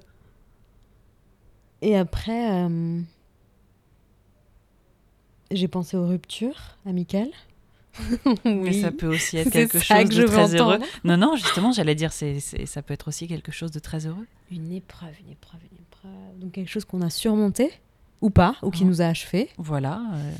Et 1.82 1.96
après, 1.96 2.50
euh, 2.64 3.00
j'ai 5.50 5.68
pensé 5.68 5.96
aux 5.96 6.06
ruptures 6.06 6.76
amicales. 6.86 7.30
Mais 8.46 8.72
ça 8.72 8.90
peut 8.90 9.08
aussi 9.08 9.36
être 9.36 9.50
quelque 9.50 9.78
chose 9.78 10.08
que 10.08 10.14
de 10.22 10.26
très 10.26 10.54
heureux. 10.54 10.78
Non, 11.04 11.18
non, 11.18 11.36
justement, 11.36 11.72
j'allais 11.72 11.94
dire, 11.94 12.10
c'est, 12.12 12.40
c'est- 12.40 12.64
ça 12.64 12.80
peut 12.80 12.94
être 12.94 13.08
aussi 13.08 13.28
quelque 13.28 13.52
chose 13.52 13.70
de 13.70 13.78
très 13.80 14.06
heureux. 14.06 14.26
Une 14.50 14.72
épreuve, 14.72 15.12
une 15.20 15.30
épreuve, 15.32 15.60
une 15.70 15.78
épreuve. 15.78 16.38
Donc 16.40 16.52
quelque 16.52 16.70
chose 16.70 16.86
qu'on 16.86 17.02
a 17.02 17.10
surmonté, 17.10 17.70
ou 18.22 18.30
pas, 18.30 18.56
ou 18.62 18.70
qui 18.70 18.84
Ah. 18.84 18.86
nous 18.86 19.02
a 19.02 19.06
achevé. 19.06 19.50
Voilà. 19.58 20.02
euh, 20.14 20.32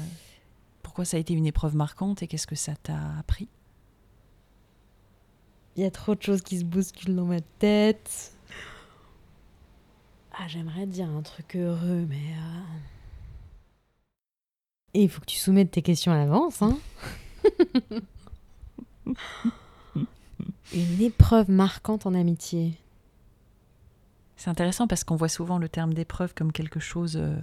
pourquoi 0.82 1.04
ça 1.04 1.16
a 1.16 1.20
été 1.20 1.34
une 1.34 1.46
épreuve 1.46 1.74
marquante 1.76 2.22
et 2.22 2.26
qu'est-ce 2.26 2.46
que 2.46 2.54
ça 2.54 2.74
t'a 2.82 2.98
appris? 3.18 3.48
Il 5.76 5.82
y 5.82 5.86
a 5.86 5.90
trop 5.90 6.14
de 6.14 6.22
choses 6.22 6.42
qui 6.42 6.58
se 6.58 6.64
bousculent 6.64 7.16
dans 7.16 7.24
ma 7.24 7.40
tête. 7.58 8.32
Ah, 10.32 10.48
j'aimerais 10.48 10.86
dire 10.86 11.08
un 11.08 11.22
truc 11.22 11.56
heureux, 11.56 12.06
mais. 12.08 12.16
euh, 12.16 12.60
Et 14.94 15.02
il 15.02 15.08
faut 15.10 15.20
que 15.20 15.26
tu 15.26 15.38
soumettes 15.38 15.70
tes 15.70 15.82
questions 15.82 16.10
à 16.12 16.16
l'avance, 16.16 16.62
hein. 16.62 16.78
Une 20.74 21.02
épreuve 21.02 21.50
marquante 21.50 22.06
en 22.06 22.14
amitié. 22.14 22.72
C'est 24.36 24.48
intéressant 24.50 24.86
parce 24.86 25.04
qu'on 25.04 25.16
voit 25.16 25.28
souvent 25.28 25.58
le 25.58 25.68
terme 25.68 25.92
d'épreuve 25.92 26.32
comme 26.34 26.50
quelque 26.50 26.80
chose. 26.80 27.16
euh, 27.16 27.36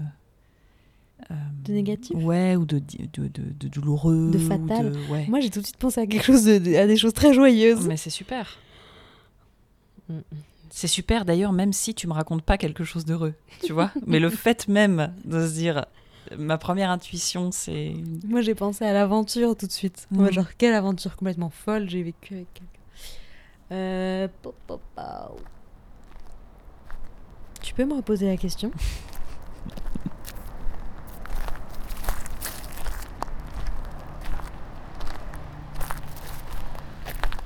euh, 1.31 1.35
De 1.63 1.73
négatif? 1.73 2.15
Ouais, 2.17 2.55
ou 2.55 2.65
de, 2.65 2.79
de, 2.79 3.27
de, 3.27 3.43
de 3.59 3.67
douloureux. 3.67 4.31
De 4.31 4.39
fatal. 4.39 4.93
ouais. 5.11 5.27
Moi, 5.27 5.39
j'ai 5.41 5.49
tout 5.51 5.61
de 5.61 5.65
suite 5.65 5.77
pensé 5.77 6.01
à 6.01 6.07
quelque 6.07 6.25
chose 6.25 6.47
à 6.47 6.59
des 6.59 6.97
choses 6.97 7.13
très 7.13 7.33
joyeuses. 7.33 7.87
Mais 7.87 7.97
c'est 7.97 8.09
super. 8.09 8.57
Mm. 10.09 10.19
C'est 10.71 10.87
super 10.87 11.25
d'ailleurs, 11.25 11.51
même 11.51 11.73
si 11.73 11.93
tu 11.93 12.07
me 12.07 12.13
racontes 12.13 12.43
pas 12.43 12.57
quelque 12.57 12.83
chose 12.83 13.05
d'heureux, 13.05 13.33
tu 13.63 13.73
vois. 13.73 13.91
Mais 14.05 14.19
le 14.19 14.29
fait 14.29 14.67
même 14.67 15.13
de 15.25 15.47
se 15.47 15.53
dire 15.53 15.85
ma 16.37 16.57
première 16.57 16.91
intuition, 16.91 17.51
c'est. 17.51 17.93
Moi, 18.27 18.41
j'ai 18.41 18.55
pensé 18.55 18.85
à 18.85 18.93
l'aventure 18.93 19.55
tout 19.55 19.67
de 19.67 19.71
suite. 19.71 20.07
Mm. 20.11 20.17
Moi, 20.17 20.31
genre, 20.31 20.47
quelle 20.57 20.73
aventure 20.73 21.15
complètement 21.15 21.49
folle 21.49 21.89
j'ai 21.89 22.03
vécue 22.03 22.35
avec 22.35 22.53
quelqu'un. 22.53 22.65
Euh, 23.71 24.27
pop, 24.41 24.55
pop, 24.67 24.81
pop. 24.95 25.41
Tu 27.61 27.73
peux 27.73 27.85
me 27.85 27.93
reposer 27.93 28.27
la 28.27 28.37
question? 28.37 28.71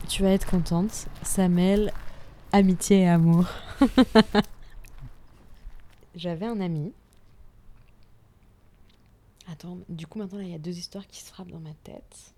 Tu 0.10 0.22
vas 0.22 0.30
être 0.30 0.46
contente. 0.46 1.08
Ça 1.24 1.48
mêle 1.48 1.92
amitié 2.54 3.02
et 3.02 3.08
amour. 3.10 3.46
J'avais 6.16 6.46
un 6.46 6.62
ami. 6.62 6.94
Attends, 9.52 9.80
du 9.90 10.08
coup 10.08 10.20
maintenant 10.20 10.38
là 10.38 10.46
il 10.46 10.52
y 10.52 10.56
a 10.56 10.60
deux 10.60 10.78
histoires 10.78 11.06
qui 11.08 11.20
se 11.20 11.30
frappent 11.30 11.52
dans 11.52 11.60
ma 11.60 11.74
tête. 11.84 12.34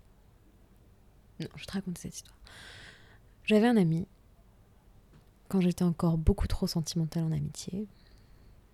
Non, 1.38 1.46
je 1.54 1.64
te 1.66 1.72
raconte 1.72 1.98
cette 1.98 2.16
histoire. 2.16 2.36
J'avais 3.44 3.68
un 3.68 3.76
ami, 3.76 4.08
quand 5.48 5.60
j'étais 5.60 5.84
encore 5.84 6.18
beaucoup 6.18 6.48
trop 6.48 6.66
sentimentale 6.66 7.24
en 7.24 7.32
amitié, 7.32 7.86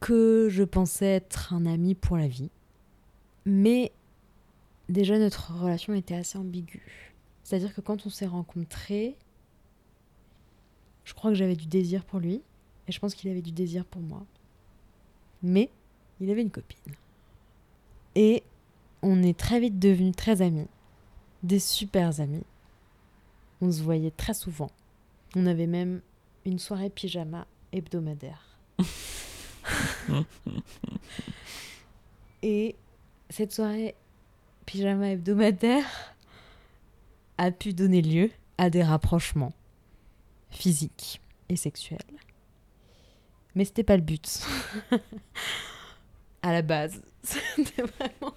que 0.00 0.48
je 0.48 0.62
pensais 0.62 1.06
être 1.06 1.52
un 1.52 1.66
ami 1.66 1.94
pour 1.94 2.16
la 2.16 2.28
vie. 2.28 2.50
Mais 3.44 3.92
déjà 4.88 5.18
notre 5.18 5.52
relation 5.52 5.92
était 5.92 6.14
assez 6.14 6.38
ambiguë. 6.38 7.12
C'est-à-dire 7.42 7.74
que 7.74 7.80
quand 7.80 8.06
on 8.06 8.10
s'est 8.10 8.26
rencontrés, 8.26 9.16
je 11.04 11.14
crois 11.14 11.30
que 11.30 11.36
j'avais 11.36 11.56
du 11.56 11.66
désir 11.66 12.04
pour 12.04 12.20
lui, 12.20 12.42
et 12.88 12.92
je 12.92 12.98
pense 12.98 13.14
qu'il 13.14 13.30
avait 13.30 13.42
du 13.42 13.52
désir 13.52 13.84
pour 13.84 14.02
moi. 14.02 14.24
Mais 15.42 15.70
il 16.20 16.30
avait 16.30 16.42
une 16.42 16.50
copine. 16.50 16.94
Et 18.14 18.42
on 19.02 19.22
est 19.22 19.38
très 19.38 19.60
vite 19.60 19.78
devenus 19.78 20.14
très 20.14 20.42
amis, 20.42 20.68
des 21.42 21.58
super 21.58 22.20
amis. 22.20 22.44
On 23.60 23.70
se 23.70 23.82
voyait 23.82 24.10
très 24.10 24.34
souvent. 24.34 24.70
On 25.34 25.46
avait 25.46 25.66
même 25.66 26.00
une 26.44 26.58
soirée 26.58 26.90
pyjama 26.90 27.46
hebdomadaire. 27.72 28.58
Et 32.42 32.74
cette 33.30 33.52
soirée 33.52 33.94
pyjama 34.66 35.10
hebdomadaire 35.10 36.14
a 37.38 37.50
pu 37.50 37.72
donner 37.72 38.02
lieu 38.02 38.30
à 38.58 38.68
des 38.70 38.82
rapprochements 38.82 39.52
physiques 40.52 41.20
et 41.48 41.56
sexuels. 41.56 41.98
Mais 43.54 43.64
c'était 43.64 43.84
pas 43.84 43.96
le 43.96 44.02
but. 44.02 44.46
à 46.42 46.52
la 46.52 46.62
base, 46.62 47.02
c'était 47.22 47.82
vraiment 47.82 48.34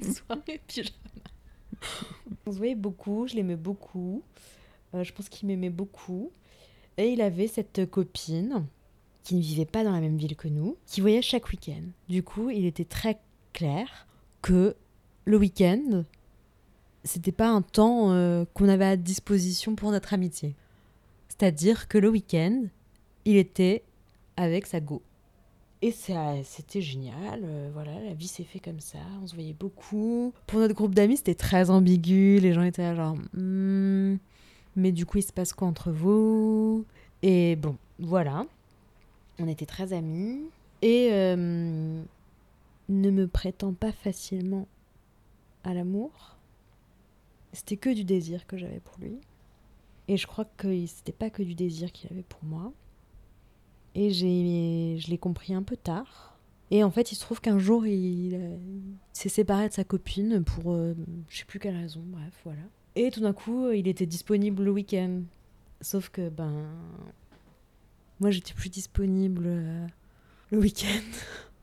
une 0.00 0.12
soirée 0.12 0.60
pyjama. 0.66 0.90
On 2.46 2.52
se 2.52 2.58
voyait 2.58 2.74
beaucoup, 2.74 3.26
je 3.26 3.34
l'aimais 3.34 3.56
beaucoup. 3.56 4.22
Euh, 4.94 5.04
je 5.04 5.12
pense 5.12 5.28
qu'il 5.28 5.48
m'aimait 5.48 5.70
beaucoup. 5.70 6.30
Et 6.96 7.08
il 7.08 7.20
avait 7.20 7.48
cette 7.48 7.90
copine 7.90 8.66
qui 9.22 9.34
ne 9.34 9.40
vivait 9.40 9.64
pas 9.64 9.82
dans 9.84 9.92
la 9.92 10.00
même 10.00 10.16
ville 10.16 10.36
que 10.36 10.48
nous, 10.48 10.76
qui 10.86 11.00
voyait 11.00 11.22
chaque 11.22 11.48
week-end. 11.48 11.82
Du 12.08 12.22
coup, 12.22 12.50
il 12.50 12.66
était 12.66 12.84
très 12.84 13.18
clair 13.52 14.06
que 14.42 14.76
le 15.24 15.36
week-end, 15.38 16.04
c'était 17.04 17.32
pas 17.32 17.48
un 17.48 17.62
temps 17.62 18.10
euh, 18.12 18.44
qu'on 18.54 18.68
avait 18.68 18.84
à 18.84 18.96
disposition 18.96 19.74
pour 19.74 19.90
notre 19.90 20.14
amitié. 20.14 20.54
C'est-à-dire 21.28 21.88
que 21.88 21.98
le 21.98 22.08
week-end, 22.08 22.64
il 23.24 23.36
était 23.36 23.82
avec 24.36 24.66
sa 24.66 24.80
go. 24.80 25.02
Et 25.82 25.90
c'était 25.92 26.80
génial. 26.80 27.40
euh, 27.44 27.70
voilà, 27.74 27.92
la 28.00 28.14
vie 28.14 28.26
s'est 28.26 28.44
fait 28.44 28.58
comme 28.58 28.80
ça. 28.80 28.98
On 29.22 29.26
se 29.26 29.34
voyait 29.34 29.52
beaucoup. 29.52 30.32
Pour 30.46 30.60
notre 30.60 30.74
groupe 30.74 30.94
d'amis, 30.94 31.18
c'était 31.18 31.34
très 31.34 31.68
ambigu. 31.68 32.38
Les 32.40 32.54
gens 32.54 32.62
étaient 32.62 32.94
genre, 32.96 33.16
Hmm, 33.34 34.16
mais 34.76 34.92
du 34.92 35.04
coup, 35.04 35.18
il 35.18 35.22
se 35.22 35.32
passe 35.32 35.52
quoi 35.52 35.68
entre 35.68 35.90
vous? 35.90 36.86
Et 37.22 37.56
bon, 37.56 37.76
voilà. 37.98 38.46
On 39.38 39.46
était 39.46 39.66
très 39.66 39.92
amis. 39.92 40.40
Et 40.80 41.10
euh, 41.12 42.02
ne 42.88 43.10
me 43.10 43.26
prétend 43.26 43.74
pas 43.74 43.92
facilement 43.92 44.66
à 45.64 45.74
l'amour. 45.74 46.33
C'était 47.54 47.76
que 47.76 47.90
du 47.90 48.04
désir 48.04 48.46
que 48.46 48.56
j'avais 48.56 48.80
pour 48.80 48.98
lui. 48.98 49.18
Et 50.08 50.16
je 50.16 50.26
crois 50.26 50.44
que 50.44 50.86
c'était 50.86 51.12
pas 51.12 51.30
que 51.30 51.42
du 51.42 51.54
désir 51.54 51.92
qu'il 51.92 52.12
avait 52.12 52.24
pour 52.24 52.44
moi. 52.44 52.72
Et 53.94 54.10
j'ai, 54.10 54.98
je 54.98 55.08
l'ai 55.08 55.18
compris 55.18 55.54
un 55.54 55.62
peu 55.62 55.76
tard. 55.76 56.38
Et 56.70 56.82
en 56.82 56.90
fait, 56.90 57.12
il 57.12 57.14
se 57.14 57.20
trouve 57.20 57.40
qu'un 57.40 57.58
jour, 57.58 57.86
il, 57.86 58.34
euh, 58.34 58.56
s'est 59.12 59.28
séparé 59.28 59.68
de 59.68 59.72
sa 59.72 59.84
copine 59.84 60.42
pour 60.42 60.72
euh, 60.72 60.94
je 61.28 61.38
sais 61.38 61.44
plus 61.44 61.60
quelle 61.60 61.76
raison, 61.76 62.02
bref, 62.04 62.32
voilà. 62.44 62.62
Et 62.96 63.10
tout 63.10 63.20
d'un 63.20 63.32
coup, 63.32 63.70
il 63.70 63.86
était 63.86 64.06
disponible 64.06 64.64
le 64.64 64.70
week-end. 64.70 65.22
Sauf 65.80 66.08
que, 66.08 66.28
ben. 66.28 66.66
Moi, 68.20 68.30
j'étais 68.30 68.54
plus 68.54 68.70
disponible 68.70 69.44
euh, 69.46 69.86
le 70.50 70.58
week-end. 70.58 71.02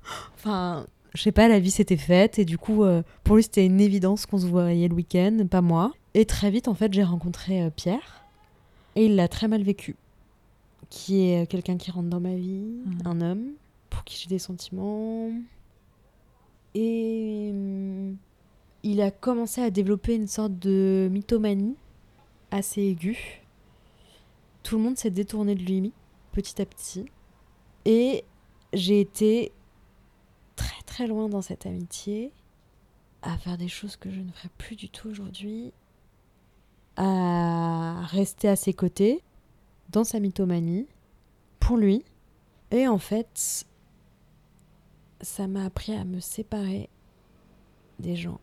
enfin, 0.35 0.85
je 1.13 1.21
sais 1.21 1.31
pas, 1.31 1.47
la 1.47 1.59
vie 1.59 1.71
s'était 1.71 1.97
faite. 1.97 2.39
Et 2.39 2.45
du 2.45 2.57
coup, 2.57 2.83
euh, 2.83 3.03
pour 3.23 3.35
lui, 3.35 3.43
c'était 3.43 3.65
une 3.65 3.81
évidence 3.81 4.25
qu'on 4.25 4.37
se 4.39 4.45
voyait 4.45 4.87
le 4.87 4.95
week-end, 4.95 5.45
pas 5.49 5.61
moi. 5.61 5.91
Et 6.13 6.25
très 6.25 6.51
vite, 6.51 6.67
en 6.67 6.73
fait, 6.73 6.93
j'ai 6.93 7.03
rencontré 7.03 7.61
euh, 7.63 7.69
Pierre. 7.69 8.23
Et 8.95 9.05
il 9.05 9.15
l'a 9.15 9.27
très 9.27 9.47
mal 9.47 9.63
vécu. 9.63 9.95
Qui 10.89 11.21
est 11.23 11.43
euh, 11.43 11.45
quelqu'un 11.45 11.77
qui 11.77 11.91
rentre 11.91 12.09
dans 12.09 12.19
ma 12.19 12.35
vie, 12.35 12.65
Mhm. 12.85 13.01
un 13.05 13.21
homme, 13.21 13.43
pour 13.89 14.03
qui 14.03 14.17
j'ai 14.21 14.27
des 14.29 14.39
sentiments. 14.39 15.29
Et. 16.75 17.49
hum, 17.51 18.17
il 18.83 18.99
a 19.01 19.11
commencé 19.11 19.61
à 19.61 19.69
développer 19.69 20.15
une 20.15 20.25
sorte 20.25 20.57
de 20.57 21.07
mythomanie 21.11 21.75
assez 22.49 22.81
aiguë. 22.81 23.41
Tout 24.63 24.77
le 24.77 24.81
monde 24.83 24.97
s'est 24.97 25.11
détourné 25.11 25.53
de 25.53 25.61
lui 25.61 25.91
petit 26.31 26.59
à 26.59 26.65
petit. 26.65 27.05
Et 27.85 28.23
j'ai 28.73 28.99
été 28.99 29.51
très 30.91 31.07
loin 31.07 31.29
dans 31.29 31.41
cette 31.41 31.65
amitié, 31.65 32.33
à 33.21 33.37
faire 33.37 33.57
des 33.57 33.69
choses 33.69 33.95
que 33.95 34.11
je 34.11 34.19
ne 34.19 34.29
ferai 34.29 34.49
plus 34.57 34.75
du 34.75 34.89
tout 34.89 35.07
aujourd'hui, 35.07 35.71
à 36.97 38.01
rester 38.07 38.49
à 38.49 38.57
ses 38.57 38.73
côtés, 38.73 39.23
dans 39.87 40.03
sa 40.03 40.19
mythomanie, 40.19 40.89
pour 41.61 41.77
lui. 41.77 42.03
Et 42.71 42.89
en 42.89 42.97
fait, 42.97 43.65
ça 45.21 45.47
m'a 45.47 45.63
appris 45.63 45.93
à 45.93 46.03
me 46.03 46.19
séparer 46.19 46.89
des 47.99 48.17
gens. 48.17 48.41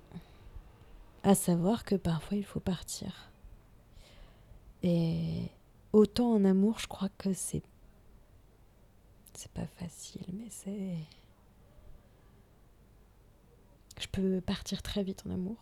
À 1.24 1.34
savoir 1.34 1.84
que 1.84 1.96
parfois 1.96 2.38
il 2.38 2.46
faut 2.46 2.60
partir. 2.60 3.30
Et 4.82 5.50
autant 5.92 6.32
en 6.32 6.46
amour, 6.46 6.78
je 6.78 6.86
crois 6.86 7.10
que 7.18 7.34
c'est. 7.34 7.62
C'est 9.34 9.52
pas 9.52 9.66
facile, 9.66 10.24
mais 10.32 10.48
c'est. 10.48 10.96
Je 14.00 14.06
peux 14.06 14.40
partir 14.40 14.82
très 14.82 15.02
vite 15.02 15.24
en 15.26 15.30
amour. 15.32 15.56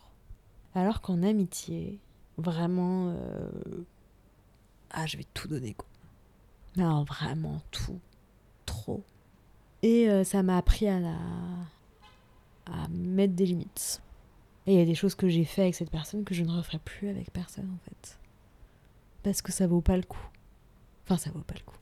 Alors 0.75 1.01
qu'en 1.01 1.23
amitié, 1.23 1.99
vraiment. 2.39 3.11
euh, 3.17 3.51
Ah, 4.91 5.07
je 5.07 5.17
vais 5.17 5.25
tout 5.35 5.49
donner, 5.49 5.75
quoi. 5.75 5.89
Non, 6.77 7.05
vraiment 7.05 7.61
tout. 7.71 7.99
Trop. 8.67 9.03
Et 9.83 10.11
euh, 10.11 10.25
ça 10.25 10.43
m'a 10.43 10.59
appris 10.59 10.87
à 10.89 11.01
la. 11.01 11.17
à 12.67 12.89
mettre 12.91 13.35
des 13.35 13.47
limites. 13.47 14.03
Et 14.67 14.75
il 14.75 14.79
y 14.79 14.83
a 14.83 14.87
des 14.87 14.95
choses 14.97 15.15
que 15.15 15.29
j'ai 15.29 15.45
fait 15.45 15.63
avec 15.63 15.75
cette 15.77 15.91
personne 15.91 16.25
que 16.25 16.35
je 16.35 16.43
ne 16.43 16.51
referai 16.51 16.79
plus 16.81 17.09
avec 17.09 17.33
personne, 17.33 17.71
en 17.75 17.79
fait. 17.89 18.19
Parce 19.23 19.41
que 19.41 19.53
ça 19.53 19.67
vaut 19.67 19.81
pas 19.81 19.97
le 19.97 20.03
coup. 20.03 20.29
Enfin, 21.05 21.17
ça 21.17 21.31
vaut 21.31 21.41
pas 21.43 21.55
le 21.55 21.61
coup. 21.65 21.77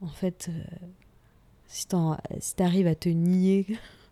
En 0.00 0.08
fait, 0.08 0.48
euh, 0.50 0.64
si 1.66 1.86
t'arrives 2.56 2.86
à 2.86 2.94
te 2.94 3.08
nier, 3.10 3.66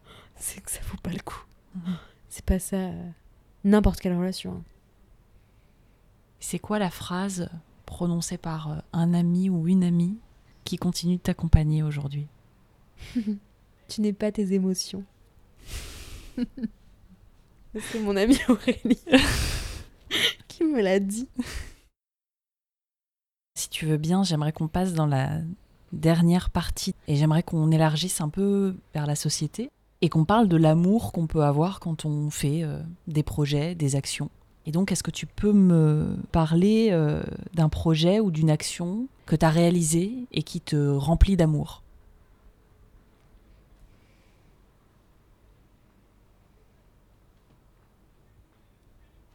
c'est 0.44 0.60
que 0.60 0.70
ça 0.70 0.80
vaut 0.90 0.98
pas 1.02 1.10
le 1.12 1.20
coup. 1.20 1.40
C'est 2.28 2.44
pas 2.44 2.58
ça. 2.58 2.76
euh, 2.76 3.10
N'importe 3.64 4.00
quelle 4.00 4.16
relation. 4.16 4.52
hein. 4.54 4.62
C'est 6.40 6.58
quoi 6.58 6.78
la 6.80 6.90
phrase 6.90 7.48
prononcée 7.86 8.38
par 8.38 8.72
euh, 8.72 8.76
un 8.92 9.14
ami 9.14 9.48
ou 9.50 9.68
une 9.68 9.84
amie 9.84 10.18
qui 10.64 10.76
continue 10.78 11.16
de 11.16 11.20
t'accompagner 11.22 11.82
aujourd'hui? 11.82 12.26
Tu 13.88 14.00
n'es 14.00 14.12
pas 14.14 14.32
tes 14.32 14.52
émotions. 14.54 15.04
C'est 17.78 18.00
mon 18.00 18.16
amie 18.16 18.38
Aurélie 18.48 18.98
qui 20.48 20.64
me 20.64 20.80
l'a 20.80 20.98
dit. 20.98 21.28
Si 23.54 23.68
tu 23.68 23.84
veux 23.86 23.98
bien, 23.98 24.22
j'aimerais 24.24 24.52
qu'on 24.52 24.68
passe 24.68 24.94
dans 24.94 25.06
la 25.06 25.40
dernière 25.92 26.48
partie 26.50 26.94
et 27.06 27.16
j'aimerais 27.16 27.42
qu'on 27.42 27.70
élargisse 27.70 28.20
un 28.22 28.28
peu 28.30 28.76
vers 28.94 29.06
la 29.06 29.14
société 29.14 29.70
et 30.02 30.08
qu'on 30.08 30.24
parle 30.24 30.48
de 30.48 30.56
l'amour 30.56 31.12
qu'on 31.12 31.28
peut 31.28 31.44
avoir 31.44 31.78
quand 31.78 32.04
on 32.04 32.28
fait 32.28 32.64
euh, 32.64 32.80
des 33.06 33.22
projets, 33.22 33.76
des 33.76 33.94
actions. 33.94 34.30
Et 34.66 34.72
donc, 34.72 34.90
est-ce 34.90 35.04
que 35.04 35.12
tu 35.12 35.26
peux 35.26 35.52
me 35.52 36.16
parler 36.32 36.88
euh, 36.90 37.22
d'un 37.54 37.68
projet 37.68 38.18
ou 38.18 38.32
d'une 38.32 38.50
action 38.50 39.06
que 39.26 39.36
tu 39.36 39.46
as 39.46 39.50
réalisé 39.50 40.12
et 40.32 40.42
qui 40.42 40.60
te 40.60 40.76
remplit 40.76 41.36
d'amour? 41.36 41.82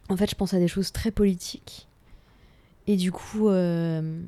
En 0.09 0.17
fait, 0.17 0.29
je 0.29 0.35
pense 0.35 0.53
à 0.53 0.59
des 0.59 0.67
choses 0.67 0.91
très 0.91 1.11
politiques. 1.11 1.87
Et 2.87 2.97
du 2.97 3.13
coup, 3.13 3.49
euh, 3.49 4.21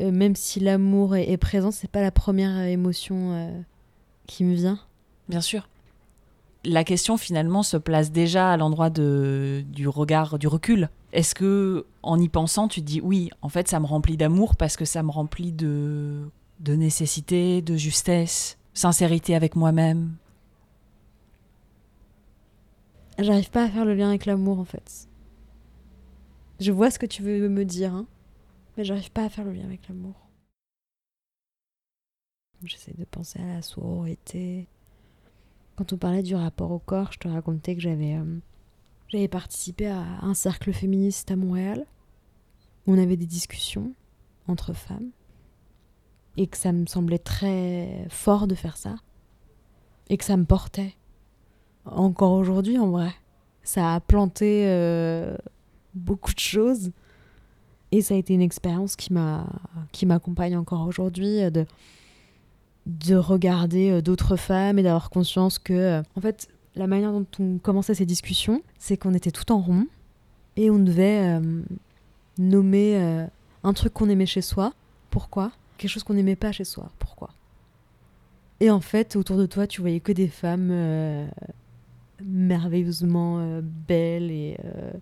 même 0.00 0.36
si 0.36 0.60
l'amour 0.60 1.16
est, 1.16 1.36
présent, 1.36 1.72
c'est 1.72 1.90
pas 1.90 2.00
la 2.00 2.10
première 2.12 2.60
émotion 2.62 3.64
qui 4.26 4.42
me 4.42 4.54
vient. 4.54 4.80
Bien 5.28 5.40
sûr. 5.40 5.68
La 6.64 6.84
question 6.84 7.16
finalement 7.16 7.62
se 7.62 7.76
place 7.76 8.10
déjà 8.10 8.52
à 8.52 8.56
l'endroit 8.56 8.90
du 8.90 9.88
regard, 9.88 10.38
du 10.38 10.48
recul. 10.48 10.88
Est-ce 11.12 11.34
que, 11.34 11.86
en 12.02 12.18
y 12.18 12.28
pensant, 12.28 12.68
tu 12.68 12.80
te 12.80 12.86
dis 12.86 13.00
oui, 13.00 13.30
en 13.40 13.48
fait, 13.48 13.68
ça 13.68 13.80
me 13.80 13.86
remplit 13.86 14.16
d'amour 14.16 14.56
parce 14.56 14.76
que 14.76 14.84
ça 14.84 15.02
me 15.02 15.10
remplit 15.10 15.52
de, 15.52 16.28
de 16.60 16.74
nécessité, 16.74 17.62
de 17.62 17.76
justesse, 17.76 18.58
sincérité 18.74 19.34
avec 19.34 19.54
moi-même? 19.54 20.16
J'arrive 23.18 23.50
pas 23.50 23.64
à 23.64 23.68
faire 23.70 23.84
le 23.84 23.94
lien 23.94 24.08
avec 24.08 24.26
l'amour 24.26 24.58
en 24.58 24.64
fait. 24.64 25.08
Je 26.60 26.72
vois 26.72 26.90
ce 26.90 26.98
que 26.98 27.06
tu 27.06 27.22
veux 27.22 27.48
me 27.48 27.64
dire, 27.64 27.94
hein, 27.94 28.06
mais 28.76 28.84
j'arrive 28.84 29.10
pas 29.10 29.24
à 29.24 29.28
faire 29.28 29.44
le 29.44 29.52
lien 29.52 29.64
avec 29.64 29.88
l'amour. 29.88 30.14
J'essaie 32.64 32.94
de 32.96 33.04
penser 33.04 33.38
à 33.40 33.46
la 33.46 33.62
sororité. 33.62 34.66
Quand 35.76 35.92
on 35.92 35.96
parlait 35.96 36.22
du 36.22 36.34
rapport 36.34 36.70
au 36.70 36.78
corps, 36.78 37.12
je 37.12 37.18
te 37.18 37.28
racontais 37.28 37.74
que 37.74 37.82
j'avais 37.82 38.14
euh, 38.14 38.38
j'avais 39.08 39.28
participé 39.28 39.86
à 39.86 40.04
un 40.22 40.34
cercle 40.34 40.72
féministe 40.72 41.30
à 41.30 41.36
Montréal. 41.36 41.86
Où 42.86 42.94
on 42.94 42.98
avait 42.98 43.16
des 43.16 43.26
discussions 43.26 43.92
entre 44.46 44.72
femmes 44.72 45.10
et 46.36 46.46
que 46.46 46.56
ça 46.56 46.72
me 46.72 46.86
semblait 46.86 47.18
très 47.18 48.06
fort 48.08 48.46
de 48.46 48.54
faire 48.54 48.76
ça 48.76 48.96
et 50.08 50.16
que 50.16 50.24
ça 50.24 50.36
me 50.36 50.44
portait 50.44 50.94
encore 51.84 52.32
aujourd'hui 52.32 52.78
en 52.78 52.90
vrai. 52.90 53.12
Ça 53.62 53.94
a 53.94 54.00
planté 54.00 54.64
euh, 54.66 55.36
beaucoup 55.94 56.32
de 56.32 56.38
choses 56.38 56.92
et 57.92 58.02
ça 58.02 58.14
a 58.14 58.16
été 58.16 58.34
une 58.34 58.42
expérience 58.42 58.96
qui 58.96 59.12
m'a 59.12 59.46
qui 59.92 60.06
m'accompagne 60.06 60.56
encore 60.56 60.86
aujourd'hui 60.86 61.42
euh, 61.42 61.50
de 61.50 61.66
de 62.86 63.16
regarder 63.16 63.90
euh, 63.90 64.00
d'autres 64.00 64.36
femmes 64.36 64.78
et 64.78 64.82
d'avoir 64.82 65.10
conscience 65.10 65.58
que 65.58 66.02
en 66.14 66.20
fait 66.20 66.48
la 66.76 66.86
manière 66.86 67.12
dont 67.12 67.26
on 67.38 67.58
commençait 67.58 67.94
ces 67.94 68.06
discussions, 68.06 68.62
c'est 68.78 68.96
qu'on 68.96 69.14
était 69.14 69.30
tout 69.30 69.50
en 69.50 69.60
rond 69.60 69.86
et 70.56 70.70
on 70.70 70.78
devait 70.78 71.36
euh, 71.38 71.62
nommer 72.38 72.96
euh, 72.96 73.26
un 73.64 73.72
truc 73.72 73.92
qu'on 73.92 74.08
aimait 74.08 74.26
chez 74.26 74.42
soi, 74.42 74.72
pourquoi? 75.10 75.52
Quelque 75.78 75.90
chose 75.90 76.02
qu'on 76.04 76.14
n'aimait 76.14 76.36
pas 76.36 76.52
chez 76.52 76.64
soi, 76.64 76.90
pourquoi? 76.98 77.30
Et 78.60 78.70
en 78.70 78.80
fait, 78.80 79.16
autour 79.16 79.36
de 79.36 79.46
toi, 79.46 79.66
tu 79.66 79.80
voyais 79.80 80.00
que 80.00 80.12
des 80.12 80.28
femmes 80.28 80.70
euh, 80.70 81.26
merveilleusement 82.22 83.38
euh, 83.40 83.60
belles 83.62 84.30
et, 84.30 84.56
euh, 84.64 84.92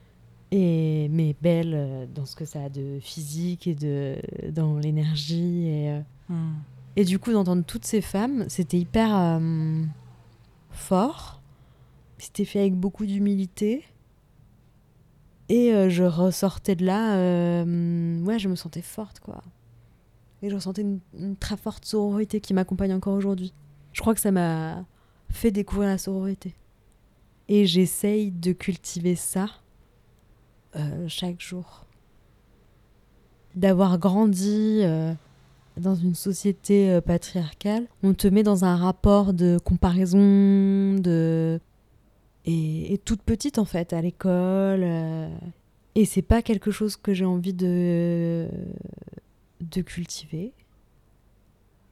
et 0.51 1.09
mais 1.11 1.37
belles 1.41 1.74
euh, 1.74 2.07
dans 2.12 2.24
ce 2.24 2.35
que 2.35 2.45
ça 2.45 2.64
a 2.64 2.68
de 2.68 2.99
physique 3.01 3.66
et 3.66 3.74
de 3.74 4.16
dans 4.51 4.78
l'énergie 4.78 5.66
euh, 5.68 6.01
Hmm. 6.28 6.53
Et 6.97 7.05
du 7.05 7.18
coup, 7.18 7.32
d'entendre 7.32 7.64
toutes 7.64 7.84
ces 7.84 8.01
femmes, 8.01 8.45
c'était 8.49 8.78
hyper 8.78 9.16
euh, 9.16 9.82
fort. 10.70 11.40
C'était 12.18 12.45
fait 12.45 12.61
avec 12.61 12.74
beaucoup 12.74 13.05
d'humilité. 13.05 13.84
Et 15.49 15.74
euh, 15.74 15.90
je 15.90 16.05
ressortais 16.05 16.76
de 16.76 16.86
là, 16.86 17.16
euh, 17.16 18.20
ouais, 18.20 18.38
je 18.38 18.49
me 18.49 18.55
sentais 18.55 18.82
forte, 18.82 19.20
quoi. 19.20 19.42
Et 20.42 20.51
je 20.51 20.55
ressentais 20.55 20.82
une, 20.82 21.01
une 21.18 21.36
très 21.36 21.57
forte 21.57 21.84
sororité 21.84 22.40
qui 22.40 22.55
m'accompagne 22.55 22.95
encore 22.95 23.14
aujourd'hui. 23.14 23.53
Je 23.92 24.01
crois 24.01 24.14
que 24.14 24.20
ça 24.20 24.30
m'a 24.30 24.84
fait 25.30 25.51
découvrir 25.51 25.88
la 25.88 25.99
sororité. 25.99 26.55
Et 27.49 27.66
j'essaye 27.66 28.30
de 28.30 28.53
cultiver 28.53 29.16
ça 29.16 29.49
euh, 30.76 31.07
chaque 31.09 31.40
jour. 31.40 31.86
D'avoir 33.55 33.99
grandi 33.99 34.80
dans 35.77 35.95
une 35.95 36.14
société 36.14 36.91
euh, 36.91 37.01
patriarcale, 37.01 37.87
on 38.03 38.14
te 38.14 38.29
met 38.29 38.43
dans 38.43 38.64
un 38.64 38.77
rapport 38.77 39.33
de 39.33 39.59
comparaison, 39.59 40.95
de 40.95 41.61
et, 42.47 43.01
toute 43.05 43.22
petite 43.22 43.59
en 43.59 43.64
fait 43.64 43.93
à 43.93 44.01
l'école. 44.01 44.83
euh, 44.85 45.29
et 45.95 46.05
c'est 46.05 46.22
pas 46.22 46.43
quelque 46.43 46.70
chose 46.70 46.97
que 46.97 47.14
j'ai 47.14 47.25
envie 47.25 47.55
de 47.55 48.49
de 49.61 49.81
cultiver. 49.81 50.53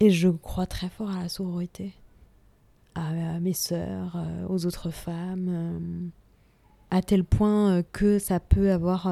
Et 0.01 0.11
je 0.11 0.29
crois 0.29 0.67
très 0.67 0.89
fort 0.89 1.11
à 1.11 1.23
la 1.23 1.29
sororité, 1.29 1.93
à, 2.97 3.39
mes 3.41 3.53
sœurs, 3.53 4.17
euh, 4.17 4.47
aux 4.49 4.67
autres 4.67 4.91
femmes, 4.91 6.11
à 6.91 7.03
tel 7.03 7.25
point 7.25 7.83
que 7.93 8.19
ça 8.19 8.41
peut 8.41 8.73
avoir 8.73 9.09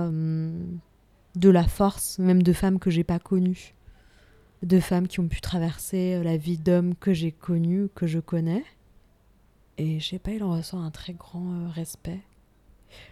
de 1.37 1.49
la 1.49 1.64
force, 1.68 2.18
même 2.18 2.43
de 2.43 2.53
femmes 2.53 2.81
que 2.81 2.91
j'ai 2.91 3.05
pas 3.05 3.21
connues 3.21 3.75
de 4.63 4.81
femmes 4.81 5.09
qui 5.09 5.21
ont 5.21 5.29
pu 5.29 5.41
traverser 5.41 6.15
euh, 6.17 6.23
la 6.23 6.37
vie 6.37 6.59
d'hommes 6.59 6.95
que 6.95 7.13
j'ai 7.13 7.33
connus, 7.33 7.89
que 7.95 8.07
je 8.07 8.19
connais. 8.19 8.65
Et 9.79 10.01
je 10.01 10.09
sais 10.09 10.19
pas, 10.19 10.33
il 10.33 10.43
en 10.45 10.53
ressort 10.53 10.81
un 10.81 10.91
très 10.91 11.15
grand 11.15 11.53
euh, 11.53 11.69
respect. 11.69 12.21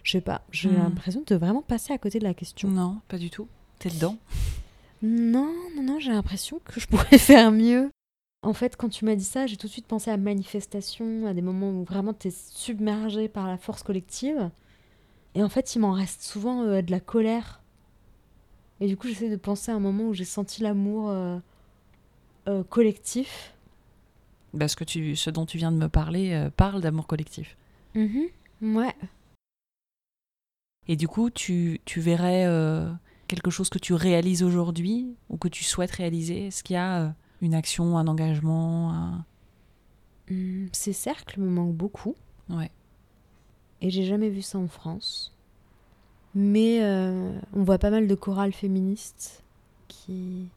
Je 0.02 0.12
sais 0.12 0.20
pas, 0.20 0.42
j'ai 0.50 0.68
Hmm. 0.68 0.76
l'impression 0.76 1.22
de 1.26 1.34
vraiment 1.36 1.62
passer 1.62 1.92
à 1.92 1.98
côté 1.98 2.18
de 2.18 2.24
la 2.24 2.34
question. 2.34 2.68
Non, 2.68 3.00
pas 3.08 3.16
du 3.18 3.30
tout. 3.30 3.48
T'es 3.78 3.88
dedans? 3.90 4.16
Non, 5.02 5.52
non, 5.76 5.82
non, 5.84 6.00
j'ai 6.00 6.10
l'impression 6.10 6.60
que 6.64 6.80
je 6.80 6.86
pourrais 6.88 7.18
faire 7.18 7.52
mieux. 7.52 7.90
En 8.42 8.52
fait, 8.52 8.76
quand 8.76 8.88
tu 8.88 9.04
m'as 9.04 9.14
dit 9.16 9.24
ça, 9.24 9.46
j'ai 9.46 9.56
tout 9.56 9.66
de 9.66 9.72
suite 9.72 9.86
pensé 9.86 10.10
à 10.10 10.16
manifestation, 10.16 11.26
à 11.26 11.34
des 11.34 11.42
moments 11.42 11.70
où 11.70 11.84
vraiment 11.84 12.12
t'es 12.12 12.30
submergé 12.30 13.28
par 13.28 13.46
la 13.46 13.56
force 13.58 13.82
collective. 13.82 14.50
Et 15.34 15.42
en 15.42 15.48
fait, 15.48 15.74
il 15.74 15.78
m'en 15.80 15.92
reste 15.92 16.22
souvent 16.22 16.62
euh, 16.62 16.82
de 16.82 16.90
la 16.90 17.00
colère. 17.00 17.60
Et 18.80 18.86
du 18.86 18.96
coup, 18.96 19.08
j'essaie 19.08 19.28
de 19.30 19.36
penser 19.36 19.70
à 19.72 19.74
un 19.74 19.80
moment 19.80 20.04
où 20.04 20.14
j'ai 20.14 20.24
senti 20.24 20.62
l'amour 20.62 21.10
euh, 21.10 21.38
euh, 22.48 22.62
collectif. 22.64 23.54
Parce 24.58 24.74
que 24.74 24.84
tu, 24.84 25.16
ce 25.16 25.30
dont 25.30 25.46
tu 25.46 25.58
viens 25.58 25.72
de 25.72 25.76
me 25.76 25.88
parler 25.88 26.32
euh, 26.32 26.50
parle 26.50 26.80
d'amour 26.80 27.06
collectif. 27.06 27.56
Ouais. 28.62 28.94
Et 30.86 30.96
du 30.96 31.08
coup, 31.08 31.28
tu, 31.30 31.80
tu 31.84 32.00
verrais 32.00 32.46
quelque 33.26 33.50
chose 33.50 33.68
que 33.68 33.78
tu 33.78 33.92
réalises 33.92 34.42
aujourd'hui 34.42 35.14
ou 35.28 35.36
que 35.36 35.48
tu 35.48 35.64
souhaites 35.64 35.90
réaliser? 35.90 36.46
Est-ce 36.46 36.62
qu'il 36.64 36.74
y 36.74 36.78
a 36.78 37.14
une 37.42 37.54
action, 37.54 37.98
un 37.98 38.06
engagement 38.06 38.92
un- 38.94 39.24
Hum, 40.30 40.68
Ces 40.72 40.92
cercles 40.92 41.40
me 41.40 41.48
manquent 41.50 41.74
beaucoup. 41.76 42.14
Ouais. 42.48 42.70
Et 43.80 43.90
j'ai 43.90 44.04
jamais 44.04 44.28
vu 44.28 44.42
ça 44.42 44.58
en 44.58 44.68
France. 44.68 45.32
Mais 46.34 46.82
euh, 46.82 47.38
on 47.52 47.62
voit 47.62 47.78
pas 47.78 47.90
mal 47.90 48.06
de 48.06 48.14
chorales 48.14 48.52
féministes 48.52 49.42
qui. 49.88 50.48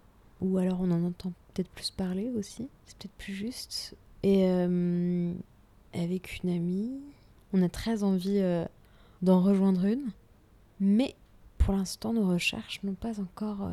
Ou 0.42 0.58
alors 0.58 0.82
on 0.82 0.92
en 0.92 1.04
entend 1.04 1.34
peut-être 1.54 1.70
plus 1.70 1.92
parler 1.92 2.30
aussi. 2.36 2.68
C'est 2.86 2.98
peut-être 2.98 3.14
plus 3.18 3.34
juste. 3.34 3.96
Et 4.24 4.46
euh, 4.46 5.34
avec 5.94 6.42
une 6.44 6.50
amie, 6.50 6.92
on 7.54 7.62
a 7.64 7.70
très 7.70 8.04
envie 8.04 8.40
euh, 8.40 8.66
d'en 9.22 9.42
rejoindre 9.42 9.86
une. 9.86 10.12
Mais 10.80 11.16
pour 11.58 11.74
l'instant, 11.74 12.14
nos 12.14 12.28
recherches 12.28 12.82
n'ont 12.84 12.96
pas 12.96 13.20
encore 13.20 13.70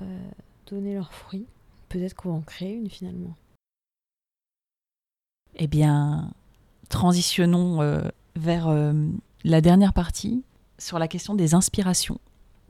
donné 0.66 0.92
leurs 0.92 1.14
fruits. 1.14 1.46
Peut-être 1.88 2.14
qu'on 2.14 2.32
va 2.32 2.34
en 2.34 2.42
créer 2.42 2.74
une 2.74 2.90
finalement. 2.90 3.34
Eh 5.57 5.66
bien, 5.66 6.30
transitionnons 6.90 8.03
vers 8.36 8.92
la 9.42 9.61
dernière 9.62 9.94
partie 9.94 10.44
sur 10.79 10.99
la 10.99 11.09
question 11.09 11.35
des 11.35 11.55
inspirations. 11.55 12.20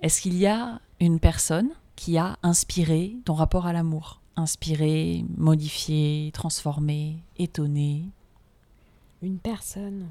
Est-ce 0.00 0.20
qu'il 0.20 0.36
y 0.36 0.46
a 0.46 0.80
une 1.00 1.20
personne 1.20 1.70
qui 1.96 2.18
a 2.18 2.36
inspiré 2.42 3.16
ton 3.24 3.34
rapport 3.34 3.66
à 3.66 3.72
l'amour? 3.72 4.20
Inspiré, 4.36 5.24
modifié, 5.36 6.30
transformé, 6.32 7.18
étonné? 7.36 8.04
Une 9.22 9.38
personne. 9.38 10.08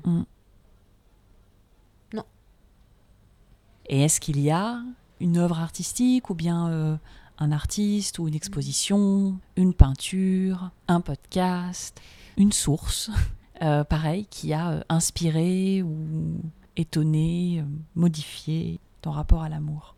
Et 3.89 4.02
est-ce 4.02 4.20
qu'il 4.20 4.39
y 4.39 4.52
a 4.52 4.82
une 5.20 5.38
œuvre 5.38 5.60
artistique 5.60 6.30
ou 6.30 6.36
bien 6.36 6.70
euh, 6.70 6.98
un 7.39 7.52
artiste 7.52 8.20
ou 8.20 8.28
une 8.28 8.36
exposition, 8.36 9.39
une 9.56 9.74
peinture, 9.74 10.72
un 10.88 11.02
podcast, 11.02 12.00
une 12.38 12.52
source, 12.52 13.10
euh, 13.62 13.84
pareil, 13.84 14.28
qui 14.30 14.54
a 14.54 14.72
euh, 14.72 14.82
inspiré 14.89 15.82
ou 15.84 16.41
étonné, 16.78 17.60
euh, 17.60 17.66
modifié 17.96 18.80
ton 19.02 19.12
rapport 19.12 19.42
à 19.42 19.50
l'amour 19.50 19.96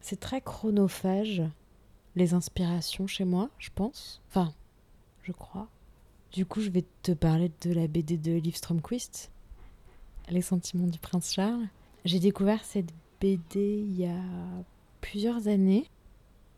C'est 0.00 0.18
très 0.18 0.40
chronophage, 0.40 1.42
les 2.16 2.34
inspirations 2.34 3.06
chez 3.06 3.24
moi, 3.24 3.50
je 3.58 3.70
pense. 3.74 4.20
Enfin, 4.28 4.52
je 5.22 5.32
crois. 5.32 5.68
Du 6.32 6.46
coup, 6.46 6.60
je 6.60 6.70
vais 6.70 6.84
te 7.02 7.12
parler 7.12 7.50
de 7.60 7.72
la 7.72 7.86
BD 7.86 8.16
de 8.16 8.32
Liv 8.32 8.56
Stromquist, 8.56 9.30
Les 10.28 10.42
sentiments 10.42 10.86
du 10.86 10.98
prince 10.98 11.34
Charles. 11.34 11.66
J'ai 12.04 12.20
découvert 12.20 12.64
cette 12.64 12.92
BD 13.20 13.84
il 13.84 13.98
y 13.98 14.06
a 14.06 14.22
plusieurs 15.00 15.48
années, 15.48 15.86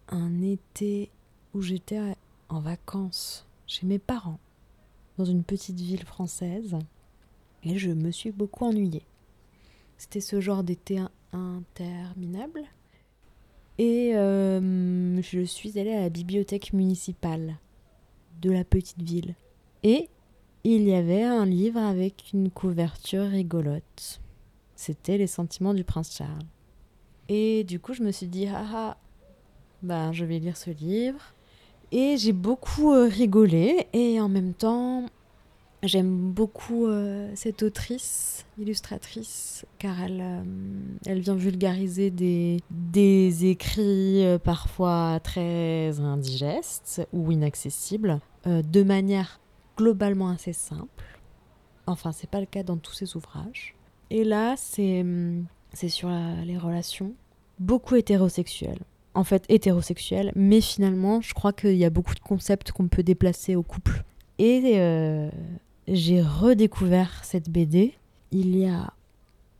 un 0.09 0.43
été 0.43 1.11
où 1.55 1.62
j'étais 1.62 2.01
en 2.49 2.61
vacances 2.61 3.47
chez 3.66 3.87
mes 3.87 3.99
parents, 3.99 4.39
dans 5.16 5.25
une 5.25 5.43
petite 5.43 5.81
ville 5.81 6.05
française, 6.05 6.77
et 7.64 7.78
je 7.78 7.90
me 7.90 8.10
suis 8.10 8.30
beaucoup 8.30 8.64
ennuyée. 8.64 9.06
C'était 9.98 10.20
ce 10.20 10.40
genre 10.40 10.64
d'été 10.64 11.00
interminable. 11.32 12.62
Et 13.78 14.12
euh, 14.14 15.20
je 15.22 15.44
suis 15.44 15.78
allée 15.78 15.92
à 15.92 16.02
la 16.02 16.08
bibliothèque 16.10 16.72
municipale 16.72 17.56
de 18.40 18.50
la 18.50 18.64
petite 18.64 19.02
ville. 19.02 19.34
Et 19.82 20.08
il 20.64 20.82
y 20.82 20.94
avait 20.94 21.22
un 21.22 21.46
livre 21.46 21.80
avec 21.80 22.32
une 22.32 22.50
couverture 22.50 23.26
rigolote. 23.26 24.20
C'était 24.76 25.18
Les 25.18 25.26
sentiments 25.26 25.74
du 25.74 25.84
prince 25.84 26.16
Charles. 26.16 26.46
Et 27.28 27.64
du 27.64 27.80
coup, 27.80 27.94
je 27.94 28.02
me 28.02 28.10
suis 28.10 28.26
dit, 28.26 28.46
ah 28.48 28.64
ah, 28.74 28.96
ben, 29.82 30.12
je 30.12 30.24
vais 30.24 30.38
lire 30.38 30.56
ce 30.56 30.70
livre. 30.70 31.20
Et 31.92 32.16
j'ai 32.16 32.32
beaucoup 32.32 32.92
euh, 32.92 33.08
rigolé. 33.08 33.86
Et 33.92 34.20
en 34.20 34.28
même 34.28 34.54
temps, 34.54 35.06
j'aime 35.83 36.30
beaucoup 36.33 36.87
euh, 36.87 37.30
cette 37.35 37.62
autrice, 37.62 38.47
illustratrice, 38.59 39.66
car 39.78 40.01
elle, 40.03 40.20
euh, 40.20 40.43
elle 41.07 41.20
vient 41.20 41.35
vulgariser 41.35 42.11
des, 42.11 42.61
des 42.70 43.47
écrits 43.47 44.24
parfois 44.45 45.20
très 45.22 46.01
indigestes 46.01 47.07
ou 47.12 47.30
inaccessibles 47.30 48.20
de 48.45 48.83
manière 48.83 49.41
globalement 49.76 50.28
assez 50.28 50.53
simple. 50.53 51.05
Enfin, 51.87 52.12
c'est 52.12 52.28
pas 52.28 52.41
le 52.41 52.47
cas 52.47 52.62
dans 52.62 52.76
tous 52.76 52.93
ses 52.93 53.16
ouvrages. 53.16 53.74
Et 54.11 54.24
là, 54.24 54.55
c'est 54.57 55.05
sur 55.89 56.09
les 56.45 56.59
relations, 56.59 57.14
beaucoup 57.59 57.95
hétérosexuelles 57.95 58.83
en 59.14 59.24
fait 59.24 59.45
hétérosexuel, 59.49 60.33
mais 60.35 60.61
finalement, 60.61 61.20
je 61.20 61.35
crois 61.35 61.53
qu'il 61.53 61.76
y 61.76 61.85
a 61.85 61.91
beaucoup 61.91 62.14
de 62.14 62.20
concepts 62.20 62.72
qu'on 62.72 62.89
peut 62.89 63.03
déplacer 63.03 63.57
au 63.57 63.62
couple. 63.62 64.05
Et 64.39 64.74
euh, 64.76 65.30
j'ai 65.89 66.22
redécouvert 66.22 67.24
cette 67.24 67.51
BD 67.51 67.95
il 68.30 68.57
y 68.57 68.66
a 68.66 68.93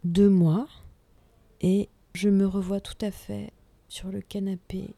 deux 0.05 0.29
mois, 0.29 0.66
et 1.61 1.89
je 2.14 2.29
me 2.29 2.47
revois 2.47 2.81
tout 2.81 2.97
à 3.01 3.11
fait 3.11 3.53
sur 3.89 4.09
le 4.11 4.20
canapé 4.20 4.95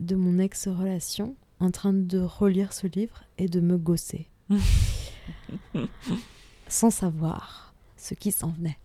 de 0.00 0.16
mon 0.16 0.38
ex-relation, 0.38 1.36
en 1.60 1.70
train 1.70 1.92
de 1.92 2.18
relire 2.18 2.72
ce 2.72 2.86
livre 2.86 3.24
et 3.38 3.48
de 3.48 3.60
me 3.60 3.78
gosser. 3.78 4.28
sans 6.68 6.90
savoir 6.90 7.74
ce 7.96 8.14
qui 8.14 8.32
s'en 8.32 8.50
venait. 8.50 8.78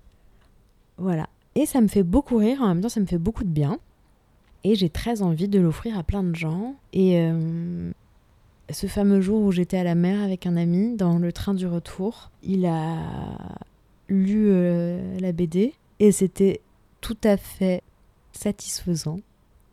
Voilà. 0.97 1.27
Et 1.55 1.65
ça 1.65 1.81
me 1.81 1.87
fait 1.87 2.03
beaucoup 2.03 2.37
rire, 2.37 2.61
en 2.61 2.69
même 2.69 2.81
temps 2.81 2.89
ça 2.89 2.99
me 2.99 3.05
fait 3.05 3.17
beaucoup 3.17 3.43
de 3.43 3.49
bien. 3.49 3.79
Et 4.63 4.75
j'ai 4.75 4.89
très 4.89 5.21
envie 5.21 5.47
de 5.47 5.59
l'offrir 5.59 5.97
à 5.97 6.03
plein 6.03 6.23
de 6.23 6.35
gens. 6.35 6.75
Et 6.93 7.19
euh, 7.19 7.91
ce 8.69 8.87
fameux 8.87 9.21
jour 9.21 9.41
où 9.41 9.51
j'étais 9.51 9.77
à 9.77 9.83
la 9.83 9.95
mer 9.95 10.21
avec 10.21 10.45
un 10.45 10.55
ami 10.55 10.95
dans 10.95 11.17
le 11.17 11.31
train 11.31 11.53
du 11.53 11.67
retour, 11.67 12.31
il 12.43 12.65
a 12.65 12.97
lu 14.07 14.47
euh, 14.49 15.19
la 15.19 15.31
BD 15.31 15.73
et 15.99 16.11
c'était 16.11 16.61
tout 17.01 17.17
à 17.23 17.37
fait 17.37 17.81
satisfaisant 18.31 19.19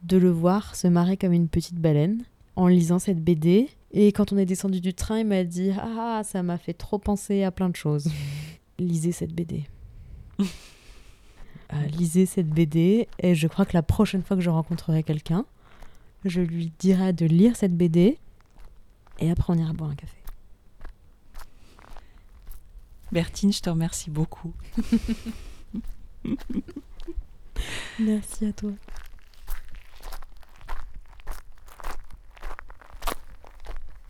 de 0.02 0.16
le 0.16 0.30
voir 0.30 0.74
se 0.74 0.86
marrer 0.86 1.16
comme 1.16 1.32
une 1.32 1.48
petite 1.48 1.76
baleine 1.76 2.24
en 2.56 2.66
lisant 2.66 2.98
cette 2.98 3.22
BD. 3.22 3.68
Et 3.92 4.12
quand 4.12 4.32
on 4.32 4.36
est 4.36 4.44
descendu 4.44 4.80
du 4.80 4.94
train, 4.94 5.18
il 5.20 5.26
m'a 5.26 5.44
dit 5.44 5.72
Ah, 5.80 6.22
ça 6.24 6.42
m'a 6.42 6.58
fait 6.58 6.74
trop 6.74 6.98
penser 6.98 7.42
à 7.42 7.50
plein 7.50 7.68
de 7.68 7.76
choses. 7.76 8.10
Lisez 8.78 9.12
cette 9.12 9.32
BD. 9.32 9.64
Euh, 11.74 11.86
lisez 11.88 12.24
cette 12.24 12.48
BD 12.48 13.08
et 13.18 13.34
je 13.34 13.46
crois 13.46 13.66
que 13.66 13.74
la 13.74 13.82
prochaine 13.82 14.22
fois 14.22 14.38
que 14.38 14.42
je 14.42 14.48
rencontrerai 14.48 15.02
quelqu'un, 15.02 15.44
je 16.24 16.40
lui 16.40 16.72
dirai 16.78 17.12
de 17.12 17.26
lire 17.26 17.56
cette 17.56 17.76
BD 17.76 18.16
et 19.18 19.30
après 19.30 19.52
on 19.52 19.58
ira 19.58 19.72
boire 19.72 19.90
un 19.90 19.94
café. 19.94 20.16
Bertine, 23.10 23.52
je 23.52 23.60
te 23.60 23.70
remercie 23.70 24.10
beaucoup. 24.10 24.52
Merci 27.98 28.46
à 28.46 28.52
toi. 28.52 28.70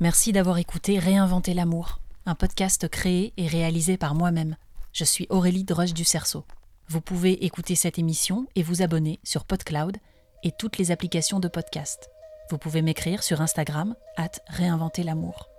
Merci 0.01 0.33
d'avoir 0.33 0.59
écouté 0.59 0.99
Réinventer 0.99 1.55
l'amour, 1.55 2.01
un 2.27 2.35
podcast 2.35 2.89
créé 2.89 3.33
et 3.37 3.47
réalisé 3.47 3.97
par 3.97 4.15
moi-même. 4.15 4.57
Je 4.93 5.05
suis 5.05 5.27
Aurélie 5.29 5.65
Droche 5.65 5.93
du 5.93 6.05
Cerceau. 6.05 6.45
Vous 6.89 7.01
pouvez 7.01 7.45
écouter 7.45 7.75
cette 7.75 7.99
émission 7.99 8.47
et 8.55 8.63
vous 8.63 8.83
abonner 8.83 9.21
sur 9.25 9.45
PodCloud 9.45 9.97
et 10.45 10.53
toutes 10.57 10.79
les 10.79 10.91
applications 10.91 11.41
de 11.41 11.49
podcast. 11.49 12.11
Vous 12.51 12.59
pouvez 12.59 12.81
m'écrire 12.81 13.23
sur 13.23 13.43
Instagram, 13.43 13.95
at 14.17 14.31
réinventer 14.47 15.03
l'amour. 15.03 15.51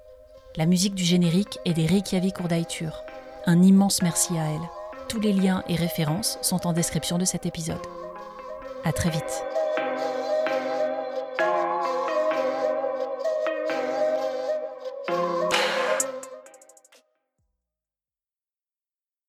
La 0.55 0.65
musique 0.65 0.95
du 0.95 1.03
générique 1.03 1.59
est 1.65 1.73
des 1.73 1.85
Reykjavik 1.85 2.39
Urdaitur. 2.39 3.03
Un 3.45 3.61
immense 3.61 4.01
merci 4.01 4.37
à 4.37 4.45
elle. 4.45 4.69
Tous 5.07 5.19
les 5.19 5.33
liens 5.33 5.63
et 5.69 5.75
références 5.75 6.39
sont 6.41 6.65
en 6.65 6.73
description 6.73 7.19
de 7.19 7.25
cet 7.25 7.45
épisode. 7.45 7.85
À 8.83 8.91
très 8.91 9.11
vite. 9.11 9.43